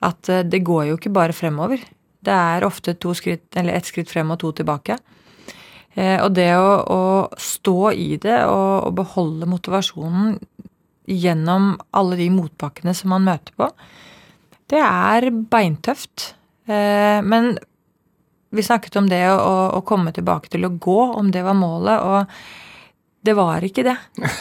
at 0.02 0.30
eh, 0.32 0.44
det 0.46 0.62
går 0.66 0.90
jo 0.90 0.98
ikke 1.00 1.14
bare 1.14 1.36
fremover. 1.36 1.82
Det 2.22 2.34
er 2.34 2.66
ofte 2.66 2.94
to 3.02 3.14
skritt, 3.18 3.48
eller 3.58 3.74
ett 3.76 3.88
skritt 3.88 4.10
frem 4.10 4.30
og 4.34 4.40
to 4.42 4.52
tilbake. 4.60 4.98
Eh, 5.94 6.18
og 6.22 6.32
det 6.36 6.52
å, 6.56 6.70
å 6.80 7.02
stå 7.40 7.92
i 7.92 8.14
det 8.22 8.38
og, 8.46 8.88
og, 8.88 8.94
beholde 9.02 9.48
motivasjonen 9.50 10.38
gjennom 11.10 11.74
alle 11.98 12.16
de 12.20 12.30
motbakkene 12.32 12.94
som 12.96 13.12
man 13.12 13.26
møter 13.26 13.52
på, 13.58 13.68
det 14.72 14.80
er 14.80 15.28
beintøft. 15.52 16.32
Eh, 16.70 17.18
men 17.26 17.56
vi 18.52 18.64
snakket 18.66 18.98
om 19.00 19.08
det 19.10 19.22
å, 19.32 19.54
å 19.78 19.80
komme 19.88 20.12
tilbake 20.14 20.52
til 20.52 20.66
å 20.68 20.72
gå, 20.76 20.98
om 21.18 21.32
det 21.34 21.42
var 21.46 21.56
målet, 21.58 22.04
og 22.04 23.26
det 23.26 23.34
var 23.38 23.64
ikke 23.64 23.84
det. 23.86 23.96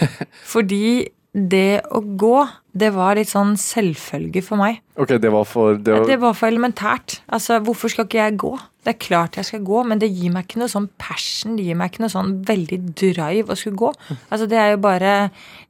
Fordi 0.54 1.08
det 1.32 1.82
å 1.96 2.02
gå, 2.20 2.36
det 2.76 2.90
var 2.92 3.16
litt 3.16 3.30
sånn 3.32 3.54
selvfølge 3.60 4.44
for 4.44 4.60
meg. 4.60 4.82
Ok, 5.00 5.16
Det 5.22 5.32
var 5.32 5.46
for 5.48 5.78
Det 5.80 5.94
var, 5.96 6.08
det 6.10 6.18
var 6.20 6.36
for 6.36 6.52
elementært. 6.52 7.22
Altså, 7.32 7.62
Hvorfor 7.64 7.94
skal 7.94 8.10
ikke 8.10 8.20
jeg 8.20 8.40
gå? 8.42 8.52
Det 8.82 8.96
er 8.96 9.02
klart 9.02 9.38
jeg 9.38 9.46
skal 9.46 9.62
gå, 9.62 9.84
men 9.86 10.00
det 10.02 10.10
gir 10.10 10.32
meg 10.34 10.48
ikke 10.48 10.58
noe 10.58 10.72
sånn 10.72 10.88
passion. 10.98 11.54
Det 11.58 11.68
gir 11.68 11.78
meg 11.78 11.92
ikke 11.92 12.02
noe 12.02 12.14
sånn 12.14 12.32
veldig 12.48 12.80
drive 12.98 13.54
å 13.54 13.58
skulle 13.60 13.78
gå. 13.78 13.92
Altså, 14.34 14.48
Det 14.50 14.58
er 14.58 14.72
jo 14.72 14.80
bare 14.82 15.12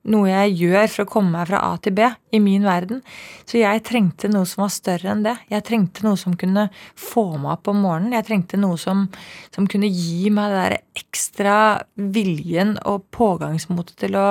noe 0.07 0.29
jeg 0.29 0.55
gjør 0.61 0.87
for 0.93 1.03
å 1.03 1.09
komme 1.11 1.35
meg 1.35 1.49
fra 1.49 1.59
A 1.67 1.75
til 1.83 1.93
B 1.97 2.07
i 2.07 2.39
min 2.39 2.63
verden. 2.63 3.01
Så 3.43 3.59
jeg 3.59 3.83
trengte 3.83 4.31
noe 4.31 4.47
som 4.47 4.63
var 4.63 4.71
større 4.71 5.11
enn 5.11 5.25
det. 5.27 5.35
Jeg 5.51 5.67
trengte 5.67 6.05
noe 6.07 6.15
som 6.17 6.37
kunne 6.39 6.69
få 6.95 7.25
meg 7.35 7.57
opp 7.57 7.67
om 7.73 7.83
morgenen. 7.83 8.15
Jeg 8.15 8.29
trengte 8.29 8.59
noe 8.61 8.79
som, 8.79 9.09
som 9.51 9.67
kunne 9.67 9.91
gi 9.91 10.31
meg 10.31 10.53
det 10.53 10.61
der 10.61 10.77
ekstra 11.03 11.57
viljen 11.95 12.77
og 12.87 13.09
pågangsmotet 13.11 13.99
til 14.05 14.15
å 14.15 14.29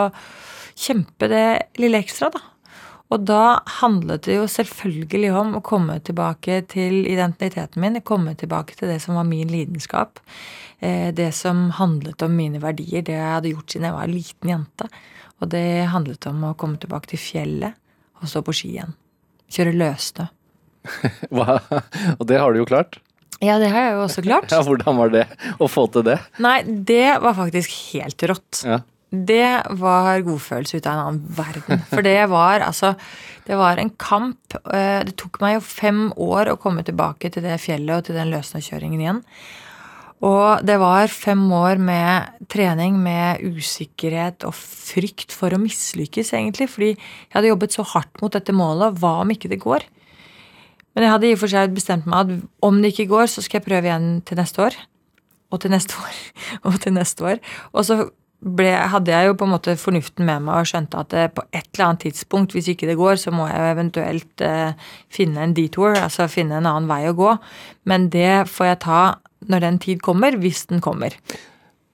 kjempe 0.80 1.28
det 1.28 1.46
lille 1.76 2.00
ekstra, 2.00 2.32
da. 2.32 2.40
Og 3.10 3.26
da 3.26 3.60
handlet 3.80 4.28
det 4.28 4.36
jo 4.36 4.46
selvfølgelig 4.50 5.32
om 5.34 5.56
å 5.58 5.64
komme 5.66 5.98
tilbake 6.06 6.60
til 6.70 7.02
identiteten 7.10 7.82
min, 7.82 7.98
komme 8.06 8.36
tilbake 8.38 8.76
til 8.78 8.92
det 8.92 9.00
som 9.02 9.18
var 9.18 9.26
min 9.26 9.50
lidenskap. 9.50 10.22
Eh, 10.78 11.10
det 11.14 11.32
som 11.34 11.68
handlet 11.80 12.22
om 12.22 12.36
mine 12.38 12.62
verdier, 12.62 13.02
det 13.02 13.16
jeg 13.16 13.34
hadde 13.34 13.52
gjort 13.52 13.74
siden 13.74 13.88
jeg 13.88 13.96
var 13.98 14.06
en 14.06 14.14
liten 14.14 14.54
jente. 14.54 14.88
Og 15.40 15.50
det 15.50 15.66
handlet 15.90 16.30
om 16.30 16.46
å 16.46 16.56
komme 16.60 16.78
tilbake 16.78 17.10
til 17.10 17.22
fjellet 17.22 17.76
og 18.20 18.30
stå 18.30 18.44
på 18.46 18.54
ski 18.54 18.74
igjen. 18.76 18.94
Kjøre 19.50 19.74
løsstø. 19.74 20.28
og 22.18 22.26
det 22.30 22.38
har 22.40 22.52
du 22.52 22.62
jo 22.62 22.68
klart? 22.68 23.00
Ja, 23.40 23.56
det 23.60 23.70
har 23.72 23.86
jeg 23.86 23.96
jo 23.96 24.04
også 24.04 24.22
klart. 24.24 24.50
Ja, 24.54 24.62
Hvordan 24.62 24.98
var 25.00 25.12
det 25.12 25.26
å 25.58 25.68
få 25.70 25.86
til 25.92 26.04
det? 26.06 26.18
Nei, 26.44 26.60
det 26.62 27.18
var 27.24 27.36
faktisk 27.38 27.74
helt 27.90 28.22
rått. 28.30 28.62
Ja. 28.68 28.82
Det 29.10 29.74
var 29.80 30.22
godfølelse 30.22 30.78
ut 30.78 30.86
av 30.86 30.92
en 30.92 31.00
annen 31.02 31.32
verden. 31.34 31.80
For 31.90 32.06
det 32.06 32.20
var 32.30 32.62
altså 32.62 32.94
Det 33.46 33.56
var 33.58 33.80
en 33.82 33.90
kamp. 33.98 34.54
Eh, 34.70 35.02
det 35.02 35.16
tok 35.18 35.40
meg 35.42 35.56
jo 35.56 35.64
fem 35.66 36.02
år 36.14 36.52
å 36.52 36.60
komme 36.60 36.84
tilbake 36.86 37.32
til 37.34 37.42
det 37.42 37.56
fjellet 37.58 37.96
og 37.96 38.06
til 38.06 38.14
den 38.14 38.30
løssnøkjøringen 38.30 39.00
igjen. 39.00 39.22
Og 40.20 40.60
det 40.62 40.76
var 40.78 41.08
fem 41.08 41.40
år 41.56 41.80
med 41.80 42.44
trening 42.52 42.98
med 43.00 43.40
usikkerhet 43.40 44.44
og 44.44 44.52
frykt 44.54 45.32
for 45.32 45.56
å 45.56 45.58
mislykkes, 45.58 46.34
egentlig. 46.36 46.68
Fordi 46.70 46.92
jeg 46.92 47.32
hadde 47.34 47.50
jobbet 47.50 47.74
så 47.74 47.86
hardt 47.96 48.20
mot 48.22 48.36
dette 48.36 48.54
målet. 48.54 49.00
Hva 49.00 49.16
om 49.24 49.32
ikke 49.32 49.50
det 49.50 49.62
går? 49.64 49.88
Men 50.94 51.06
jeg 51.06 51.14
hadde 51.14 51.28
i 51.30 51.34
og 51.34 51.40
for 51.40 51.50
seg 51.50 51.74
bestemt 51.74 52.06
meg 52.10 52.20
at 52.20 52.48
om 52.66 52.80
det 52.82 52.92
ikke 52.92 53.10
går, 53.14 53.30
så 53.32 53.42
skal 53.42 53.60
jeg 53.60 53.66
prøve 53.66 53.88
igjen 53.88 54.08
til 54.28 54.38
neste 54.38 54.62
år. 54.68 54.78
Og 55.50 55.62
til 55.64 55.72
neste 55.72 55.96
år. 55.98 56.18
Og 56.68 56.76
til 56.84 56.94
neste 56.94 57.26
år. 57.26 57.40
Og 57.72 57.88
så 57.88 58.02
ble, 58.40 58.70
hadde 58.92 59.12
jeg 59.12 59.28
jo 59.28 59.36
på 59.36 59.46
en 59.46 59.52
måte 59.52 59.76
fornuften 59.76 60.24
med 60.28 60.46
meg 60.46 60.62
og 60.62 60.68
skjønte 60.70 61.00
at 61.02 61.10
det, 61.12 61.26
på 61.36 61.44
et 61.52 61.66
eller 61.74 61.86
annet 61.86 62.04
tidspunkt, 62.06 62.54
hvis 62.56 62.70
ikke 62.72 62.88
det 62.88 62.96
går, 63.00 63.18
så 63.20 63.32
må 63.34 63.46
jeg 63.50 63.60
jo 63.60 63.72
eventuelt 63.74 64.44
eh, 64.46 64.88
finne 65.12 65.44
en 65.44 65.54
detour, 65.56 65.92
altså 65.98 66.28
finne 66.32 66.56
en 66.58 66.68
annen 66.70 66.88
vei 66.90 67.02
å 67.10 67.16
gå. 67.18 67.34
Men 67.90 68.08
det 68.14 68.48
får 68.50 68.72
jeg 68.72 68.82
ta 68.86 69.02
når 69.50 69.64
den 69.66 69.80
tid 69.84 70.02
kommer, 70.04 70.36
hvis 70.40 70.66
den 70.72 70.82
kommer. 70.84 71.16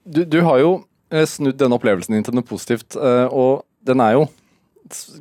Du, 0.07 0.23
du 0.23 0.39
har 0.47 0.61
jo 0.63 0.73
eh, 1.11 1.27
snudd 1.27 1.59
denne 1.59 1.75
opplevelsen 1.79 2.15
din 2.15 2.27
til 2.27 2.37
noe 2.37 2.47
positivt, 2.47 2.95
eh, 2.95 3.27
og 3.27 3.65
den 3.87 4.03
er 4.03 4.15
jo 4.15 4.27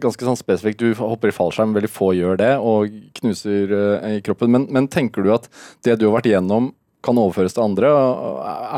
ganske 0.02 0.26
sånn 0.28 0.38
spesifikk. 0.38 0.78
Du 0.78 0.88
hopper 0.98 1.32
i 1.32 1.34
fallskjerm, 1.34 1.74
veldig 1.74 1.90
få 1.90 2.12
gjør 2.14 2.38
det, 2.38 2.52
og 2.62 2.94
knuser 3.18 3.72
eh, 3.74 4.10
i 4.16 4.24
kroppen. 4.26 4.52
Men, 4.54 4.68
men 4.70 4.90
tenker 4.92 5.26
du 5.26 5.32
at 5.34 5.50
det 5.86 5.98
du 5.98 6.08
har 6.08 6.20
vært 6.20 6.30
igjennom, 6.30 6.70
kan 7.04 7.18
overføres 7.20 7.56
til 7.56 7.66
andre? 7.66 7.92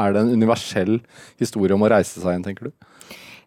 Er 0.03 0.15
det 0.15 0.25
en 0.25 0.35
universell 0.41 0.99
historie 1.41 1.77
om 1.77 1.87
å 1.87 1.91
reise 1.93 2.19
seg 2.19 2.35
igjen, 2.35 2.47
tenker 2.49 2.69
du? 2.69 2.89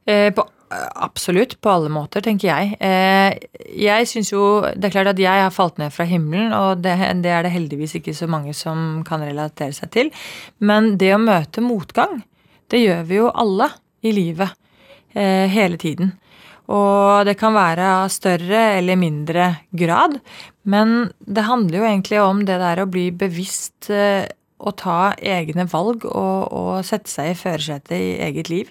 Eh, 0.09 0.29
på, 0.33 0.45
absolutt, 0.71 1.57
på 1.61 1.73
alle 1.73 1.91
måter, 1.93 2.23
tenker 2.25 2.49
jeg. 2.49 2.77
Eh, 2.81 3.35
jeg 3.77 4.07
syns 4.09 4.31
jo 4.31 4.63
Det 4.73 4.89
er 4.89 4.95
klart 4.95 5.11
at 5.13 5.21
jeg 5.21 5.43
har 5.45 5.53
falt 5.53 5.77
ned 5.81 5.93
fra 5.93 6.07
himmelen, 6.09 6.55
og 6.57 6.81
det, 6.85 6.95
det 7.21 7.35
er 7.35 7.45
det 7.45 7.53
heldigvis 7.53 7.99
ikke 7.99 8.15
så 8.17 8.29
mange 8.31 8.55
som 8.57 9.03
kan 9.07 9.23
relatere 9.25 9.75
seg 9.77 9.93
til. 9.93 10.11
Men 10.59 10.95
det 11.01 11.13
å 11.15 11.21
møte 11.21 11.63
motgang, 11.65 12.23
det 12.71 12.81
gjør 12.85 13.05
vi 13.09 13.21
jo 13.21 13.29
alle 13.35 13.69
i 14.01 14.15
livet. 14.15 14.57
Eh, 15.13 15.47
hele 15.51 15.75
tiden. 15.77 16.13
Og 16.71 17.25
det 17.27 17.35
kan 17.39 17.51
være 17.51 17.87
av 18.05 18.11
større 18.13 18.61
eller 18.77 18.95
mindre 18.95 19.47
grad. 19.75 20.21
Men 20.63 21.11
det 21.19 21.43
handler 21.49 21.81
jo 21.81 21.87
egentlig 21.89 22.21
om 22.23 22.45
det 22.47 22.59
der 22.61 22.79
å 22.79 22.87
bli 22.87 23.09
bevisst 23.11 23.89
eh, 23.91 24.29
å 24.61 24.73
ta 24.77 25.13
egne 25.17 25.65
valg 25.71 26.05
og, 26.09 26.51
og 26.51 26.73
sette 26.87 27.11
seg 27.11 27.31
i 27.31 27.39
førersetet 27.39 27.97
i 27.97 28.11
eget 28.27 28.51
liv. 28.51 28.69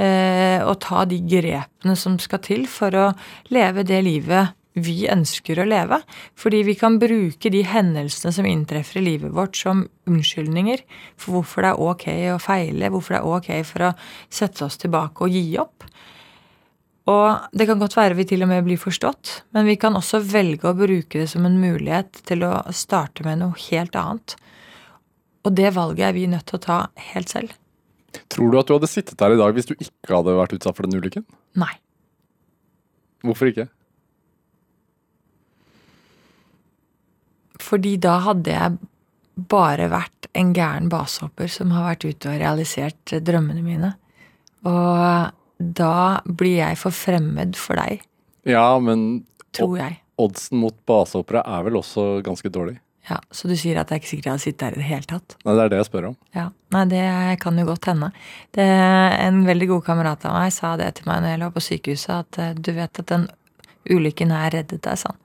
Eh, 0.00 0.58
og 0.64 0.78
ta 0.80 1.04
de 1.04 1.18
grepene 1.28 1.94
som 2.00 2.16
skal 2.20 2.40
til 2.44 2.66
for 2.70 2.96
å 2.96 3.06
leve 3.52 3.84
det 3.84 4.00
livet 4.06 4.56
vi 4.72 5.04
ønsker 5.12 5.60
å 5.60 5.66
leve. 5.68 5.98
Fordi 6.38 6.62
vi 6.64 6.74
kan 6.80 6.98
bruke 7.00 7.52
de 7.52 7.62
hendelsene 7.68 8.32
som 8.32 8.48
inntreffer 8.48 9.02
i 9.02 9.06
livet 9.10 9.34
vårt 9.36 9.58
som 9.60 9.84
unnskyldninger 10.08 10.84
for 11.20 11.38
hvorfor 11.38 11.66
det 11.66 11.72
er 11.72 11.82
ok 11.90 12.06
å 12.32 12.40
feile, 12.42 12.92
hvorfor 12.92 13.16
det 13.16 13.20
er 13.20 13.36
ok 13.36 13.50
for 13.68 13.88
å 13.90 13.94
sette 14.32 14.64
oss 14.66 14.80
tilbake 14.80 15.26
og 15.26 15.36
gi 15.36 15.44
opp. 15.60 15.84
Og 17.10 17.56
det 17.58 17.66
kan 17.66 17.80
godt 17.82 17.96
være 17.98 18.14
vi 18.14 18.28
til 18.30 18.44
og 18.44 18.52
med 18.52 18.62
blir 18.64 18.78
forstått, 18.78 19.42
men 19.56 19.66
vi 19.66 19.74
kan 19.80 19.96
også 19.98 20.20
velge 20.22 20.70
å 20.70 20.78
bruke 20.78 21.18
det 21.18 21.26
som 21.32 21.48
en 21.48 21.58
mulighet 21.58 22.22
til 22.28 22.46
å 22.46 22.54
starte 22.70 23.26
med 23.26 23.42
noe 23.42 23.58
helt 23.66 23.98
annet. 23.98 24.36
Og 25.42 25.54
det 25.58 25.72
valget 25.74 26.06
er 26.08 26.14
vi 26.16 26.26
nødt 26.30 26.46
til 26.46 26.58
å 26.60 26.62
ta 26.62 26.78
helt 27.12 27.28
selv. 27.32 27.52
Tror 28.32 28.50
du 28.52 28.58
at 28.60 28.68
du 28.68 28.74
hadde 28.76 28.90
sittet 28.92 29.20
her 29.24 29.32
i 29.34 29.38
dag 29.40 29.54
hvis 29.56 29.66
du 29.70 29.74
ikke 29.74 30.12
hadde 30.14 30.34
vært 30.36 30.52
utsatt 30.58 30.76
for 30.76 30.86
den 30.86 31.00
ulykken? 31.00 31.24
Nei. 31.58 31.72
Hvorfor 33.24 33.48
ikke? 33.50 33.68
Fordi 37.62 37.94
da 38.02 38.16
hadde 38.26 38.52
jeg 38.54 38.78
bare 39.48 39.86
vært 39.92 40.28
en 40.36 40.52
gæren 40.56 40.88
basehopper 40.92 41.48
som 41.52 41.72
har 41.74 41.86
vært 41.92 42.06
ute 42.08 42.30
og 42.32 42.40
realisert 42.42 43.14
drømmene 43.24 43.62
mine. 43.64 43.92
Og 44.68 45.32
da 45.78 45.94
blir 46.26 46.58
jeg 46.60 46.78
for 46.80 46.94
fremmed 46.94 47.56
for 47.58 47.78
deg, 47.80 48.02
Ja, 48.48 48.78
men 48.82 49.24
tror 49.54 49.76
jeg. 49.78 50.00
oddsen 50.18 50.58
mot 50.58 50.74
basehoppere 50.88 51.44
er 51.46 51.62
vel 51.68 51.78
også 51.78 52.22
ganske 52.26 52.50
dårlig? 52.50 52.78
Ja, 53.10 53.18
Så 53.34 53.48
du 53.50 53.56
sier 53.58 53.80
at 53.80 53.90
jeg 53.90 53.98
ikke 54.02 54.10
sikkert 54.12 54.30
hadde 54.30 54.42
sittet 54.44 54.60
der 54.62 54.76
i 54.76 54.78
det 54.78 54.86
hele 54.86 55.08
tatt? 55.10 55.34
Nei, 55.42 55.54
det 55.58 55.62
er 55.64 55.70
det 55.72 55.78
jeg 55.80 55.88
spør 55.88 56.04
om. 56.12 56.16
Ja, 56.36 56.44
Nei, 56.72 56.84
det 56.88 57.02
kan 57.42 57.58
jo 57.58 57.64
godt 57.66 57.88
hende. 57.90 58.12
Det, 58.54 58.64
en 58.64 59.42
veldig 59.48 59.68
god 59.72 59.82
kamerat 59.88 60.26
av 60.28 60.36
meg 60.38 60.52
sa 60.54 60.76
det 60.80 60.92
til 60.96 61.08
meg 61.10 61.24
når 61.24 61.34
jeg 61.34 61.40
lå 61.42 61.48
på 61.52 61.64
sykehuset, 61.66 62.12
at 62.22 62.38
eh, 62.38 62.52
du 62.54 62.70
vet 62.76 63.02
at 63.02 63.10
den 63.10 63.26
ulykken 63.90 64.30
her 64.30 64.54
reddet 64.54 64.84
deg, 64.86 65.00
sånn. 65.02 65.18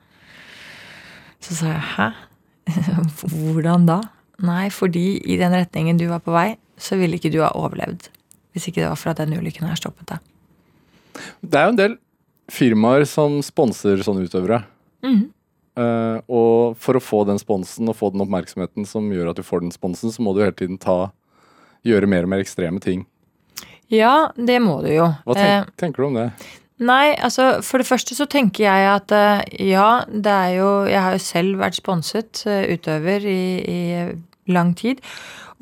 Så 1.46 1.60
sa 1.60 1.70
jeg 1.76 1.86
hæ? 1.94 2.10
Hvordan 3.30 3.86
da? 3.88 4.00
Nei, 4.44 4.68
fordi 4.74 5.06
i 5.22 5.38
den 5.40 5.54
retningen 5.56 6.02
du 6.02 6.08
var 6.10 6.26
på 6.26 6.34
vei, 6.34 6.50
så 6.82 6.98
ville 7.00 7.18
ikke 7.18 7.32
du 7.34 7.40
ha 7.46 7.54
overlevd. 7.58 8.10
Hvis 8.54 8.68
ikke 8.70 8.82
det 8.82 8.90
var 8.90 9.00
for 9.00 9.14
at 9.14 9.22
den 9.22 9.38
ulykken 9.38 9.70
her 9.70 9.78
stoppet 9.78 10.16
deg. 10.16 10.28
Det 11.46 11.58
er 11.62 11.70
jo 11.70 11.74
en 11.76 11.80
del 11.80 11.96
firmaer 12.54 13.06
som 13.10 13.40
sponser 13.46 14.02
sånne 14.06 14.26
utøvere. 14.26 14.64
Mhm. 15.06 15.26
Eh, 15.78 16.20
og 16.26 16.78
for 16.82 16.98
å 16.98 17.04
få 17.04 17.22
den 17.30 17.38
sponsen 17.42 17.90
og 17.92 17.98
få 18.00 18.10
den 18.14 18.24
oppmerksomheten 18.26 18.88
som 18.90 19.12
gjør 19.14 19.32
at 19.32 19.40
du 19.40 19.46
får 19.46 19.62
den 19.66 19.74
sponsen, 19.74 20.14
så 20.14 20.24
må 20.26 20.34
du 20.34 20.42
hele 20.42 20.56
tiden 20.58 20.80
ta 20.82 21.12
gjøre 21.86 22.10
mer 22.10 22.26
og 22.26 22.34
mer 22.34 22.42
ekstreme 22.42 22.82
ting. 22.84 23.06
Ja, 23.94 24.32
det 24.36 24.58
må 24.64 24.80
du 24.84 24.90
jo. 24.92 25.12
Hva 25.28 25.36
tenk, 25.38 25.68
uh, 25.70 25.76
tenker 25.80 26.04
du 26.04 26.08
om 26.10 26.18
det? 26.18 26.30
Nei, 26.84 27.14
altså 27.14 27.60
for 27.66 27.82
det 27.82 27.88
første 27.90 28.18
så 28.18 28.28
tenker 28.30 28.66
jeg 28.66 28.88
at 28.90 29.14
uh, 29.14 29.44
ja, 29.64 30.04
det 30.10 30.34
er 30.34 30.52
jo 30.58 30.70
Jeg 30.90 31.02
har 31.02 31.16
jo 31.16 31.24
selv 31.24 31.62
vært 31.62 31.78
sponset 31.80 32.42
utøver 32.46 33.28
i, 33.30 33.44
i 33.62 34.52
lang 34.52 34.74
tid. 34.78 35.00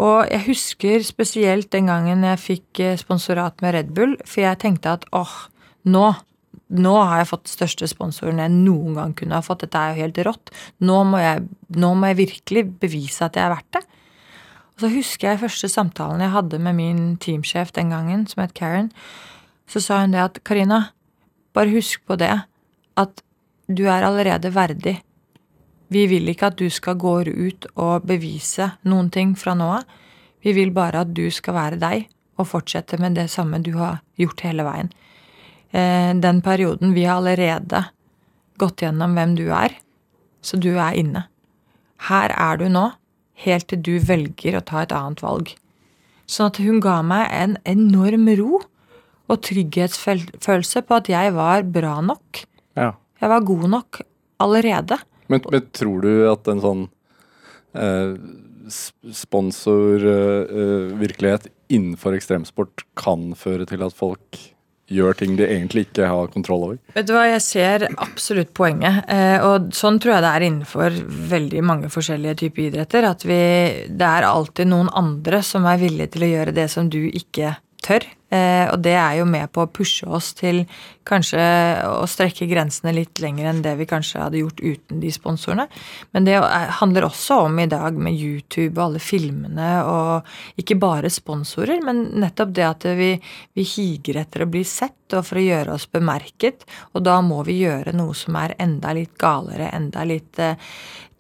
Og 0.02 0.26
jeg 0.32 0.48
husker 0.48 1.04
spesielt 1.08 1.70
den 1.76 1.92
gangen 1.92 2.24
jeg 2.28 2.42
fikk 2.42 2.82
sponsorat 3.00 3.62
med 3.64 3.76
Red 3.78 3.94
Bull, 3.96 4.18
for 4.28 4.44
jeg 4.44 4.60
tenkte 4.64 4.98
at 4.98 5.06
åh, 5.16 5.36
nå 5.88 6.10
nå 6.80 6.94
har 6.98 7.22
jeg 7.22 7.30
fått 7.32 7.52
største 7.52 7.88
sponsoren 7.90 8.42
jeg 8.42 8.54
noen 8.54 8.98
gang 8.98 9.14
kunne 9.18 9.38
ha 9.38 9.46
fått. 9.46 9.64
Dette 9.66 9.82
er 9.82 9.94
jo 9.94 10.06
helt 10.06 10.22
rått. 10.28 10.54
Nå 10.84 11.02
må 11.10 11.22
jeg, 11.22 11.46
nå 11.76 11.92
må 11.96 12.12
jeg 12.12 12.22
virkelig 12.24 12.66
bevise 12.82 13.28
at 13.28 13.38
jeg 13.38 13.46
er 13.46 13.54
verdt 13.54 13.78
det. 13.78 13.84
Og 14.76 14.84
så 14.84 14.92
husker 14.92 15.30
jeg 15.30 15.42
første 15.46 15.70
samtalen 15.72 16.24
jeg 16.26 16.34
hadde 16.34 16.60
med 16.60 16.76
min 16.76 17.04
teamsjef 17.24 17.72
den 17.76 17.94
gangen, 17.96 18.26
som 18.28 18.44
het 18.44 18.56
Karen. 18.58 18.90
Så 19.72 19.82
sa 19.82 20.02
hun 20.02 20.16
det 20.16 20.24
at 20.24 20.42
Karina, 20.44 20.90
bare 21.56 21.72
husk 21.72 22.04
på 22.06 22.18
det 22.20 22.34
at 23.00 23.24
du 23.72 23.86
er 23.88 24.04
allerede 24.04 24.52
verdig. 24.54 25.00
Vi 25.88 26.04
vil 26.10 26.28
ikke 26.30 26.52
at 26.52 26.60
du 26.60 26.68
skal 26.74 26.98
gå 27.00 27.22
ut 27.30 27.68
og 27.76 28.06
bevise 28.10 28.74
noen 28.84 29.10
ting 29.14 29.36
fra 29.40 29.56
nå 29.56 29.70
av. 29.78 29.86
Vi 30.44 30.54
vil 30.54 30.74
bare 30.76 31.06
at 31.06 31.14
du 31.16 31.26
skal 31.34 31.56
være 31.56 31.80
deg 31.82 32.10
og 32.36 32.50
fortsette 32.50 33.00
med 33.02 33.16
det 33.18 33.30
samme 33.32 33.62
du 33.64 33.74
har 33.80 34.02
gjort 34.20 34.44
hele 34.46 34.66
veien. 34.68 34.92
Eh, 35.72 36.14
Den 36.14 36.42
perioden 36.42 36.94
vi 36.94 37.06
har 37.06 37.18
allerede 37.18 37.86
gått 38.58 38.82
gjennom 38.82 39.16
hvem 39.16 39.36
du 39.36 39.50
er, 39.52 39.70
så 40.42 40.58
du 40.62 40.78
er 40.78 40.94
inne. 40.96 41.26
Her 42.10 42.30
er 42.32 42.58
du 42.58 42.70
nå, 42.70 42.92
helt 43.46 43.68
til 43.68 43.82
du 43.82 44.00
velger 44.00 44.58
å 44.58 44.64
ta 44.64 44.82
et 44.84 44.92
annet 44.96 45.22
valg. 45.24 45.56
Sånn 46.26 46.48
at 46.52 46.58
hun 46.64 46.80
ga 46.82 47.02
meg 47.06 47.28
en 47.34 47.58
enorm 47.66 48.30
ro 48.40 48.62
og 49.26 49.42
trygghetsfølelse 49.46 50.82
på 50.86 50.96
at 51.00 51.10
jeg 51.10 51.34
var 51.36 51.64
bra 51.64 52.02
nok. 52.06 52.46
Ja. 52.78 52.92
Jeg 53.22 53.30
var 53.32 53.42
god 53.48 53.70
nok 53.74 54.02
allerede. 54.44 54.98
Men, 55.28 55.40
men 55.52 55.62
tror 55.74 56.02
du 56.06 56.12
at 56.30 56.48
en 56.52 56.62
sånn 56.62 56.84
eh, 57.74 58.14
sponsorvirkelighet 58.70 61.48
innenfor 61.74 62.14
ekstremsport 62.18 62.84
kan 62.98 63.34
føre 63.38 63.66
til 63.70 63.82
at 63.86 63.94
folk 63.98 64.55
gjør 64.92 65.18
ting 65.18 65.36
de 65.40 65.48
egentlig 65.48 65.88
ikke 65.88 66.10
har 66.10 66.32
kontroll 66.34 66.66
over? 66.68 66.80
Vet 66.96 67.08
du 67.08 67.14
hva, 67.16 67.26
Jeg 67.30 67.44
ser 67.46 67.88
absolutt 67.96 68.54
poenget. 68.58 69.04
Eh, 69.12 69.38
og 69.46 69.72
sånn 69.76 70.00
tror 70.02 70.16
jeg 70.16 70.26
det 70.26 70.34
er 70.34 70.48
innenfor 70.48 71.00
veldig 71.34 71.64
mange 71.66 71.92
forskjellige 71.94 72.40
typer 72.44 72.68
idretter. 72.70 73.08
At 73.10 73.26
vi, 73.26 73.40
det 73.90 74.10
er 74.10 74.30
alltid 74.30 74.70
noen 74.70 74.92
andre 74.94 75.42
som 75.46 75.66
er 75.70 75.82
villige 75.82 76.16
til 76.16 76.28
å 76.28 76.34
gjøre 76.34 76.56
det 76.56 76.70
som 76.74 76.90
du 76.92 77.02
ikke 77.08 77.56
tør. 77.86 78.06
Eh, 78.34 78.66
og 78.72 78.80
det 78.82 78.96
er 78.98 79.20
jo 79.20 79.26
med 79.30 79.52
på 79.54 79.66
å 79.66 79.70
pushe 79.72 80.08
oss 80.10 80.32
til 80.38 80.64
kanskje 81.06 81.42
å 81.86 82.08
strekke 82.10 82.48
grensene 82.50 82.94
litt 82.96 83.20
lenger 83.22 83.52
enn 83.52 83.62
det 83.62 83.76
vi 83.78 83.86
kanskje 83.86 84.24
hadde 84.24 84.40
gjort 84.42 84.64
uten 84.64 85.00
de 85.04 85.12
sponsorene. 85.14 85.68
Men 86.12 86.26
det 86.26 86.34
er- 86.34 86.72
handler 86.82 87.06
også 87.06 87.46
om 87.46 87.60
i 87.60 87.68
dag 87.68 87.94
med 87.94 88.18
YouTube 88.18 88.78
og 88.78 88.86
alle 88.86 89.00
filmene 89.00 89.86
og 89.86 90.24
ikke 90.58 90.80
bare 90.80 91.10
sponsorer, 91.10 91.84
men 91.84 92.12
nettopp 92.18 92.54
det 92.54 92.66
at 92.66 92.84
vi, 92.98 93.20
vi 93.54 93.64
higer 93.64 94.18
etter 94.18 94.42
å 94.42 94.50
bli 94.50 94.64
sett 94.64 95.14
og 95.14 95.26
for 95.26 95.38
å 95.38 95.46
gjøre 95.46 95.74
oss 95.74 95.86
bemerket. 95.86 96.66
Og 96.96 97.04
da 97.04 97.22
må 97.22 97.44
vi 97.46 97.62
gjøre 97.62 97.94
noe 97.94 98.16
som 98.16 98.36
er 98.36 98.56
enda 98.58 98.92
litt 98.94 99.18
galere, 99.18 99.70
enda 99.72 100.04
litt 100.04 100.40
eh, 100.40 100.56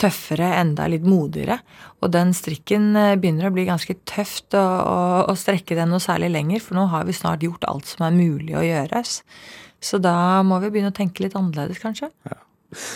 tøffere, 0.01 0.55
enda 0.59 0.87
litt 0.87 1.03
modigere. 1.03 1.59
Og 2.01 2.09
den 2.11 2.33
strikken 2.33 2.95
eh, 2.95 3.15
begynner 3.15 3.49
å 3.49 3.53
bli 3.53 3.65
ganske 3.65 3.93
tøft 4.09 4.57
å, 4.57 4.63
å, 4.63 4.97
å 5.29 5.35
strekke 5.37 5.75
den 5.75 5.89
noe 5.93 5.99
særlig 5.99 6.31
lenger, 6.33 6.59
for 6.65 6.75
nå 6.75 6.87
har 6.87 6.94
vi 7.03 7.15
snart 7.15 7.43
gjort 7.43 7.67
alt 7.69 7.89
som 7.89 8.07
er 8.07 8.15
mulig 8.15 8.55
å 8.55 8.63
gjøres. 8.63 9.19
Så 9.83 9.99
da 10.01 10.41
må 10.47 10.59
vi 10.63 10.71
begynne 10.73 10.93
å 10.93 10.95
tenke 10.95 11.25
litt 11.25 11.35
annerledes, 11.37 11.81
kanskje. 11.83 12.09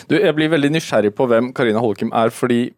Du, 0.10 0.18
jeg 0.18 0.36
blir 0.36 0.52
veldig 0.52 0.72
nysgjerrig 0.74 1.12
på 1.16 1.28
hvem 1.30 1.52
Karina 1.56 1.82
Holkim 1.84 2.14
er, 2.16 2.34
fordi 2.34 2.70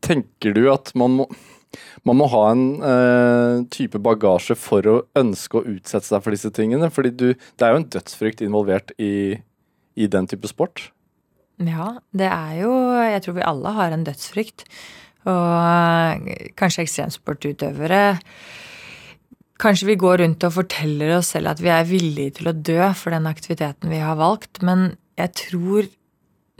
Tenker 0.00 0.54
du 0.54 0.62
at 0.72 0.92
man 0.98 1.16
må, 1.18 1.24
man 2.06 2.18
må 2.20 2.28
ha 2.32 2.44
en 2.52 2.62
eh, 2.86 3.56
type 3.74 3.98
bagasje 4.02 4.56
for 4.58 4.86
å 4.88 4.94
ønske 5.18 5.58
å 5.58 5.66
utsette 5.74 6.06
seg 6.06 6.22
for 6.24 6.34
disse 6.34 6.52
tingene? 6.54 6.88
Fordi 6.94 7.12
du, 7.12 7.26
det 7.34 7.66
er 7.66 7.74
jo 7.74 7.82
en 7.82 7.90
dødsfrykt 7.96 8.42
involvert 8.46 8.94
i, 9.02 9.38
i 9.98 10.08
den 10.10 10.30
type 10.30 10.50
sport. 10.50 10.88
Ja, 11.60 11.98
det 12.16 12.30
er 12.30 12.54
jo 12.62 12.72
Jeg 13.04 13.20
tror 13.26 13.36
vi 13.36 13.44
alle 13.44 13.74
har 13.76 13.92
en 13.92 14.06
dødsfrykt. 14.06 14.64
Og 15.28 16.24
eh, 16.24 16.50
kanskje 16.56 16.86
ekstremsportutøvere 16.86 18.04
kanskje 19.60 19.90
vi 19.90 19.98
går 20.00 20.22
rundt 20.22 20.46
og 20.46 20.54
forteller 20.56 21.16
oss 21.18 21.34
selv 21.34 21.52
at 21.52 21.60
vi 21.62 21.70
er 21.72 21.88
villige 21.88 22.38
til 22.38 22.50
å 22.50 22.56
dø 22.56 22.80
for 22.96 23.14
den 23.14 23.28
aktiviteten 23.30 23.92
vi 23.92 24.00
har 24.02 24.18
valgt, 24.20 24.62
men 24.66 24.94
jeg 25.20 25.34
tror, 25.36 25.88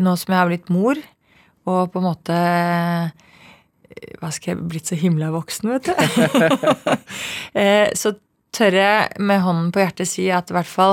nå 0.00 0.14
som 0.20 0.34
jeg 0.34 0.40
har 0.40 0.50
blitt 0.50 0.72
mor, 0.72 1.00
og 1.68 1.92
på 1.92 2.00
en 2.00 2.08
måte 2.08 2.36
Hva 4.20 4.30
skal 4.32 4.52
jeg 4.52 4.68
blitt 4.70 4.88
så 4.88 4.96
himla 4.96 5.28
voksen, 5.34 5.74
vet 5.74 5.90
du. 5.90 5.94
Eh, 7.61 7.90
så 7.98 8.12
tør 8.54 8.76
jeg 8.78 9.22
med 9.26 9.42
hånden 9.42 9.72
på 9.74 9.80
hjertet 9.82 10.06
si 10.06 10.28
at 10.30 10.50
i 10.50 10.54
hvert 10.54 10.70
fall 10.70 10.92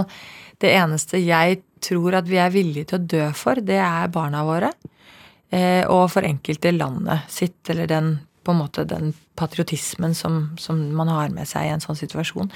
det 0.61 0.72
eneste 0.74 1.20
jeg 1.22 1.59
tror 1.86 2.18
at 2.18 2.26
vi 2.26 2.39
er 2.41 2.49
villige 2.49 2.89
til 2.89 2.97
å 2.97 3.07
dø 3.13 3.28
for, 3.38 3.61
det 3.61 3.78
er 3.78 4.09
barna 4.13 4.41
våre. 4.47 4.72
Eh, 5.50 5.84
og 5.88 6.10
for 6.12 6.28
enkelte 6.28 6.74
landet 6.76 7.30
sitt, 7.32 7.62
eller 7.72 7.88
den 7.88 8.10
på 8.43 8.54
en 8.54 8.62
måte 8.62 8.86
den 8.88 9.12
patriotismen 9.36 10.16
som, 10.16 10.56
som 10.60 10.80
man 10.95 11.12
har 11.12 11.32
med 11.36 11.48
seg 11.48 11.68
i 11.68 11.74
en 11.74 11.84
sånn 11.84 12.00
situasjon. 12.00 12.52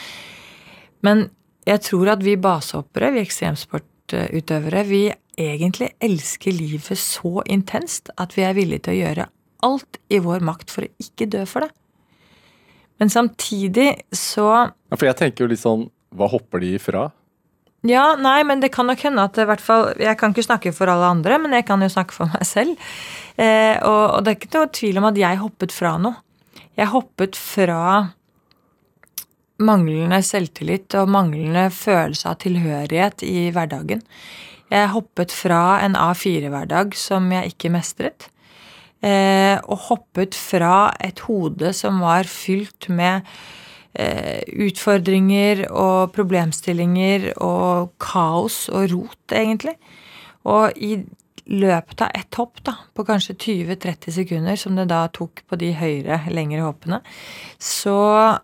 Men 1.03 1.27
jeg 1.67 1.83
tror 1.83 2.13
at 2.13 2.23
vi 2.23 2.37
basehoppere, 2.39 3.11
vi 3.15 3.25
ekstremsportutøvere, 3.25 4.85
vi 4.87 5.03
egentlig 5.39 5.91
elsker 6.03 6.55
livet 6.55 6.99
så 6.99 7.43
intenst 7.49 8.11
at 8.19 8.35
vi 8.37 8.45
er 8.47 8.55
villige 8.57 8.87
til 8.87 8.95
å 8.95 9.01
gjøre 9.01 9.27
alt 9.67 9.99
i 10.11 10.19
vår 10.23 10.43
makt 10.45 10.73
for 10.73 10.87
å 10.87 10.91
ikke 11.01 11.29
dø 11.31 11.43
for 11.49 11.65
det. 11.65 11.71
Men 13.01 13.09
samtidig 13.09 13.89
så 14.13 14.47
Ja, 14.51 14.95
For 14.95 15.07
jeg 15.07 15.17
tenker 15.17 15.43
jo 15.43 15.49
litt 15.49 15.61
sånn 15.63 15.87
Hva 16.13 16.27
hopper 16.29 16.61
de 16.61 16.75
ifra? 16.77 17.07
Ja, 17.87 18.13
nei, 18.13 18.43
men 18.45 18.61
det 18.61 18.69
kan 18.75 18.85
nok 18.85 19.01
hende 19.07 19.23
at 19.25 19.39
fall 19.61 19.87
Jeg 19.97 20.13
kan 20.19 20.35
ikke 20.35 20.45
snakke 20.45 20.73
for 20.75 20.91
alle 20.91 21.07
andre, 21.15 21.39
men 21.41 21.55
jeg 21.57 21.65
kan 21.65 21.81
jo 21.81 21.89
snakke 21.89 22.13
for 22.13 22.29
meg 22.33 22.45
selv. 22.45 22.77
Eh, 23.37 23.77
og, 23.81 24.03
og, 24.17 24.23
det 24.23 24.33
er 24.33 24.39
ikke 24.39 24.53
noe 24.57 24.73
tvil 24.77 25.01
om 25.01 25.09
at 25.09 25.21
jeg 25.21 25.41
hoppet 25.41 25.73
fra 25.73 25.95
noe. 26.01 26.19
Jeg 26.77 26.91
hoppet 26.93 27.37
fra 27.37 27.81
manglende 29.61 30.21
selvtillit 30.25 30.93
og 30.97 31.09
manglende 31.13 31.67
følelse 31.73 32.29
av 32.31 32.39
tilhørighet 32.41 33.25
i 33.27 33.49
hverdagen. 33.53 34.01
Jeg 34.71 34.91
hoppet 34.93 35.33
fra 35.35 35.81
en 35.83 35.97
A4-hverdag 35.99 36.95
som 36.97 37.27
jeg 37.33 37.51
ikke 37.51 37.73
mestret. 37.73 38.29
Eh, 39.01 39.57
og 39.65 39.87
hoppet 39.89 40.37
fra 40.37 40.93
et 41.01 41.23
hode 41.25 41.73
som 41.73 41.99
var 42.05 42.29
fylt 42.29 42.87
med 42.93 43.25
utfordringer 43.91 45.65
og 45.67 46.13
problemstillinger 46.15 47.31
og 47.43 47.91
kaos 47.99 48.65
og 48.71 48.91
rot, 48.93 49.33
egentlig. 49.35 49.75
Og 50.47 50.77
i 50.79 50.95
løpet 51.51 52.05
av 52.05 52.13
ett 52.15 52.39
hopp, 52.39 52.61
da, 52.63 52.77
på 52.95 53.05
kanskje 53.07 53.35
20-30 53.35 54.15
sekunder, 54.15 54.55
som 54.59 54.77
det 54.77 54.87
da 54.91 55.03
tok 55.13 55.43
på 55.49 55.59
de 55.59 55.73
høyere, 55.75 56.21
lengre 56.31 56.63
hoppene, 56.63 57.01
så 57.59 58.39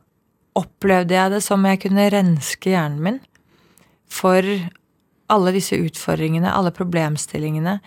opplevde 0.57 1.15
jeg 1.15 1.33
det 1.35 1.41
som 1.45 1.65
jeg 1.69 1.81
kunne 1.85 2.09
renske 2.11 2.73
hjernen 2.73 3.03
min 3.03 3.19
for 4.09 4.43
alle 5.31 5.51
disse 5.55 5.77
utfordringene, 5.77 6.49
alle 6.49 6.71
problemstillingene. 6.75 7.77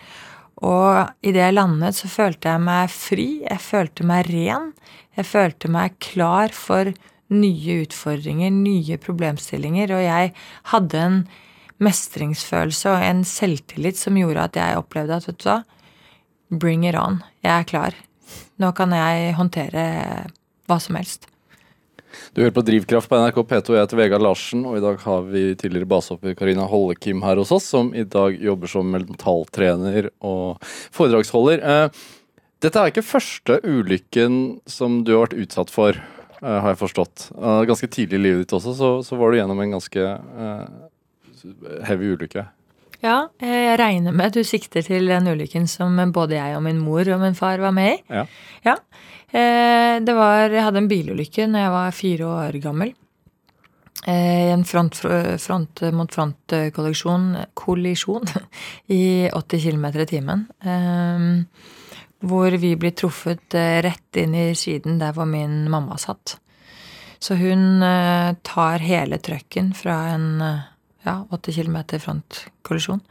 Og 0.61 1.25
idet 1.25 1.41
jeg 1.41 1.57
landet, 1.57 1.97
så 1.97 2.09
følte 2.11 2.53
jeg 2.53 2.63
meg 2.63 2.91
fri, 2.93 3.29
jeg 3.41 3.63
følte 3.65 4.05
meg 4.07 4.29
ren. 4.29 4.69
Jeg 5.17 5.27
følte 5.27 5.71
meg 5.73 5.97
klar 6.03 6.53
for 6.53 6.91
nye 7.31 7.81
utfordringer, 7.85 8.51
nye 8.53 8.99
problemstillinger, 9.01 9.93
og 9.95 10.03
jeg 10.03 10.33
hadde 10.73 11.01
en 11.01 11.17
mestringsfølelse 11.81 12.91
og 12.91 13.05
en 13.07 13.25
selvtillit 13.25 13.97
som 13.97 14.19
gjorde 14.19 14.45
at 14.49 14.59
jeg 14.59 14.79
opplevde 14.79 15.17
at 15.17 15.27
vet 15.29 15.41
du 15.41 15.49
hva, 15.49 15.57
bring 16.51 16.85
it 16.85 16.97
on. 16.99 17.21
Jeg 17.41 17.53
er 17.55 17.67
klar. 17.67 17.97
Nå 18.61 18.71
kan 18.77 18.93
jeg 18.95 19.35
håndtere 19.39 19.83
hva 20.69 20.77
som 20.83 20.99
helst. 20.99 21.27
Du 22.35 22.41
hører 22.41 22.53
på 22.55 22.63
Drivkraft 22.67 23.09
på 23.09 23.19
NRK 23.19 23.37
P2. 23.47 23.75
Jeg 23.75 23.85
heter 23.85 23.99
Vegard 23.99 24.23
Larsen, 24.23 24.63
og 24.67 24.77
i 24.77 24.83
dag 24.83 24.99
har 25.05 25.27
vi 25.31 25.43
tidligere 25.59 25.89
basehopper 25.89 26.35
Karina 26.37 26.67
Hollekim 26.67 27.23
her 27.23 27.39
hos 27.39 27.53
oss, 27.55 27.69
som 27.71 27.93
i 27.95 28.03
dag 28.03 28.35
jobber 28.35 28.71
som 28.71 28.89
mentaltrener 28.91 30.09
og 30.19 30.59
foredragsholder. 30.95 31.63
Eh, 31.63 32.01
dette 32.61 32.77
er 32.77 32.91
ikke 32.91 33.05
første 33.05 33.57
ulykken 33.63 34.35
som 34.69 35.01
du 35.07 35.15
har 35.15 35.25
vært 35.25 35.39
utsatt 35.45 35.71
for. 35.73 35.97
Eh, 36.41 36.57
har 36.61 36.73
jeg 36.73 36.79
forstått. 36.81 37.27
ganske 37.69 37.87
tidlig 37.87 38.17
i 38.17 38.23
livet 38.23 38.45
ditt 38.45 38.55
også, 38.57 38.73
så, 38.77 38.89
så 39.05 39.17
var 39.19 39.31
du 39.31 39.37
gjennom 39.37 39.59
en 39.61 39.75
ganske 39.77 40.07
uh, 40.17 40.65
heavy 41.85 42.15
ulykke. 42.15 42.47
Ja, 43.01 43.15
jeg 43.41 43.77
regner 43.81 44.13
med 44.13 44.29
at 44.29 44.37
du 44.37 44.45
sikter 44.45 44.85
til 44.85 45.07
den 45.09 45.29
ulykken 45.29 45.65
som 45.69 45.97
både 46.13 46.37
jeg 46.37 46.57
og 46.57 46.61
min 46.65 46.81
mor 46.81 47.07
og 47.09 47.21
min 47.21 47.37
far 47.37 47.61
var 47.61 47.73
med 47.73 47.95
i. 47.95 47.99
Ja. 48.13 48.25
ja. 48.65 48.75
Eh, 49.31 49.97
det 50.03 50.13
var, 50.13 50.49
Jeg 50.49 50.65
hadde 50.65 50.81
en 50.83 50.89
bilulykke 50.89 51.47
når 51.49 51.65
jeg 51.65 51.73
var 51.77 51.95
fire 51.97 52.27
år 52.29 52.59
gammel. 52.61 52.93
En 54.09 54.63
front, 54.65 54.97
front 55.37 55.81
mot 55.93 56.09
front-kollisjon 56.09 57.35
kollisjon, 57.53 58.25
i 58.97 59.29
80 59.29 59.61
km 59.61 59.85
i 59.93 60.07
timen 60.09 60.47
hvor 62.21 62.53
vi 62.61 62.75
blir 62.77 62.93
truffet 62.97 63.55
eh, 63.57 63.81
rett 63.85 64.19
inn 64.21 64.35
i 64.37 64.51
siden 64.57 64.99
der 65.01 65.15
hvor 65.15 65.27
min 65.29 65.65
mamma 65.71 65.97
satt. 66.01 66.37
Så 67.21 67.37
hun 67.37 67.81
eh, 67.85 68.33
tar 68.45 68.85
hele 68.85 69.21
trøkken 69.21 69.71
fra 69.77 69.97
en 70.13 70.27
eh, 70.45 70.67
ja, 71.07 71.21
80 71.33 71.57
km 71.57 71.79
frontkollisjon. 72.01 73.01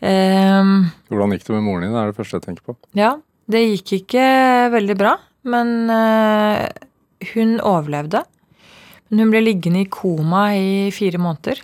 Um, 0.00 0.88
Hvordan 1.12 1.34
gikk 1.34 1.42
det 1.44 1.54
med 1.54 1.66
moren 1.66 1.84
din? 1.84 1.92
Det 1.94 2.00
er 2.00 2.10
det 2.10 2.16
første 2.16 2.38
jeg 2.38 2.46
tenker 2.46 2.70
på. 2.70 2.76
Ja, 2.98 3.14
det 3.50 3.60
gikk 3.66 3.92
ikke 4.00 4.24
veldig 4.72 4.96
bra, 4.96 5.12
men 5.52 5.74
hun 7.34 7.52
overlevde. 7.60 8.22
Men 9.10 9.20
hun 9.20 9.34
ble 9.34 9.42
liggende 9.44 9.82
i 9.84 9.90
koma 9.92 10.46
i 10.56 10.88
fire 10.94 11.20
måneder. 11.20 11.60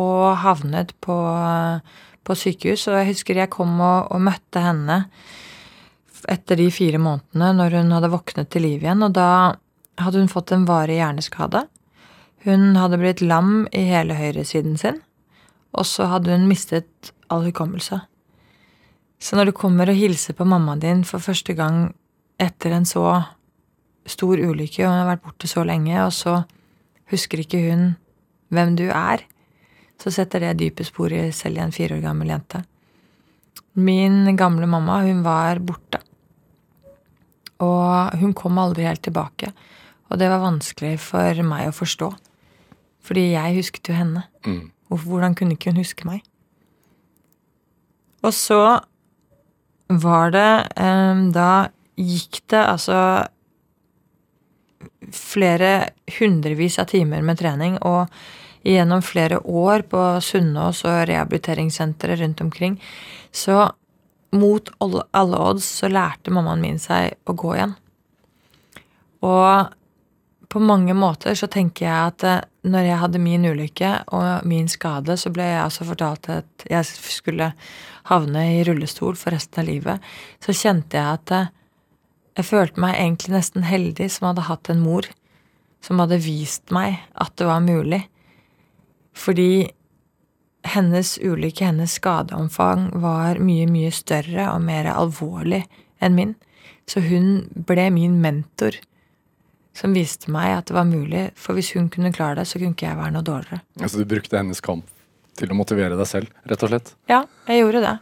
Og 0.00 0.24
havnet 0.42 0.90
på 1.04 1.20
på 2.30 2.38
sykehus. 2.38 2.86
Og 2.88 3.00
jeg 3.00 3.10
husker 3.12 3.42
jeg 3.42 3.52
kom 3.52 3.74
og, 3.76 4.10
og 4.14 4.22
møtte 4.30 4.62
henne 4.64 5.02
etter 6.30 6.58
de 6.60 6.68
fire 6.72 7.00
månedene 7.00 7.52
når 7.56 7.78
hun 7.78 7.92
hadde 7.96 8.12
våknet 8.12 8.50
til 8.52 8.66
liv 8.68 8.84
igjen. 8.84 9.04
Og 9.06 9.14
da 9.16 9.28
hadde 10.00 10.22
hun 10.22 10.32
fått 10.32 10.54
en 10.54 10.66
varig 10.68 11.00
hjerneskade. 11.00 11.64
Hun 12.46 12.76
hadde 12.78 13.00
blitt 13.00 13.24
lam 13.24 13.66
i 13.76 13.84
hele 13.90 14.16
høyresiden 14.16 14.78
sin. 14.80 15.00
Og 15.76 15.86
så 15.86 16.08
hadde 16.10 16.32
hun 16.32 16.48
mistet 16.50 17.12
all 17.30 17.44
hukommelse. 17.46 18.00
Så 19.20 19.36
når 19.36 19.50
du 19.50 19.56
kommer 19.56 19.90
og 19.90 19.98
hilser 19.98 20.34
på 20.36 20.46
mammaen 20.48 20.80
din 20.80 21.02
for 21.04 21.22
første 21.22 21.54
gang 21.54 21.90
etter 22.40 22.72
en 22.72 22.88
så 22.88 23.04
stor 24.08 24.40
ulykke, 24.40 24.80
og 24.86 24.88
hun 24.88 24.96
har 25.02 25.10
vært 25.10 25.26
borte 25.26 25.50
så 25.50 25.62
lenge, 25.68 25.92
og 26.00 26.14
så 26.16 26.40
husker 27.12 27.42
ikke 27.42 27.60
hun 27.66 27.82
hvem 28.50 28.72
du 28.78 28.86
er, 28.88 29.22
så 30.00 30.12
setter 30.14 30.44
det 30.44 30.58
dype 30.60 30.84
spor 30.86 31.12
i 31.12 31.28
selv 31.34 31.58
i 31.58 31.64
en 31.64 31.74
fire 31.74 31.98
år 31.98 32.04
gammel 32.04 32.32
jente. 32.32 32.62
Min 33.78 34.36
gamle 34.36 34.66
mamma, 34.66 35.02
hun 35.04 35.22
var 35.26 35.60
borte. 35.62 36.00
Og 37.60 38.16
hun 38.20 38.32
kom 38.34 38.58
aldri 38.58 38.86
helt 38.88 39.02
tilbake. 39.04 39.52
Og 40.10 40.18
det 40.18 40.30
var 40.32 40.42
vanskelig 40.42 40.96
for 41.04 41.42
meg 41.46 41.68
å 41.68 41.76
forstå. 41.76 42.10
Fordi 43.04 43.30
jeg 43.32 43.58
husket 43.60 43.90
jo 43.90 43.96
henne. 43.96 44.24
Mm. 44.46 44.70
Hvordan 44.90 45.36
kunne 45.38 45.54
ikke 45.54 45.70
hun 45.70 45.82
huske 45.82 46.08
meg? 46.08 46.24
Og 48.26 48.34
så 48.36 48.80
var 49.90 50.32
det 50.34 50.50
um, 50.76 51.30
Da 51.34 51.70
gikk 52.00 52.42
det 52.52 52.60
altså 52.60 52.98
flere 55.12 55.90
hundrevis 56.18 56.78
av 56.80 56.90
timer 56.92 57.24
med 57.24 57.40
trening, 57.40 57.76
og 57.84 58.08
gjennom 58.66 59.02
flere 59.02 59.40
år 59.40 59.84
på 59.90 60.00
Sunnaas 60.24 60.84
og 60.84 61.04
rehabiliteringssentre 61.08 62.16
rundt 62.20 62.40
omkring. 62.44 62.80
Så 63.32 63.70
mot 64.30 64.70
alle 64.80 65.38
odds 65.38 65.66
så 65.80 65.90
lærte 65.90 66.32
mammaen 66.34 66.62
min 66.62 66.78
seg 66.78 67.16
å 67.26 67.34
gå 67.34 67.54
igjen. 67.56 67.74
Og 69.26 69.76
på 70.50 70.60
mange 70.62 70.94
måter 70.98 71.36
så 71.38 71.46
tenker 71.50 71.86
jeg 71.86 72.10
at 72.12 72.24
eh, 72.26 72.42
når 72.66 72.86
jeg 72.88 73.00
hadde 73.02 73.22
min 73.22 73.46
ulykke 73.46 73.90
og 74.16 74.46
min 74.48 74.66
skade, 74.68 75.14
så 75.16 75.30
ble 75.32 75.46
jeg 75.46 75.62
altså 75.62 75.86
fortalt 75.86 76.28
at 76.32 76.64
jeg 76.68 76.88
skulle 76.88 77.52
havne 78.10 78.42
i 78.56 78.64
rullestol 78.66 79.14
for 79.18 79.36
resten 79.36 79.62
av 79.62 79.68
livet. 79.70 80.10
Så 80.42 80.56
kjente 80.56 80.98
jeg 80.98 81.20
at 81.20 81.34
eh, 81.36 81.52
jeg 82.40 82.48
følte 82.50 82.82
meg 82.82 82.98
egentlig 82.98 83.36
nesten 83.36 83.66
heldig 83.66 84.08
som 84.10 84.30
hadde 84.30 84.48
hatt 84.48 84.72
en 84.72 84.82
mor 84.82 85.06
som 85.84 86.00
hadde 86.02 86.20
vist 86.22 86.72
meg 86.74 86.98
at 87.14 87.34
det 87.38 87.46
var 87.48 87.62
mulig. 87.64 88.02
Fordi 89.20 89.70
hennes 90.74 91.18
ulykke, 91.20 91.64
hennes 91.70 91.96
skadeomfang, 91.98 92.90
var 93.00 93.40
mye, 93.42 93.66
mye 93.70 93.90
større 93.94 94.50
og 94.52 94.62
mer 94.64 94.90
alvorlig 94.92 95.64
enn 96.00 96.16
min. 96.16 96.36
Så 96.88 97.02
hun 97.04 97.44
ble 97.68 97.88
min 97.94 98.18
mentor, 98.22 98.76
som 99.76 99.94
viste 99.96 100.32
meg 100.32 100.56
at 100.56 100.70
det 100.70 100.76
var 100.76 100.88
mulig. 100.88 101.28
For 101.38 101.56
hvis 101.56 101.72
hun 101.76 101.88
kunne 101.92 102.12
klare 102.14 102.40
det, 102.40 102.48
så 102.50 102.60
kunne 102.60 102.76
ikke 102.76 102.88
jeg 102.88 103.00
være 103.00 103.14
noe 103.16 103.26
dårligere. 103.26 103.62
Altså 103.80 104.00
du 104.00 104.08
brukte 104.08 104.40
hennes 104.40 104.64
kamp 104.64 104.88
til 105.40 105.52
å 105.52 105.56
motivere 105.56 105.96
deg 105.96 106.08
selv, 106.08 106.32
rett 106.48 106.64
og 106.66 106.72
slett? 106.72 106.94
Ja, 107.08 107.24
jeg 107.48 107.62
gjorde 107.62 107.84
det. 107.86 107.96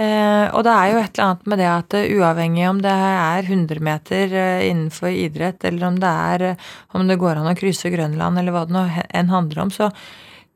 Eh, 0.00 0.46
og 0.56 0.62
det 0.64 0.72
er 0.72 0.88
jo 0.88 1.00
et 1.02 1.18
eller 1.18 1.26
annet 1.26 1.48
med 1.52 1.58
det 1.60 1.68
at 1.68 1.94
uh, 1.98 2.12
uavhengig 2.16 2.62
om 2.64 2.78
det 2.80 2.92
er 2.96 3.44
100 3.44 3.82
meter 3.84 4.30
uh, 4.32 4.62
innenfor 4.64 5.12
idrett, 5.12 5.66
eller 5.68 5.90
om 5.90 5.98
det 6.00 6.12
er 6.32 6.44
uh, 6.54 6.70
om 6.96 7.04
det 7.10 7.18
går 7.20 7.42
an 7.42 7.50
å 7.50 7.58
krysse 7.58 7.92
Grønland, 7.92 8.40
eller 8.40 8.56
hva 8.56 8.64
det 8.64 8.72
nå 8.72 8.86
enn 9.12 9.34
handler 9.34 9.66
om, 9.66 9.74
så 9.74 9.90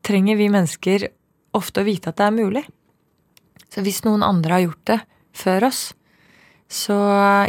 trenger 0.05 0.39
vi 0.39 0.49
mennesker 0.53 1.09
ofte 1.57 1.83
å 1.83 1.87
vite 1.87 2.13
at 2.13 2.19
det 2.21 2.27
er 2.27 2.37
mulig. 2.37 2.65
Så 3.73 3.85
hvis 3.85 4.03
noen 4.07 4.25
andre 4.25 4.57
har 4.57 4.67
gjort 4.67 4.85
det 4.93 4.99
før 5.37 5.69
oss, 5.71 5.83
så 6.69 6.97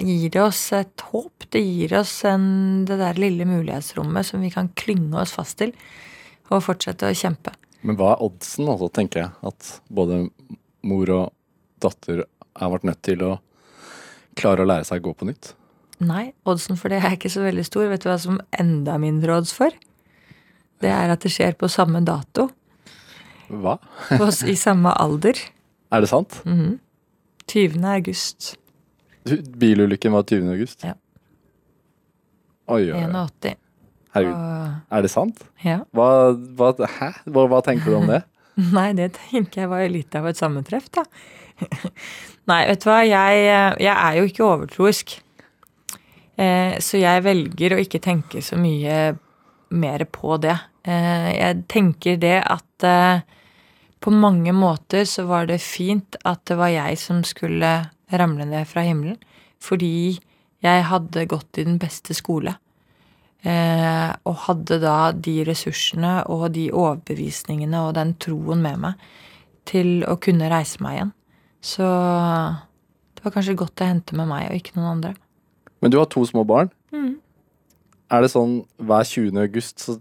gir 0.04 0.30
det 0.34 0.42
oss 0.44 0.62
et 0.78 1.06
håp. 1.10 1.48
Det 1.50 1.62
gir 1.62 1.96
oss 1.98 2.20
en, 2.28 2.86
det 2.86 3.00
der 3.00 3.20
lille 3.20 3.48
mulighetsrommet 3.50 4.28
som 4.28 4.44
vi 4.44 4.52
kan 4.54 4.70
klynge 4.78 5.18
oss 5.22 5.34
fast 5.38 5.58
til 5.62 5.74
og 6.48 6.64
fortsette 6.64 7.10
å 7.10 7.18
kjempe. 7.18 7.52
Men 7.86 7.98
hva 8.00 8.14
er 8.14 8.24
oddsen, 8.26 8.68
altså, 8.70 8.90
tenker 8.94 9.26
jeg? 9.26 9.32
At 9.48 9.72
både 9.94 10.28
mor 10.88 11.12
og 11.14 11.34
datter 11.84 12.24
har 12.58 12.74
vært 12.74 12.88
nødt 12.88 13.04
til 13.06 13.24
å 13.26 13.34
klare 14.38 14.64
å 14.64 14.70
lære 14.70 14.88
seg 14.88 15.02
å 15.02 15.10
gå 15.10 15.16
på 15.18 15.28
nytt? 15.30 15.52
Nei, 16.04 16.30
oddsen 16.46 16.78
for 16.78 16.94
det 16.94 17.02
er 17.02 17.18
ikke 17.18 17.32
så 17.34 17.44
veldig 17.44 17.66
stor. 17.66 17.88
Vet 17.90 18.06
du 18.06 18.10
hva 18.12 18.20
som 18.22 18.40
enda 18.54 19.00
mindre 19.02 19.40
odds 19.40 19.54
for? 19.56 19.74
Det 20.82 20.90
er 20.94 21.14
at 21.14 21.24
det 21.26 21.32
skjer 21.34 21.56
på 21.58 21.70
samme 21.72 22.04
dato. 22.06 22.50
Hva? 23.50 23.78
I 24.46 24.56
samme 24.60 24.92
alder. 25.00 25.40
Er 25.96 26.04
det 26.04 26.10
sant? 26.12 26.42
Mhm. 26.44 26.80
20. 27.48 27.78
august 27.88 28.58
Bilulykken 29.56 30.12
var 30.12 30.26
20. 30.28 30.50
august? 30.52 30.82
Ja. 30.84 30.98
Oi, 32.68 32.90
oi, 32.92 32.98
oi. 32.98 33.04
81. 33.08 33.56
Herregud. 34.12 34.34
Og, 34.36 34.74
Er 34.98 35.02
det 35.06 35.12
sant? 35.14 35.46
ja. 35.64 35.78
Hva, 35.96 36.08
hva, 36.60 36.74
hæ? 36.98 37.10
Hva, 37.32 37.46
hva 37.48 37.62
tenker 37.64 37.88
du 37.94 37.96
om 38.02 38.08
det? 38.12 38.22
Nei, 38.76 38.90
det 38.98 39.14
tenker 39.16 39.64
jeg 39.64 39.70
var 39.72 39.86
litt 39.92 40.16
av 40.20 40.28
et 40.28 40.40
sammentreff, 40.40 40.90
da. 40.92 41.06
Nei, 42.52 42.62
vet 42.68 42.84
du 42.84 42.90
hva, 42.90 43.00
jeg, 43.08 43.48
jeg 43.84 43.94
er 43.96 44.20
jo 44.20 44.28
ikke 44.28 44.44
overtroisk. 44.48 45.16
Eh, 46.38 46.76
så 46.84 47.00
jeg 47.00 47.24
velger 47.26 47.76
å 47.78 47.80
ikke 47.82 48.04
tenke 48.04 48.44
så 48.46 48.60
mye 48.60 49.16
mer 49.70 50.06
på 50.12 50.38
det. 50.42 50.56
Eh, 50.88 51.32
jeg 51.36 51.64
tenker 51.72 52.20
det 52.22 52.38
at 52.44 52.86
eh, 52.88 53.26
på 54.04 54.14
mange 54.14 54.54
måter 54.56 55.08
så 55.10 55.26
var 55.28 55.50
det 55.50 55.60
fint 55.64 56.18
at 56.28 56.44
det 56.48 56.58
var 56.60 56.72
jeg 56.74 57.00
som 57.02 57.24
skulle 57.28 57.74
ramle 58.14 58.48
ned 58.48 58.70
fra 58.70 58.86
himmelen. 58.88 59.20
Fordi 59.64 60.20
jeg 60.64 60.88
hadde 60.90 61.28
gått 61.30 61.60
i 61.60 61.66
den 61.68 61.80
beste 61.82 62.16
skole. 62.18 62.56
Eh, 63.46 64.10
og 64.26 64.42
hadde 64.48 64.80
da 64.82 65.12
de 65.14 65.40
ressursene 65.48 66.20
og 66.34 66.50
de 66.56 66.70
overbevisningene 66.74 67.84
og 67.86 67.94
den 67.98 68.16
troen 68.22 68.64
med 68.64 68.82
meg 68.82 69.08
til 69.68 70.02
å 70.08 70.18
kunne 70.22 70.50
reise 70.52 70.82
meg 70.84 70.98
igjen. 70.98 71.14
Så 71.62 71.86
det 73.18 73.26
var 73.26 73.34
kanskje 73.36 73.58
godt 73.60 73.84
å 73.84 73.90
hente 73.90 74.18
med 74.18 74.30
meg 74.30 74.50
og 74.50 74.60
ikke 74.60 74.78
noen 74.78 74.92
andre. 74.96 75.14
Men 75.82 75.94
du 75.94 76.00
har 76.00 76.10
to 76.10 76.24
små 76.26 76.46
barn. 76.48 76.72
Mm. 76.96 77.18
Er 78.08 78.24
det 78.24 78.32
sånn 78.32 78.62
hver 78.80 79.04
20. 79.08 79.36
august 79.42 79.84
så 79.84 79.98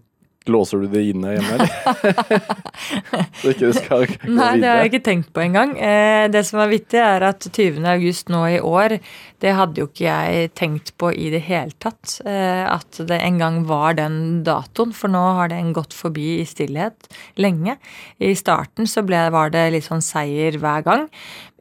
låser 0.53 0.83
du 0.83 0.89
det 0.91 1.03
inne 1.11 1.35
hjemme, 1.37 1.57
eller? 1.57 2.43
så 3.41 3.53
ikke 3.53 3.71
det 3.71 3.77
skal 3.79 4.05
gå 4.07 4.17
videre? 4.17 4.35
Nei, 4.37 4.51
det 4.63 4.71
har 4.71 4.83
jeg 4.83 4.93
ikke 4.93 5.07
tenkt 5.09 5.33
på 5.37 5.43
engang. 5.45 5.75
Eh, 5.79 6.27
det 6.33 6.43
som 6.49 6.61
er 6.63 6.73
vittig, 6.73 7.01
er 7.03 7.27
at 7.29 7.49
20. 7.49 7.81
august 7.93 8.33
nå 8.33 8.43
i 8.55 8.61
år, 8.61 8.99
det 9.45 9.53
hadde 9.59 9.83
jo 9.83 9.89
ikke 9.91 10.07
jeg 10.07 10.53
tenkt 10.57 10.95
på 11.01 11.11
i 11.13 11.29
det 11.35 11.43
hele 11.49 11.75
tatt. 11.83 12.19
Eh, 12.25 12.65
at 12.67 13.01
det 13.09 13.19
en 13.21 13.41
gang 13.43 13.59
var 13.69 13.99
den 13.99 14.45
datoen, 14.47 14.95
for 14.97 15.13
nå 15.13 15.25
har 15.41 15.53
den 15.53 15.75
gått 15.77 15.97
forbi 15.97 16.39
i 16.41 16.47
stillhet 16.49 17.11
lenge. 17.41 17.77
I 18.19 18.33
starten 18.39 18.89
så 18.91 19.05
ble, 19.07 19.27
var 19.35 19.53
det 19.55 19.69
litt 19.75 19.89
sånn 19.89 20.05
seier 20.05 20.57
hver 20.63 20.87
gang. 20.87 21.09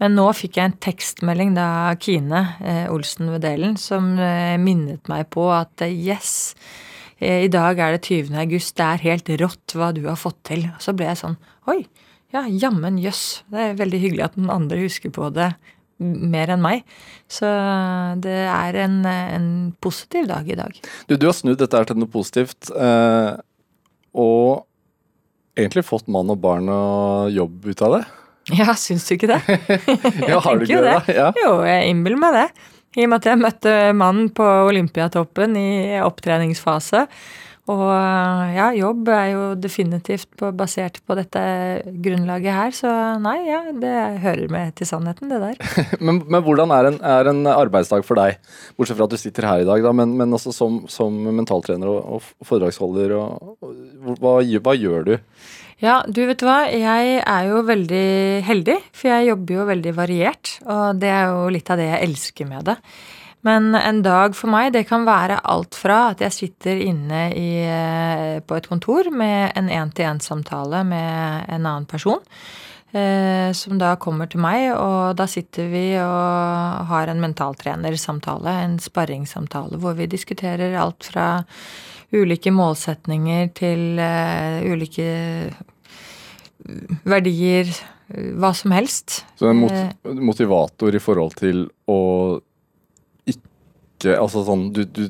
Men 0.02 0.18
nå 0.18 0.28
fikk 0.36 0.60
jeg 0.60 0.70
en 0.70 0.80
tekstmelding 0.84 1.54
da 1.56 1.68
Kine 2.02 2.42
eh, 2.60 2.86
Olsen 2.92 3.32
ved 3.32 3.46
Delen 3.48 3.78
som 3.80 4.16
eh, 4.20 4.56
minnet 4.62 5.08
meg 5.12 5.30
på 5.34 5.48
at 5.56 5.86
yes, 5.88 6.56
i 7.24 7.48
dag 7.52 7.80
er 7.80 7.96
det 7.96 8.04
20. 8.04 8.34
august, 8.42 8.76
det 8.76 8.86
er 8.86 9.06
helt 9.06 9.30
rått 9.42 9.76
hva 9.78 9.92
du 9.96 10.04
har 10.10 10.20
fått 10.20 10.42
til. 10.48 10.66
Og 10.74 10.84
så 10.84 10.96
ble 10.98 11.08
jeg 11.08 11.22
sånn 11.22 11.38
oi, 11.72 11.86
ja, 12.36 12.44
jammen 12.50 13.00
jøss. 13.00 13.46
Det 13.52 13.62
er 13.62 13.80
veldig 13.80 14.02
hyggelig 14.02 14.26
at 14.28 14.38
den 14.40 14.52
andre 14.52 14.82
husker 14.84 15.14
på 15.16 15.30
det 15.36 15.54
mer 16.04 16.52
enn 16.52 16.64
meg. 16.64 16.84
Så 17.32 17.48
det 18.24 18.36
er 18.52 18.80
en, 18.84 19.00
en 19.08 19.50
positiv 19.84 20.28
dag 20.32 20.48
i 20.50 20.58
dag. 20.60 20.76
Du, 21.08 21.16
du 21.16 21.28
har 21.30 21.38
snudd 21.38 21.62
dette 21.62 21.80
her 21.80 21.88
til 21.88 22.02
noe 22.02 22.12
positivt, 22.12 22.72
eh, 22.76 23.32
og 24.16 24.66
egentlig 25.56 25.86
fått 25.88 26.12
mann 26.12 26.32
og 26.34 26.42
barn 26.44 26.70
og 26.72 27.32
jobb 27.32 27.72
ut 27.72 27.88
av 27.88 28.00
det. 28.00 28.06
Ja, 28.54 28.76
syns 28.78 29.08
du 29.08 29.16
ikke 29.16 29.32
det? 29.32 29.40
Ja, 30.30 30.38
har 30.44 30.60
du 30.60 30.68
ikke 30.68 30.76
jo 30.76 30.84
det? 30.86 31.16
Ja. 31.16 31.32
Jo, 31.40 31.56
jeg 31.66 31.90
innbiller 31.90 32.20
meg 32.22 32.36
det. 32.38 32.48
I 32.96 33.06
og 33.06 33.12
med 33.12 33.22
at 33.22 33.32
jeg 33.32 33.42
møtte 33.42 33.74
mannen 33.98 34.30
på 34.36 34.46
Olympiatoppen 34.70 35.58
i 35.60 35.98
opptreningsfase. 36.04 37.06
Og 37.66 37.82
ja, 38.54 38.68
jobb 38.78 39.08
er 39.10 39.30
jo 39.32 39.46
definitivt 39.58 40.28
på, 40.38 40.52
basert 40.54 41.00
på 41.02 41.16
dette 41.18 41.42
grunnlaget 42.06 42.54
her, 42.54 42.76
så 42.78 42.92
nei, 43.18 43.40
ja, 43.48 43.64
det 43.74 43.94
hører 44.22 44.52
med 44.54 44.76
til 44.78 44.86
sannheten, 44.86 45.32
det 45.34 45.40
der. 45.42 45.58
Men, 46.06 46.22
men 46.30 46.44
hvordan 46.46 46.70
er 46.76 46.92
en, 46.92 47.00
er 47.02 47.32
en 47.32 47.42
arbeidsdag 47.50 48.06
for 48.06 48.22
deg? 48.22 48.38
Bortsett 48.78 49.00
fra 49.00 49.10
at 49.10 49.16
du 49.16 49.18
sitter 49.18 49.50
her 49.50 49.64
i 49.64 49.68
dag, 49.68 49.82
da, 49.82 49.94
men, 49.98 50.14
men 50.20 50.38
som, 50.38 50.84
som 50.92 51.18
mentaltrener 51.26 51.90
og, 51.90 52.20
og 52.20 52.46
foredragsholder. 52.46 53.16
Og, 53.18 53.56
og, 53.58 54.20
hva, 54.22 54.38
hva 54.62 54.76
gjør 54.78 55.08
du? 55.10 55.16
Ja, 55.84 55.98
du 56.08 56.22
vet 56.24 56.40
hva, 56.46 56.70
jeg 56.72 57.18
er 57.20 57.48
jo 57.50 57.60
veldig 57.68 58.06
heldig, 58.48 58.78
for 58.96 59.12
jeg 59.12 59.28
jobber 59.28 59.58
jo 59.58 59.66
veldig 59.68 59.92
variert, 59.98 60.54
og 60.64 61.02
det 61.02 61.10
er 61.12 61.34
jo 61.34 61.50
litt 61.52 61.68
av 61.72 61.82
det 61.82 61.90
jeg 61.90 62.08
elsker 62.08 62.48
med 62.48 62.70
det. 62.70 62.78
Men 63.46 63.76
en 63.78 64.00
dag 64.02 64.34
for 64.40 64.50
meg, 64.50 64.72
det 64.74 64.86
kan 64.90 65.04
være 65.06 65.42
alt 65.44 65.76
fra 65.78 66.14
at 66.14 66.24
jeg 66.24 66.34
sitter 66.34 66.80
inne 66.82 67.28
i, 67.36 67.50
eh, 67.62 68.40
på 68.40 68.56
et 68.56 68.70
kontor 68.72 69.12
med 69.12 69.52
en 69.60 69.68
én-til-én-samtale 69.68 70.82
med 70.88 71.52
en 71.52 71.66
annen 71.66 71.86
person, 71.86 72.24
som 72.96 73.80
da 73.82 73.96
kommer 74.00 74.30
til 74.32 74.40
meg, 74.40 74.70
og 74.80 75.18
da 75.20 75.26
sitter 75.28 75.68
vi 75.68 75.84
og 76.00 76.86
har 76.88 77.12
en 77.12 77.20
mentaltrenersamtale, 77.20 78.54
en 78.64 78.78
sparringssamtale, 78.80 79.80
hvor 79.84 79.98
vi 79.98 80.08
diskuterer 80.08 80.78
alt 80.80 81.04
fra 81.10 81.26
ulike 82.16 82.54
målsetninger 82.54 83.50
til 83.58 84.00
eh, 84.02 84.64
ulike 84.72 85.10
verdier, 87.06 87.70
hva 88.40 88.52
som 88.58 88.74
helst. 88.76 89.24
Så 89.40 89.50
en 89.50 89.64
Eh. 89.64 89.92
mot, 90.04 90.22
motivator 90.32 90.96
i 90.96 91.02
forhold 91.02 91.36
til 91.36 91.70
å 91.88 92.42
ikke 93.26 94.20
Altså 94.20 94.44
sånn 94.46 94.68
du, 94.76 94.84
du 94.86 95.08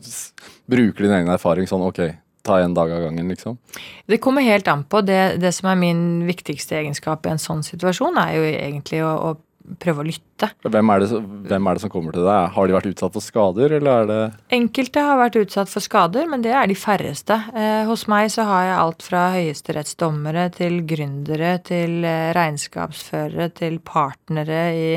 bruker 0.70 1.04
din 1.04 1.12
egen 1.12 1.28
erfaring 1.34 1.66
sånn 1.68 1.82
ok, 1.84 2.00
ta 2.46 2.60
en 2.62 2.76
dag 2.78 2.91
av 2.93 3.08
gangen, 3.08 3.32
liksom. 3.34 3.58
Det 4.06 4.22
kommer 4.24 4.46
helt 4.46 4.70
an 4.72 4.86
på. 4.88 5.02
Det, 5.06 5.38
det 5.41 5.52
som 5.58 5.72
er 5.72 5.82
min 5.82 6.06
viktigste 6.28 6.78
egenskap 6.80 7.26
i 7.26 7.34
en 7.34 7.41
sånn 7.41 7.66
situasjon, 7.66 8.22
er 8.22 8.38
jo 8.38 8.48
egentlig 8.54 9.02
å, 9.06 9.14
å 9.32 9.76
prøve 9.82 10.04
å 10.04 10.06
lytte. 10.06 10.50
Hvem 10.62 10.91
er, 10.93 11.04
det, 11.04 11.20
hvem 11.50 11.68
er 11.68 11.78
det 11.78 11.84
som 11.84 11.91
kommer 11.91 12.16
til 12.16 12.26
deg? 12.26 12.52
Har 12.56 12.68
de 12.68 12.76
vært 12.76 12.89
utsatt 12.91 13.16
for 13.16 13.26
skader, 13.26 13.76
eller 13.78 14.04
er 14.04 14.10
det 14.10 14.20
Enkelte 14.58 15.06
har 15.08 15.20
vært 15.20 15.39
utsatt 15.41 15.72
for 15.72 15.86
skader, 15.86 16.28
men 16.30 16.43
det 16.46 16.54
er 16.56 16.70
de 16.70 16.78
færreste. 16.78 17.39
Eh, 17.56 17.82
hos 17.89 18.06
meg 18.12 18.30
så 18.34 18.46
har 18.50 18.68
jeg 18.68 18.78
alt 18.78 19.08
fra 19.08 19.24
høyesterettsdommere 19.36 20.48
til 20.56 20.80
gründere 20.88 21.56
til 21.66 22.06
eh, 22.06 22.30
regnskapsførere 22.38 23.50
til 23.58 23.82
partnere 23.86 24.62
i, 24.76 24.88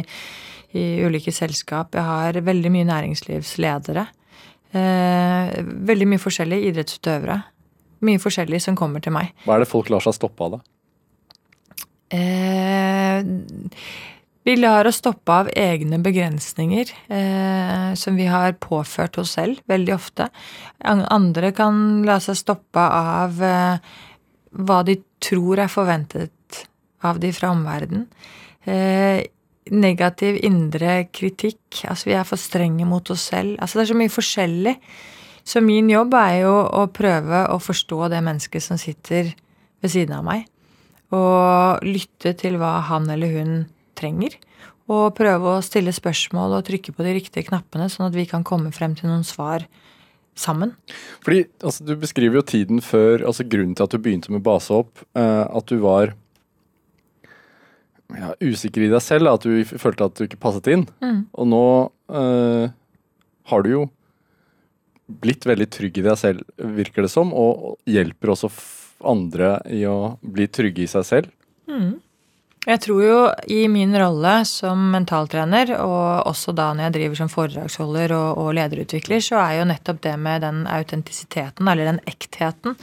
i 0.76 0.86
ulike 1.06 1.34
selskap. 1.34 1.96
Jeg 1.96 2.08
har 2.08 2.42
veldig 2.50 2.74
mye 2.74 2.92
næringslivsledere. 2.92 4.08
Eh, 4.76 5.58
veldig 5.88 6.08
mye 6.10 6.22
forskjellige 6.22 6.72
idrettsutøvere. 6.72 7.38
Mye 8.04 8.20
forskjellig 8.22 8.60
som 8.62 8.76
kommer 8.78 9.02
til 9.02 9.14
meg. 9.16 9.32
Hva 9.46 9.56
er 9.56 9.64
det 9.64 9.70
folk 9.70 9.90
lar 9.92 10.04
seg 10.04 10.16
stoppe 10.16 10.44
av, 10.44 10.58
da? 10.58 10.60
Eh, 12.18 13.24
vi 14.48 14.56
lar 14.56 14.88
oss 14.88 15.00
stoppe 15.02 15.34
av 15.42 15.48
egne 15.52 15.98
begrensninger 16.00 16.92
eh, 17.12 17.94
som 18.00 18.16
vi 18.16 18.28
har 18.30 18.54
påført 18.62 19.18
oss 19.20 19.34
selv 19.36 19.60
veldig 19.68 19.94
ofte. 19.96 20.28
Andre 20.88 21.52
kan 21.56 22.04
la 22.08 22.16
seg 22.24 22.38
stoppe 22.38 22.80
av 22.80 23.42
eh, 23.44 23.90
hva 24.56 24.78
de 24.88 24.96
tror 25.20 25.60
er 25.60 25.72
forventet 25.72 26.62
av 27.04 27.20
de 27.20 27.32
fra 27.34 27.50
omverdenen. 27.52 28.06
Negativ 29.74 30.38
indre 30.46 31.04
kritikk. 31.12 31.82
Altså 31.88 32.10
vi 32.10 32.16
er 32.18 32.26
for 32.28 32.40
strenge 32.40 32.86
mot 32.88 33.10
oss 33.12 33.28
selv. 33.32 33.56
Altså 33.58 33.78
det 33.78 33.86
er 33.86 33.92
så 33.92 33.98
mye 33.98 34.12
forskjellig. 34.12 34.76
Så 35.48 35.62
min 35.64 35.88
jobb 35.90 36.14
er 36.18 36.42
jo 36.42 36.54
å 36.76 36.84
prøve 36.92 37.46
å 37.52 37.58
forstå 37.62 38.10
det 38.12 38.20
mennesket 38.24 38.64
som 38.64 38.80
sitter 38.80 39.32
ved 39.80 39.92
siden 39.92 40.18
av 40.18 40.26
meg 40.26 40.46
og 41.14 41.84
lytte 41.86 42.34
til 42.36 42.58
hva 42.60 42.78
han 42.88 43.08
eller 43.08 43.32
hun 43.32 43.52
trenger. 43.96 44.34
Og 44.92 45.12
prøve 45.16 45.56
å 45.56 45.64
stille 45.64 45.92
spørsmål 45.92 46.58
og 46.58 46.66
trykke 46.68 46.94
på 46.96 47.04
de 47.04 47.14
riktige 47.16 47.48
knappene, 47.48 47.90
sånn 47.92 48.08
at 48.08 48.16
vi 48.16 48.26
kan 48.28 48.44
komme 48.46 48.72
frem 48.76 48.94
til 48.96 49.10
noen 49.10 49.24
svar 49.26 49.66
sammen. 50.38 50.74
Fordi 51.24 51.44
altså, 51.60 51.84
Du 51.84 51.96
beskriver 51.96 52.40
jo 52.40 52.46
tiden 52.46 52.80
før, 52.84 53.24
altså 53.26 53.44
grunnen 53.44 53.74
til 53.76 53.84
at 53.84 53.92
du 53.92 53.98
begynte 54.00 54.32
med 54.32 54.44
basehopp. 54.46 55.04
Eh, 55.16 55.44
at 55.48 55.68
du 55.68 55.80
var 55.82 56.14
ja, 58.16 58.32
usikker 58.40 58.86
i 58.86 58.90
deg 58.92 59.02
selv, 59.04 59.30
at 59.32 59.44
du 59.44 59.64
følte 59.68 60.08
at 60.08 60.16
du 60.16 60.24
ikke 60.26 60.40
passet 60.40 60.70
inn. 60.72 60.86
Mm. 61.04 61.20
Og 61.32 61.48
nå 61.50 61.64
eh, 62.20 62.74
har 63.52 63.64
du 63.64 63.70
jo 63.72 63.84
blitt 65.08 65.46
veldig 65.48 65.68
trygg 65.72 66.00
i 66.00 66.04
deg 66.04 66.18
selv, 66.20 66.44
virker 66.56 67.06
det 67.06 67.12
som, 67.12 67.32
og 67.32 67.78
hjelper 67.88 68.34
også 68.34 68.50
andre 69.08 69.56
i 69.72 69.84
å 69.88 70.18
bli 70.20 70.48
trygge 70.52 70.84
i 70.84 70.90
seg 70.90 71.06
selv. 71.08 71.32
Mm. 71.68 71.96
Jeg 72.68 72.82
tror 72.84 73.00
jo 73.00 73.20
i 73.48 73.62
min 73.70 73.94
rolle 73.96 74.32
som 74.48 74.90
mentaltrener, 74.92 75.70
og 75.80 76.28
også 76.28 76.52
da 76.56 76.72
når 76.74 76.88
jeg 76.88 76.96
driver 76.98 77.20
som 77.22 77.30
foredragsholder 77.32 78.12
og, 78.16 78.40
og 78.42 78.50
lederutvikler, 78.58 79.22
så 79.24 79.38
er 79.40 79.60
jo 79.60 79.68
nettopp 79.70 80.02
det 80.04 80.16
med 80.20 80.44
den 80.44 80.66
autentisiteten, 80.68 81.70
eller 81.70 81.94
den 81.94 82.02
ektheten, 82.10 82.76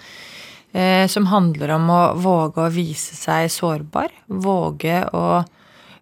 eh, 0.75 1.07
som 1.07 1.29
handler 1.31 1.75
om 1.77 1.89
å 1.89 2.01
våge 2.19 2.65
å 2.65 2.73
vise 2.73 3.15
seg 3.17 3.49
sårbar. 3.53 4.13
Våge 4.27 5.03
å 5.15 5.43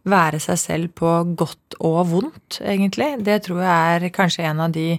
være 0.09 0.39
seg 0.43 0.59
selv 0.59 0.95
på 0.99 1.11
godt 1.37 1.77
og 1.79 2.01
vondt, 2.11 2.59
egentlig. 2.59 3.13
Det 3.23 3.39
tror 3.45 3.61
jeg 3.63 3.97
er 3.97 4.15
kanskje 4.15 4.47
en 4.49 4.63
av 4.65 4.73
de 4.75 4.97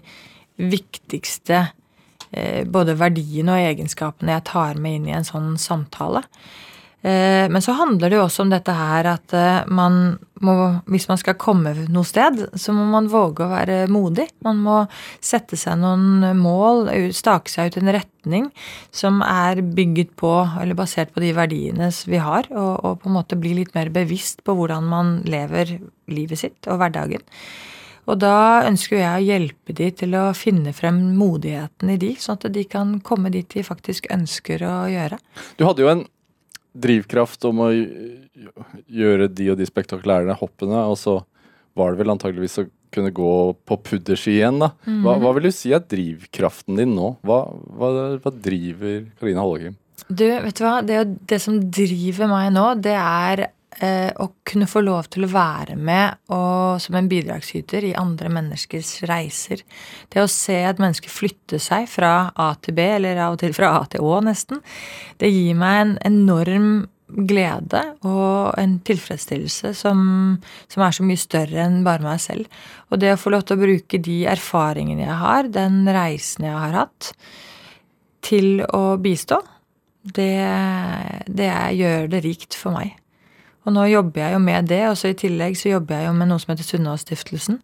viktigste 0.61 1.67
eh, 2.31 2.63
både 2.65 2.97
verdiene 2.99 3.57
og 3.57 3.73
egenskapene 3.73 4.39
jeg 4.39 4.47
tar 4.53 4.81
med 4.81 5.01
inn 5.01 5.11
i 5.11 5.17
en 5.19 5.27
sånn 5.27 5.57
samtale. 5.61 6.25
Eh, 7.05 7.51
men 7.53 7.63
så 7.63 7.75
handler 7.77 8.09
det 8.09 8.17
jo 8.17 8.25
også 8.25 8.47
om 8.47 8.53
dette 8.53 8.73
her 8.73 9.05
at 9.11 9.35
eh, 9.37 9.67
man 9.69 10.17
må, 10.45 10.55
hvis 10.89 11.05
man 11.11 11.19
skal 11.21 11.37
komme 11.41 11.75
noe 11.93 12.09
sted, 12.09 12.47
så 12.57 12.73
må 12.73 12.87
man 12.89 13.11
våge 13.13 13.45
å 13.45 13.51
være 13.51 13.83
modig. 13.93 14.31
Man 14.45 14.63
må 14.65 14.79
sette 15.25 15.59
seg 15.61 15.77
noen 15.83 16.25
mål, 16.39 16.89
stake 17.17 17.53
seg 17.53 17.69
ut 17.69 17.77
en 17.83 17.93
retning 17.99 18.49
som 18.89 19.21
er 19.27 19.61
bygget 19.77 20.15
på, 20.21 20.33
eller 20.63 20.79
basert 20.79 21.13
på 21.13 21.21
de 21.25 21.35
verdiene 21.37 21.91
vi 22.09 22.23
har, 22.25 22.49
og, 22.55 22.73
og 22.81 23.05
på 23.05 23.13
en 23.13 23.19
måte 23.19 23.41
bli 23.41 23.53
litt 23.61 23.77
mer 23.77 23.93
bevisst 23.93 24.41
på 24.45 24.57
hvordan 24.57 24.89
man 24.89 25.15
lever 25.29 25.77
livet 26.09 26.41
sitt 26.41 26.73
og 26.73 26.81
hverdagen. 26.81 27.25
Og 28.05 28.19
da 28.21 28.65
ønsker 28.69 28.99
jeg 28.99 29.13
å 29.13 29.25
hjelpe 29.25 29.77
de 29.77 29.87
til 29.97 30.17
å 30.19 30.27
finne 30.37 30.75
frem 30.77 30.99
modigheten 31.17 31.93
i 31.95 32.01
de, 32.01 32.13
sånn 32.21 32.37
at 32.37 32.51
de 32.53 32.65
kan 32.69 32.99
komme 33.05 33.33
dit 33.33 33.49
de 33.49 33.65
faktisk 33.65 34.11
ønsker 34.13 34.65
å 34.69 34.75
gjøre. 34.93 35.21
Du 35.57 35.65
hadde 35.65 35.85
jo 35.85 35.93
en 35.93 36.05
drivkraft 36.75 37.47
om 37.49 37.63
å 37.65 37.69
gjøre 37.73 39.29
de 39.31 39.51
og 39.53 39.61
de 39.61 39.69
spektakulære 39.69 40.37
hoppene, 40.41 40.85
og 40.91 40.99
så 41.01 41.21
var 41.79 41.93
det 41.93 42.03
vel 42.03 42.15
antageligvis 42.15 42.61
å 42.63 42.67
kunne 42.95 43.11
gå 43.15 43.31
på 43.67 43.79
pudderski 43.89 44.37
igjen, 44.37 44.61
da. 44.63 44.71
Hva, 44.87 45.17
hva, 45.23 45.33
vil 45.35 45.49
du 45.49 45.55
si 45.55 45.73
er 45.75 45.83
drivkraften 45.91 46.79
din 46.79 46.95
nå? 46.95 47.17
Hva, 47.27 47.41
hva, 47.51 47.91
hva 48.23 48.33
driver 48.35 49.09
Karina 49.19 49.43
Hallegrim? 49.43 49.79
Du, 50.07 50.27
vet 50.27 50.59
du 50.59 50.63
hva? 50.65 50.77
Det, 50.87 51.01
det, 51.31 51.41
som 51.43 51.59
driver 51.59 52.31
meg 52.31 52.53
nå, 52.55 52.67
det 52.85 52.95
er 52.99 53.49
å 54.21 54.29
kunne 54.47 54.69
få 54.71 54.83
lov 54.85 55.09
til 55.13 55.27
å 55.27 55.33
være 55.33 55.77
med 55.77 56.21
og, 56.33 56.81
som 56.83 56.97
en 56.99 57.11
bidragsyter 57.11 57.87
i 57.91 57.95
andre 57.99 58.31
menneskers 58.33 58.97
reiser. 59.11 59.65
Det 60.13 60.23
å 60.23 60.31
se 60.31 60.57
et 60.65 60.81
menneske 60.83 61.13
flytte 61.13 61.61
seg 61.63 61.89
fra 61.91 62.31
A 62.35 62.53
til 62.63 62.77
B, 62.77 62.89
eller 62.97 63.21
av 63.27 63.37
og 63.37 63.43
til 63.45 63.55
fra 63.57 63.75
A 63.79 63.85
til 63.91 64.05
Å, 64.05 64.19
nesten, 64.25 64.63
det 65.21 65.33
gir 65.33 65.57
meg 65.59 65.81
en 65.83 65.95
enorm 66.11 66.69
glede 67.15 67.81
og 68.09 68.55
en 68.59 68.79
tilfredsstillelse 68.87 69.75
som, 69.77 69.99
som, 70.73 70.83
er 70.83 70.95
så 70.97 71.05
mye 71.07 71.21
større 71.21 71.67
enn 71.67 71.83
bare 71.87 72.05
meg 72.05 72.23
selv. 72.23 72.49
Og 72.91 73.01
det 73.03 73.15
å 73.15 73.21
få 73.21 73.35
lov 73.35 73.45
til 73.47 73.59
å 73.59 73.65
bruke 73.65 74.01
de 74.03 74.19
erfaringene 74.33 75.05
jeg 75.05 75.19
har, 75.21 75.51
den 75.53 75.83
reisen 75.95 76.49
jeg 76.49 76.57
har 76.57 76.79
hatt, 76.85 77.13
til 78.25 78.65
å 78.65 78.97
bistå, 79.01 79.43
det, 80.05 80.33
det 81.29 81.51
gjør 81.79 82.11
det 82.13 82.25
rikt 82.25 82.57
for 82.57 82.77
meg. 82.77 82.97
Og 83.65 83.73
nå 83.73 83.87
jobber 83.89 84.27
jeg 84.27 84.37
jo 84.37 84.43
med 84.45 84.69
det, 84.69 84.83
og 84.91 84.99
så 85.01 85.13
i 85.13 85.19
tillegg 85.19 85.57
så 85.57 85.73
jobber 85.73 86.01
jeg 86.01 86.11
jo 86.11 86.19
med 86.19 86.31
noe 86.31 86.43
som 86.43 86.53
heter 86.53 86.69
Sunnaas-stiftelsen. 86.69 87.61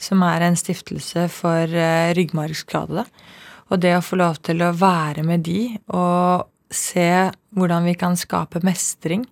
Som 0.00 0.22
er 0.26 0.46
en 0.46 0.58
stiftelse 0.58 1.26
for 1.34 1.74
uh, 1.74 2.12
ryggmargskadede. 2.16 3.04
Og 3.70 3.82
det 3.82 3.96
å 3.96 4.04
få 4.04 4.18
lov 4.18 4.40
til 4.46 4.62
å 4.66 4.74
være 4.74 5.24
med 5.26 5.44
de 5.46 5.62
og 5.94 6.48
se 6.70 7.30
hvordan 7.54 7.86
vi 7.86 7.96
kan 7.98 8.14
skape 8.18 8.62
mestring 8.66 9.24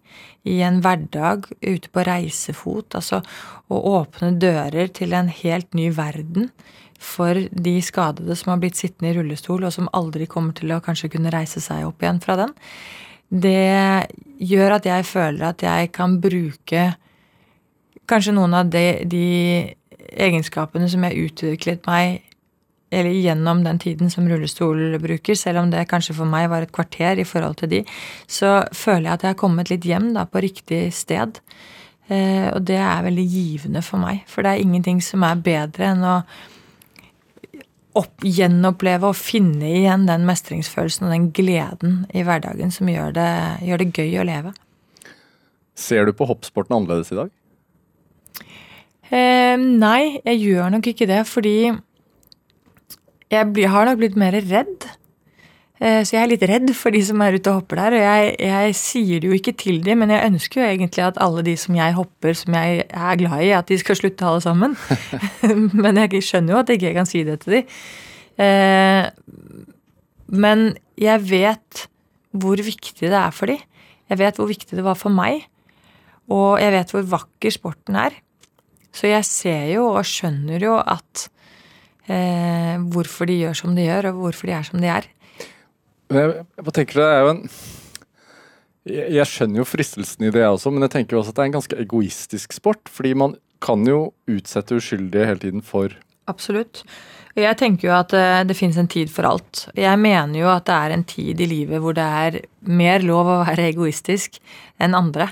i 0.48 0.58
en 0.66 0.80
hverdag 0.82 1.46
ute 1.62 1.90
på 1.90 2.04
reisefot. 2.06 2.98
Altså 2.98 3.22
å 3.70 3.80
åpne 3.98 4.34
dører 4.42 4.90
til 4.94 5.14
en 5.14 5.30
helt 5.30 5.74
ny 5.78 5.88
verden 5.94 6.50
for 6.98 7.38
de 7.50 7.76
skadede 7.84 8.34
som 8.38 8.52
har 8.52 8.62
blitt 8.62 8.78
sittende 8.78 9.12
i 9.12 9.18
rullestol, 9.18 9.62
og 9.62 9.74
som 9.74 9.90
aldri 9.94 10.26
kommer 10.30 10.56
til 10.58 10.74
å 10.74 10.82
kanskje 10.82 11.12
kunne 11.12 11.30
reise 11.30 11.62
seg 11.62 11.86
opp 11.86 12.02
igjen 12.02 12.18
fra 12.22 12.34
den 12.40 12.56
det 13.28 14.08
gjør 14.38 14.78
at 14.78 14.86
jeg 14.88 15.04
føler 15.04 15.50
at 15.50 15.62
jeg 15.62 15.92
kan 15.92 16.16
bruke 16.22 16.84
kanskje 18.08 18.32
noen 18.32 18.54
av 18.56 18.70
de, 18.72 18.86
de 19.04 19.26
egenskapene 20.08 20.88
som 20.88 21.04
jeg 21.04 21.28
utviklet 21.28 21.84
meg 21.88 22.24
eller 22.88 23.12
gjennom 23.12 23.60
den 23.64 23.78
tiden 23.82 24.08
som 24.08 24.28
rullestolbruker, 24.28 25.36
selv 25.36 25.60
om 25.60 25.72
det 25.72 25.88
kanskje 25.90 26.16
for 26.16 26.28
meg 26.28 26.48
var 26.48 26.64
et 26.64 26.72
kvarter 26.72 27.20
i 27.20 27.26
forhold 27.28 27.58
til 27.60 27.72
de, 27.72 27.82
så 28.24 28.62
føler 28.72 29.10
jeg 29.10 29.18
at 29.18 29.26
jeg 29.26 29.34
har 29.34 29.42
kommet 29.42 29.72
litt 29.72 29.84
hjem 29.84 30.14
da, 30.14 30.24
på 30.24 30.40
riktig 30.40 30.86
sted. 30.96 31.40
Eh, 32.08 32.48
og 32.48 32.62
det 32.64 32.78
er 32.80 33.04
veldig 33.04 33.26
givende 33.28 33.82
for 33.84 34.00
meg. 34.00 34.22
For 34.30 34.40
det 34.40 34.54
er 34.54 34.64
ingenting 34.64 35.02
som 35.04 35.26
er 35.28 35.42
bedre 35.44 35.90
enn 35.90 36.06
å 36.06 36.22
opp, 37.98 38.22
gjenoppleve 38.24 39.10
og 39.10 39.18
finne 39.18 39.72
igjen 39.80 40.06
den 40.08 40.24
mestringsfølelsen 40.28 41.08
og 41.08 41.14
den 41.14 41.28
gleden 41.34 41.98
i 42.14 42.24
hverdagen 42.26 42.72
som 42.74 42.90
gjør 42.90 43.12
det, 43.16 43.30
gjør 43.66 43.82
det 43.82 43.90
gøy 43.96 44.20
å 44.22 44.28
leve. 44.28 44.54
Ser 45.78 46.08
du 46.08 46.14
på 46.16 46.26
hoppsporten 46.28 46.74
annerledes 46.74 47.12
i 47.14 47.18
dag? 47.18 47.34
Eh, 49.08 49.56
nei, 49.56 50.20
jeg 50.20 50.40
gjør 50.42 50.72
nok 50.74 50.90
ikke 50.90 51.08
det, 51.08 51.22
fordi 51.30 51.58
jeg 53.28 53.52
blir, 53.52 53.70
har 53.72 53.88
nok 53.88 54.00
blitt 54.00 54.18
mer 54.20 54.36
redd 54.36 54.88
så 55.78 56.16
jeg 56.16 56.18
er 56.18 56.30
litt 56.32 56.42
redd 56.50 56.72
for 56.74 56.90
de 56.90 57.00
som 57.06 57.20
er 57.22 57.36
ute 57.38 57.52
og 57.52 57.60
hopper 57.60 57.78
der. 57.78 57.94
Og 57.94 58.00
jeg, 58.02 58.32
jeg, 58.42 58.74
sier 58.74 59.20
det 59.22 59.28
jo 59.28 59.36
ikke 59.36 59.54
til 59.60 59.76
dem, 59.86 60.00
men 60.02 60.10
jeg 60.10 60.32
ønsker 60.32 60.62
jo 60.62 60.66
egentlig 60.66 61.04
at 61.06 61.20
alle 61.22 61.44
de 61.46 61.54
som 61.60 61.76
jeg 61.78 61.94
hopper, 61.94 62.34
som 62.34 62.56
jeg 62.58 62.80
er 62.88 63.20
glad 63.20 63.44
i, 63.46 63.52
at 63.54 63.70
de 63.70 63.78
skal 63.78 64.00
slutte 64.00 64.26
alle 64.26 64.42
sammen. 64.42 64.74
men 65.84 66.02
jeg 66.02 66.24
skjønner 66.26 66.56
jo 66.56 66.60
at 66.64 66.72
jeg 66.72 66.80
ikke 66.80 66.96
kan 66.98 67.10
si 67.10 67.22
det 67.28 67.38
til 67.44 67.60
dem. 67.60 67.78
Eh, 68.42 69.06
men 70.28 70.66
jeg 70.98 71.24
vet 71.30 71.86
hvor 72.38 72.60
viktig 72.60 73.08
det 73.08 73.16
er 73.16 73.34
for 73.34 73.50
dem. 73.50 73.62
Jeg 74.08 74.20
vet 74.20 74.38
hvor 74.40 74.48
viktig 74.48 74.76
det 74.78 74.84
var 74.86 74.98
for 74.98 75.12
meg. 75.14 75.44
Og 76.32 76.58
jeg 76.60 76.74
vet 76.74 76.92
hvor 76.92 77.06
vakker 77.16 77.54
sporten 77.54 77.96
er. 77.98 78.16
Så 78.94 79.08
jeg 79.08 79.24
ser 79.28 79.68
jo 79.72 79.88
og 79.92 80.06
skjønner 80.08 80.62
jo 80.64 80.76
at 80.80 81.28
eh, 82.10 82.76
hvorfor 82.92 83.28
de 83.28 83.38
gjør 83.44 83.56
som 83.62 83.76
de 83.76 83.86
gjør, 83.86 84.10
og 84.10 84.24
hvorfor 84.24 84.50
de 84.50 84.56
er 84.58 84.66
som 84.66 84.82
de 84.82 84.90
er. 84.92 85.08
Jeg, 86.08 86.46
jeg 86.56 86.74
tenker 86.74 87.02
det 87.02 87.08
er 87.08 87.20
jo 87.20 87.32
en 87.34 87.42
jeg, 88.88 89.08
jeg 89.18 89.28
skjønner 89.28 89.60
jo 89.60 89.68
fristelsen 89.68 90.26
i 90.26 90.32
det, 90.32 90.40
jeg 90.42 90.56
også, 90.56 90.72
men 90.72 90.86
jeg 90.86 90.94
tenker 90.94 91.16
jo 91.16 91.22
også 91.22 91.34
at 91.34 91.38
det 91.38 91.44
er 91.44 91.50
en 91.50 91.58
ganske 91.58 91.80
egoistisk 91.84 92.56
sport. 92.56 92.88
Fordi 92.92 93.12
man 93.18 93.36
kan 93.64 93.82
jo 93.88 94.12
utsette 94.30 94.78
uskyldige 94.78 95.26
hele 95.28 95.42
tiden 95.42 95.64
for 95.66 95.92
Absolutt. 96.28 96.82
Jeg 97.38 97.58
tenker 97.60 97.88
jo 97.88 97.94
at 97.94 98.10
det, 98.48 98.56
fins 98.58 98.76
en 98.80 98.90
tid 98.90 99.10
for 99.14 99.28
alt. 99.28 99.68
Jeg 99.78 100.00
mener 100.02 100.40
jo 100.40 100.50
at 100.50 100.66
det 100.66 100.74
er 100.74 100.94
en 100.94 101.04
tid 101.06 101.40
i 101.40 101.46
livet 101.46 101.82
hvor 101.82 101.94
det 101.94 102.04
er 102.04 102.40
mer 102.66 103.04
lov 103.06 103.30
å 103.30 103.40
være 103.46 103.68
egoistisk 103.70 104.40
enn 104.82 104.96
andre. 104.98 105.28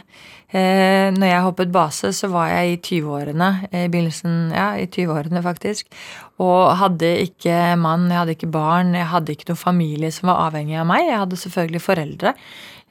Eh, 0.46 1.10
når 1.10 1.26
jeg 1.26 1.42
hoppet 1.42 1.72
base, 1.74 2.12
så 2.14 2.28
var 2.30 2.52
jeg 2.52 2.70
i 2.70 2.78
20-årene. 2.78 3.48
I 3.72 3.86
begynnelsen, 3.90 4.36
ja, 4.54 4.68
i 4.78 4.86
20-årene 4.86 5.42
faktisk. 5.42 5.88
Og 6.42 6.76
hadde 6.78 7.10
ikke 7.24 7.74
mann, 7.80 8.06
jeg 8.12 8.20
hadde 8.20 8.36
ikke 8.36 8.52
barn, 8.54 8.94
jeg 8.94 9.10
hadde 9.10 9.34
ikke 9.34 9.50
noen 9.50 9.62
familie 9.64 10.12
som 10.14 10.30
var 10.30 10.44
avhengig 10.46 10.78
av 10.78 10.86
meg. 10.88 11.08
Jeg 11.08 11.22
hadde 11.24 11.40
selvfølgelig 11.42 11.82
foreldre, 11.82 12.34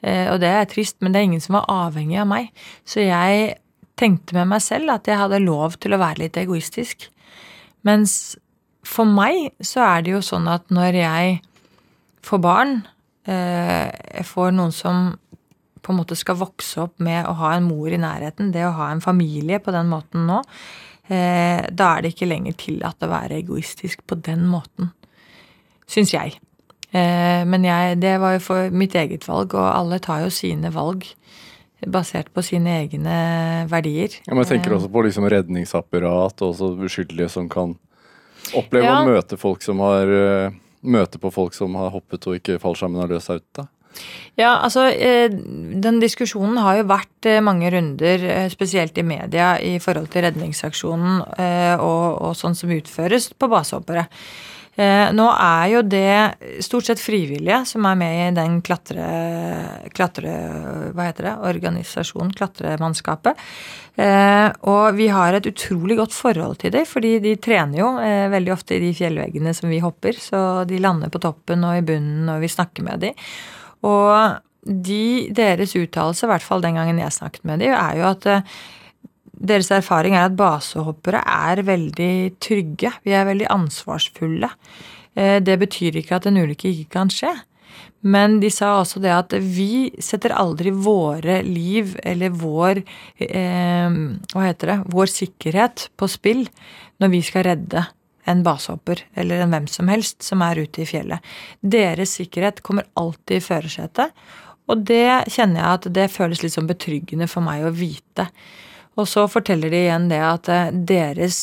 eh, 0.02 0.26
og 0.32 0.40
det 0.44 0.52
er 0.52 0.68
trist, 0.70 0.98
men 1.00 1.14
det 1.14 1.22
er 1.22 1.30
ingen 1.30 1.44
som 1.44 1.58
var 1.60 1.70
avhengig 1.88 2.20
av 2.20 2.28
meg. 2.28 2.50
Så 2.84 3.06
jeg 3.06 3.56
tenkte 3.96 4.36
med 4.36 4.52
meg 4.52 4.60
selv 4.60 4.92
at 4.92 5.08
jeg 5.08 5.16
hadde 5.16 5.44
lov 5.46 5.78
til 5.80 5.96
å 5.96 6.02
være 6.02 6.26
litt 6.26 6.36
egoistisk. 6.36 7.08
Mens 7.86 8.36
for 8.86 9.08
meg 9.08 9.52
så 9.64 9.84
er 9.84 10.06
det 10.06 10.14
jo 10.14 10.22
sånn 10.24 10.46
at 10.50 10.70
når 10.74 11.00
jeg 11.00 11.36
får 12.26 12.42
barn, 12.42 12.80
eh, 13.26 13.86
jeg 14.18 14.26
får 14.28 14.54
noen 14.54 14.74
som 14.74 15.14
på 15.82 15.94
en 15.94 16.00
måte 16.00 16.18
skal 16.18 16.38
vokse 16.40 16.80
opp 16.82 16.96
med 17.02 17.28
å 17.28 17.36
ha 17.38 17.52
en 17.54 17.68
mor 17.68 17.92
i 17.92 18.00
nærheten, 18.00 18.50
det 18.54 18.64
å 18.66 18.74
ha 18.74 18.90
en 18.90 19.02
familie 19.04 19.60
på 19.62 19.74
den 19.74 19.90
måten 19.90 20.26
nå, 20.26 20.40
eh, 21.06 21.62
da 21.70 21.92
er 21.92 22.02
det 22.02 22.14
ikke 22.14 22.30
lenger 22.30 22.58
tillatt 22.58 23.06
å 23.06 23.12
være 23.12 23.38
egoistisk 23.38 24.02
på 24.06 24.18
den 24.26 24.48
måten. 24.50 24.90
Syns 25.86 26.14
jeg. 26.16 26.40
Eh, 26.90 27.44
men 27.46 27.66
jeg, 27.66 28.00
det 28.02 28.16
var 28.22 28.34
jo 28.34 28.42
for 28.48 28.74
mitt 28.74 28.96
eget 28.98 29.28
valg, 29.28 29.54
og 29.54 29.70
alle 29.70 30.00
tar 30.02 30.24
jo 30.24 30.34
sine 30.34 30.72
valg 30.74 31.06
basert 31.92 32.32
på 32.34 32.42
sine 32.42 32.80
egne 32.80 33.16
verdier. 33.70 34.16
Ja, 34.24 34.32
men 34.32 34.42
jeg 34.42 34.56
tenker 34.56 34.74
også 34.74 34.90
på 34.90 35.04
liksom 35.06 35.28
redningsapparat 35.30 36.42
og 36.42 36.86
uskyldige 36.86 37.28
som 37.30 37.50
kan 37.52 37.76
oppleve 38.54 38.86
ja. 38.86 39.00
å 39.00 39.08
møte 39.08 39.38
folk 39.40 39.64
som 39.64 39.80
har 39.82 40.12
møte 40.86 41.18
på 41.18 41.32
folk 41.34 41.56
som 41.56 41.74
har 41.78 41.90
hoppet 41.94 42.28
og 42.28 42.38
ikke 42.38 42.60
fallskjermen 42.62 43.02
har 43.02 43.10
løst 43.10 43.30
seg 43.30 43.42
ut. 43.42 43.48
da. 43.58 43.66
Ja, 44.36 44.58
altså 44.60 44.86
eh, 44.92 45.32
den 45.32 46.00
diskusjonen 46.02 46.58
har 46.60 46.80
jo 46.80 46.88
vært 46.90 47.28
eh, 47.28 47.40
mange 47.44 47.70
runder, 47.72 48.26
eh, 48.28 48.48
spesielt 48.52 48.98
i 49.00 49.06
media, 49.06 49.54
i 49.56 49.78
forhold 49.80 50.10
til 50.12 50.26
redningsaksjonen 50.26 51.22
og, 51.80 52.04
og 52.28 52.36
sånn 52.36 52.56
som 52.58 52.74
utføres 52.76 53.30
på 53.32 53.48
basehoppere. 53.52 54.06
Eh, 54.76 55.08
nå 55.16 55.24
er 55.32 55.70
jo 55.72 55.80
det 55.88 56.60
stort 56.64 56.84
sett 56.90 57.00
frivillige 57.00 57.62
som 57.68 57.86
er 57.88 57.96
med 57.96 58.16
i 58.20 58.34
den 58.36 58.58
klatre... 58.64 59.06
klatre 59.96 60.34
hva 60.92 61.06
heter 61.08 61.30
det? 61.30 61.34
Organisasjonen, 61.48 62.34
klatremannskapet. 62.36 63.40
Eh, 63.96 64.48
og 64.68 64.98
vi 64.98 65.08
har 65.08 65.38
et 65.38 65.48
utrolig 65.48 65.96
godt 65.96 66.12
forhold 66.12 66.58
til 66.60 66.74
dem, 66.76 66.84
fordi 66.88 67.14
de 67.24 67.36
trener 67.40 67.80
jo 67.80 67.94
eh, 68.04 68.26
veldig 68.32 68.52
ofte 68.52 68.76
i 68.76 68.82
de 68.84 68.92
fjellveggene 68.96 69.56
som 69.56 69.72
vi 69.72 69.80
hopper. 69.80 70.20
Så 70.20 70.40
de 70.68 70.80
lander 70.82 71.12
på 71.12 71.22
toppen 71.24 71.64
og 71.64 71.78
i 71.80 71.86
bunnen, 71.86 72.26
når 72.28 72.44
vi 72.44 72.52
snakker 72.52 72.84
med 72.84 73.06
dem. 73.06 73.28
Og 73.88 74.12
de, 74.66 75.30
deres 75.32 75.72
uttalelse, 75.78 76.26
i 76.26 76.34
hvert 76.34 76.44
fall 76.44 76.64
den 76.64 76.76
gangen 76.76 77.00
jeg 77.00 77.16
snakket 77.16 77.48
med 77.48 77.64
dem, 77.64 77.72
er 77.72 77.96
jo 77.96 78.10
at 78.12 78.28
deres 79.36 79.70
erfaring 79.74 80.16
er 80.16 80.28
at 80.28 80.38
basehoppere 80.38 81.22
er 81.22 81.64
veldig 81.66 82.38
trygge. 82.42 82.92
Vi 83.04 83.14
er 83.16 83.28
veldig 83.28 83.50
ansvarsfulle. 83.52 84.50
Uh, 85.16 85.38
det 85.44 85.58
betyr 85.60 86.00
ikke 86.00 86.18
at 86.20 86.30
en 86.30 86.40
ulykke 86.42 86.72
ikke 86.72 86.96
kan 86.98 87.12
skje. 87.12 87.34
Men 88.06 88.38
de 88.42 88.50
sa 88.52 88.76
også 88.78 89.00
det 89.02 89.12
at 89.12 89.34
vi 89.42 89.88
setter 90.02 90.34
aldri 90.36 90.70
våre 90.70 91.40
liv 91.46 91.96
eller 92.06 92.34
vår 92.38 92.80
eh, 93.24 93.96
Hva 94.32 94.44
heter 94.44 94.72
det? 94.72 94.76
Vår 94.94 95.10
sikkerhet 95.10 95.88
på 95.98 96.08
spill 96.10 96.44
når 97.02 97.12
vi 97.12 97.22
skal 97.26 97.46
redde 97.48 97.82
en 98.26 98.42
basehopper 98.46 99.04
eller 99.18 99.42
en 99.42 99.52
hvem 99.54 99.66
som 99.70 99.90
helst 99.90 100.26
som 100.26 100.42
er 100.42 100.62
ute 100.64 100.82
i 100.82 100.88
fjellet. 100.88 101.22
Deres 101.62 102.16
sikkerhet 102.18 102.62
kommer 102.66 102.88
alltid 102.98 103.38
i 103.38 103.44
førersetet. 103.44 104.14
Og 104.66 104.82
det 104.82 105.30
kjenner 105.30 105.60
jeg 105.60 105.68
at 105.78 105.90
det 105.94 106.06
føles 106.10 106.42
litt 106.42 106.56
sånn 106.56 106.70
betryggende 106.70 107.28
for 107.30 107.46
meg 107.46 107.66
å 107.66 107.74
vite. 107.74 108.26
Og 108.96 109.08
så 109.08 109.26
forteller 109.28 109.72
de 109.72 109.84
igjen 109.84 110.08
det 110.10 110.20
at 110.24 110.48
eh, 110.52 110.72
deres 110.88 111.40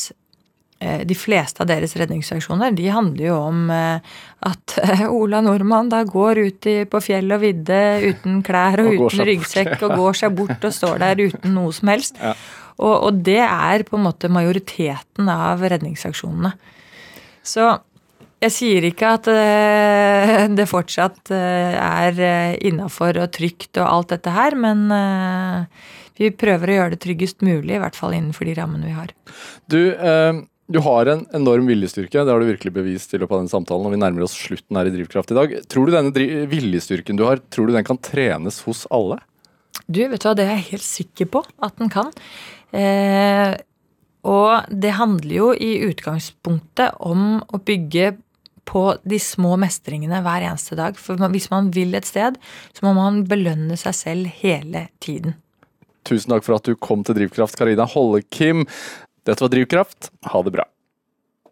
eh, 0.82 1.04
de 1.06 1.16
fleste 1.18 1.62
av 1.62 1.70
deres 1.70 1.94
redningsaksjoner 2.00 2.74
de 2.74 2.88
handler 2.90 3.28
jo 3.28 3.38
om 3.38 3.70
eh, 3.70 4.18
at 4.50 4.76
Ola 5.20 5.42
Nordmann 5.44 5.92
da 5.92 6.02
går 6.08 6.42
ut 6.48 6.68
på 6.90 7.04
fjell 7.04 7.30
og 7.36 7.44
vidde 7.44 7.80
uten 8.10 8.42
klær 8.46 8.82
og, 8.82 8.90
og 8.90 9.08
uten 9.08 9.26
ryggsekk 9.30 9.78
og 9.78 9.96
går 10.02 10.20
seg 10.24 10.36
bort 10.36 10.66
og 10.66 10.76
står 10.80 11.00
der 11.06 11.26
uten 11.28 11.56
noe 11.56 11.72
som 11.74 11.94
helst. 11.94 12.20
Ja. 12.20 12.34
Og, 12.74 12.94
og, 13.06 13.18
det 13.22 13.42
er 13.46 13.86
på 13.86 13.94
en 13.94 14.08
måte 14.08 14.26
majoriteten 14.34 15.28
av 15.30 15.60
redningsaksjonene. 15.62 16.56
Så 17.46 17.68
jeg 18.42 18.50
sier 18.50 18.86
ikke 18.88 19.12
at 19.14 19.28
det 20.58 20.66
fortsatt 20.66 21.30
er 21.30 22.18
innafor 22.66 23.22
og 23.22 23.30
trygt 23.36 23.78
og 23.78 23.86
alt 23.86 24.16
dette 24.16 24.34
her, 24.34 24.58
men 24.58 24.90
vi 26.18 26.30
prøver 26.30 26.70
å 26.70 26.78
gjøre 26.78 26.94
det 26.94 27.02
tryggest 27.04 27.44
mulig, 27.44 27.76
i 27.76 27.82
hvert 27.82 27.98
fall 27.98 28.14
innenfor 28.16 28.48
de 28.48 28.56
rammene 28.58 28.88
vi 28.88 28.96
har. 28.96 29.12
Du, 29.70 29.80
du 30.70 30.80
har 30.86 31.10
en 31.10 31.26
enorm 31.36 31.68
viljestyrke, 31.68 32.22
det 32.22 32.32
har 32.32 32.40
du 32.40 32.48
virkelig 32.48 32.72
bevist 32.76 33.12
i 33.12 33.20
løpet 33.20 33.36
av 33.36 33.42
den 33.42 33.52
samtalen. 33.52 33.88
og 33.88 33.94
Vi 33.96 34.00
nærmer 34.00 34.26
oss 34.26 34.36
slutten 34.38 34.78
her 34.78 34.88
i 34.88 34.94
Drivkraft 34.94 35.34
i 35.34 35.38
dag. 35.38 35.54
Tror 35.68 35.88
du 35.88 35.94
denne 35.96 36.46
viljestyrken 36.50 37.18
du 37.20 37.26
har, 37.26 37.42
tror 37.50 37.68
du 37.68 37.74
den 37.76 37.86
kan 37.86 38.00
trenes 38.00 38.62
hos 38.68 38.86
alle? 38.94 39.18
Du, 39.86 40.00
vet 40.08 40.22
du 40.22 40.28
hva, 40.28 40.36
det 40.38 40.46
er 40.46 40.54
jeg 40.56 40.68
helt 40.72 40.86
sikker 40.86 41.30
på 41.34 41.44
at 41.66 41.76
den 41.80 41.92
kan. 41.92 42.12
Eh, 42.72 43.52
og 44.24 44.70
det 44.72 44.96
handler 44.96 45.34
jo 45.36 45.50
i 45.52 45.76
utgangspunktet 45.84 46.96
om 47.04 47.42
å 47.44 47.60
bygge 47.60 48.14
på 48.64 48.86
de 49.04 49.18
små 49.20 49.58
mestringene 49.60 50.22
hver 50.24 50.46
eneste 50.48 50.78
dag. 50.78 50.96
For 50.96 51.20
hvis 51.28 51.50
man 51.52 51.68
vil 51.74 51.92
et 51.98 52.08
sted, 52.08 52.38
så 52.72 52.86
må 52.86 52.94
man 52.96 53.26
belønne 53.28 53.76
seg 53.76 53.98
selv 53.98 54.38
hele 54.40 54.88
tiden. 55.04 55.36
Tusen 56.04 56.34
takk 56.34 56.44
for 56.44 56.58
at 56.58 56.68
du 56.68 56.76
kom 56.76 57.04
til 57.06 57.16
Drivkraft, 57.16 57.56
Karina 57.56 57.86
Hollekim. 57.88 58.66
Dette 59.24 59.40
var 59.44 59.52
Drivkraft. 59.52 60.10
Ha 60.30 60.44
det 60.44 60.52
bra. 60.58 60.68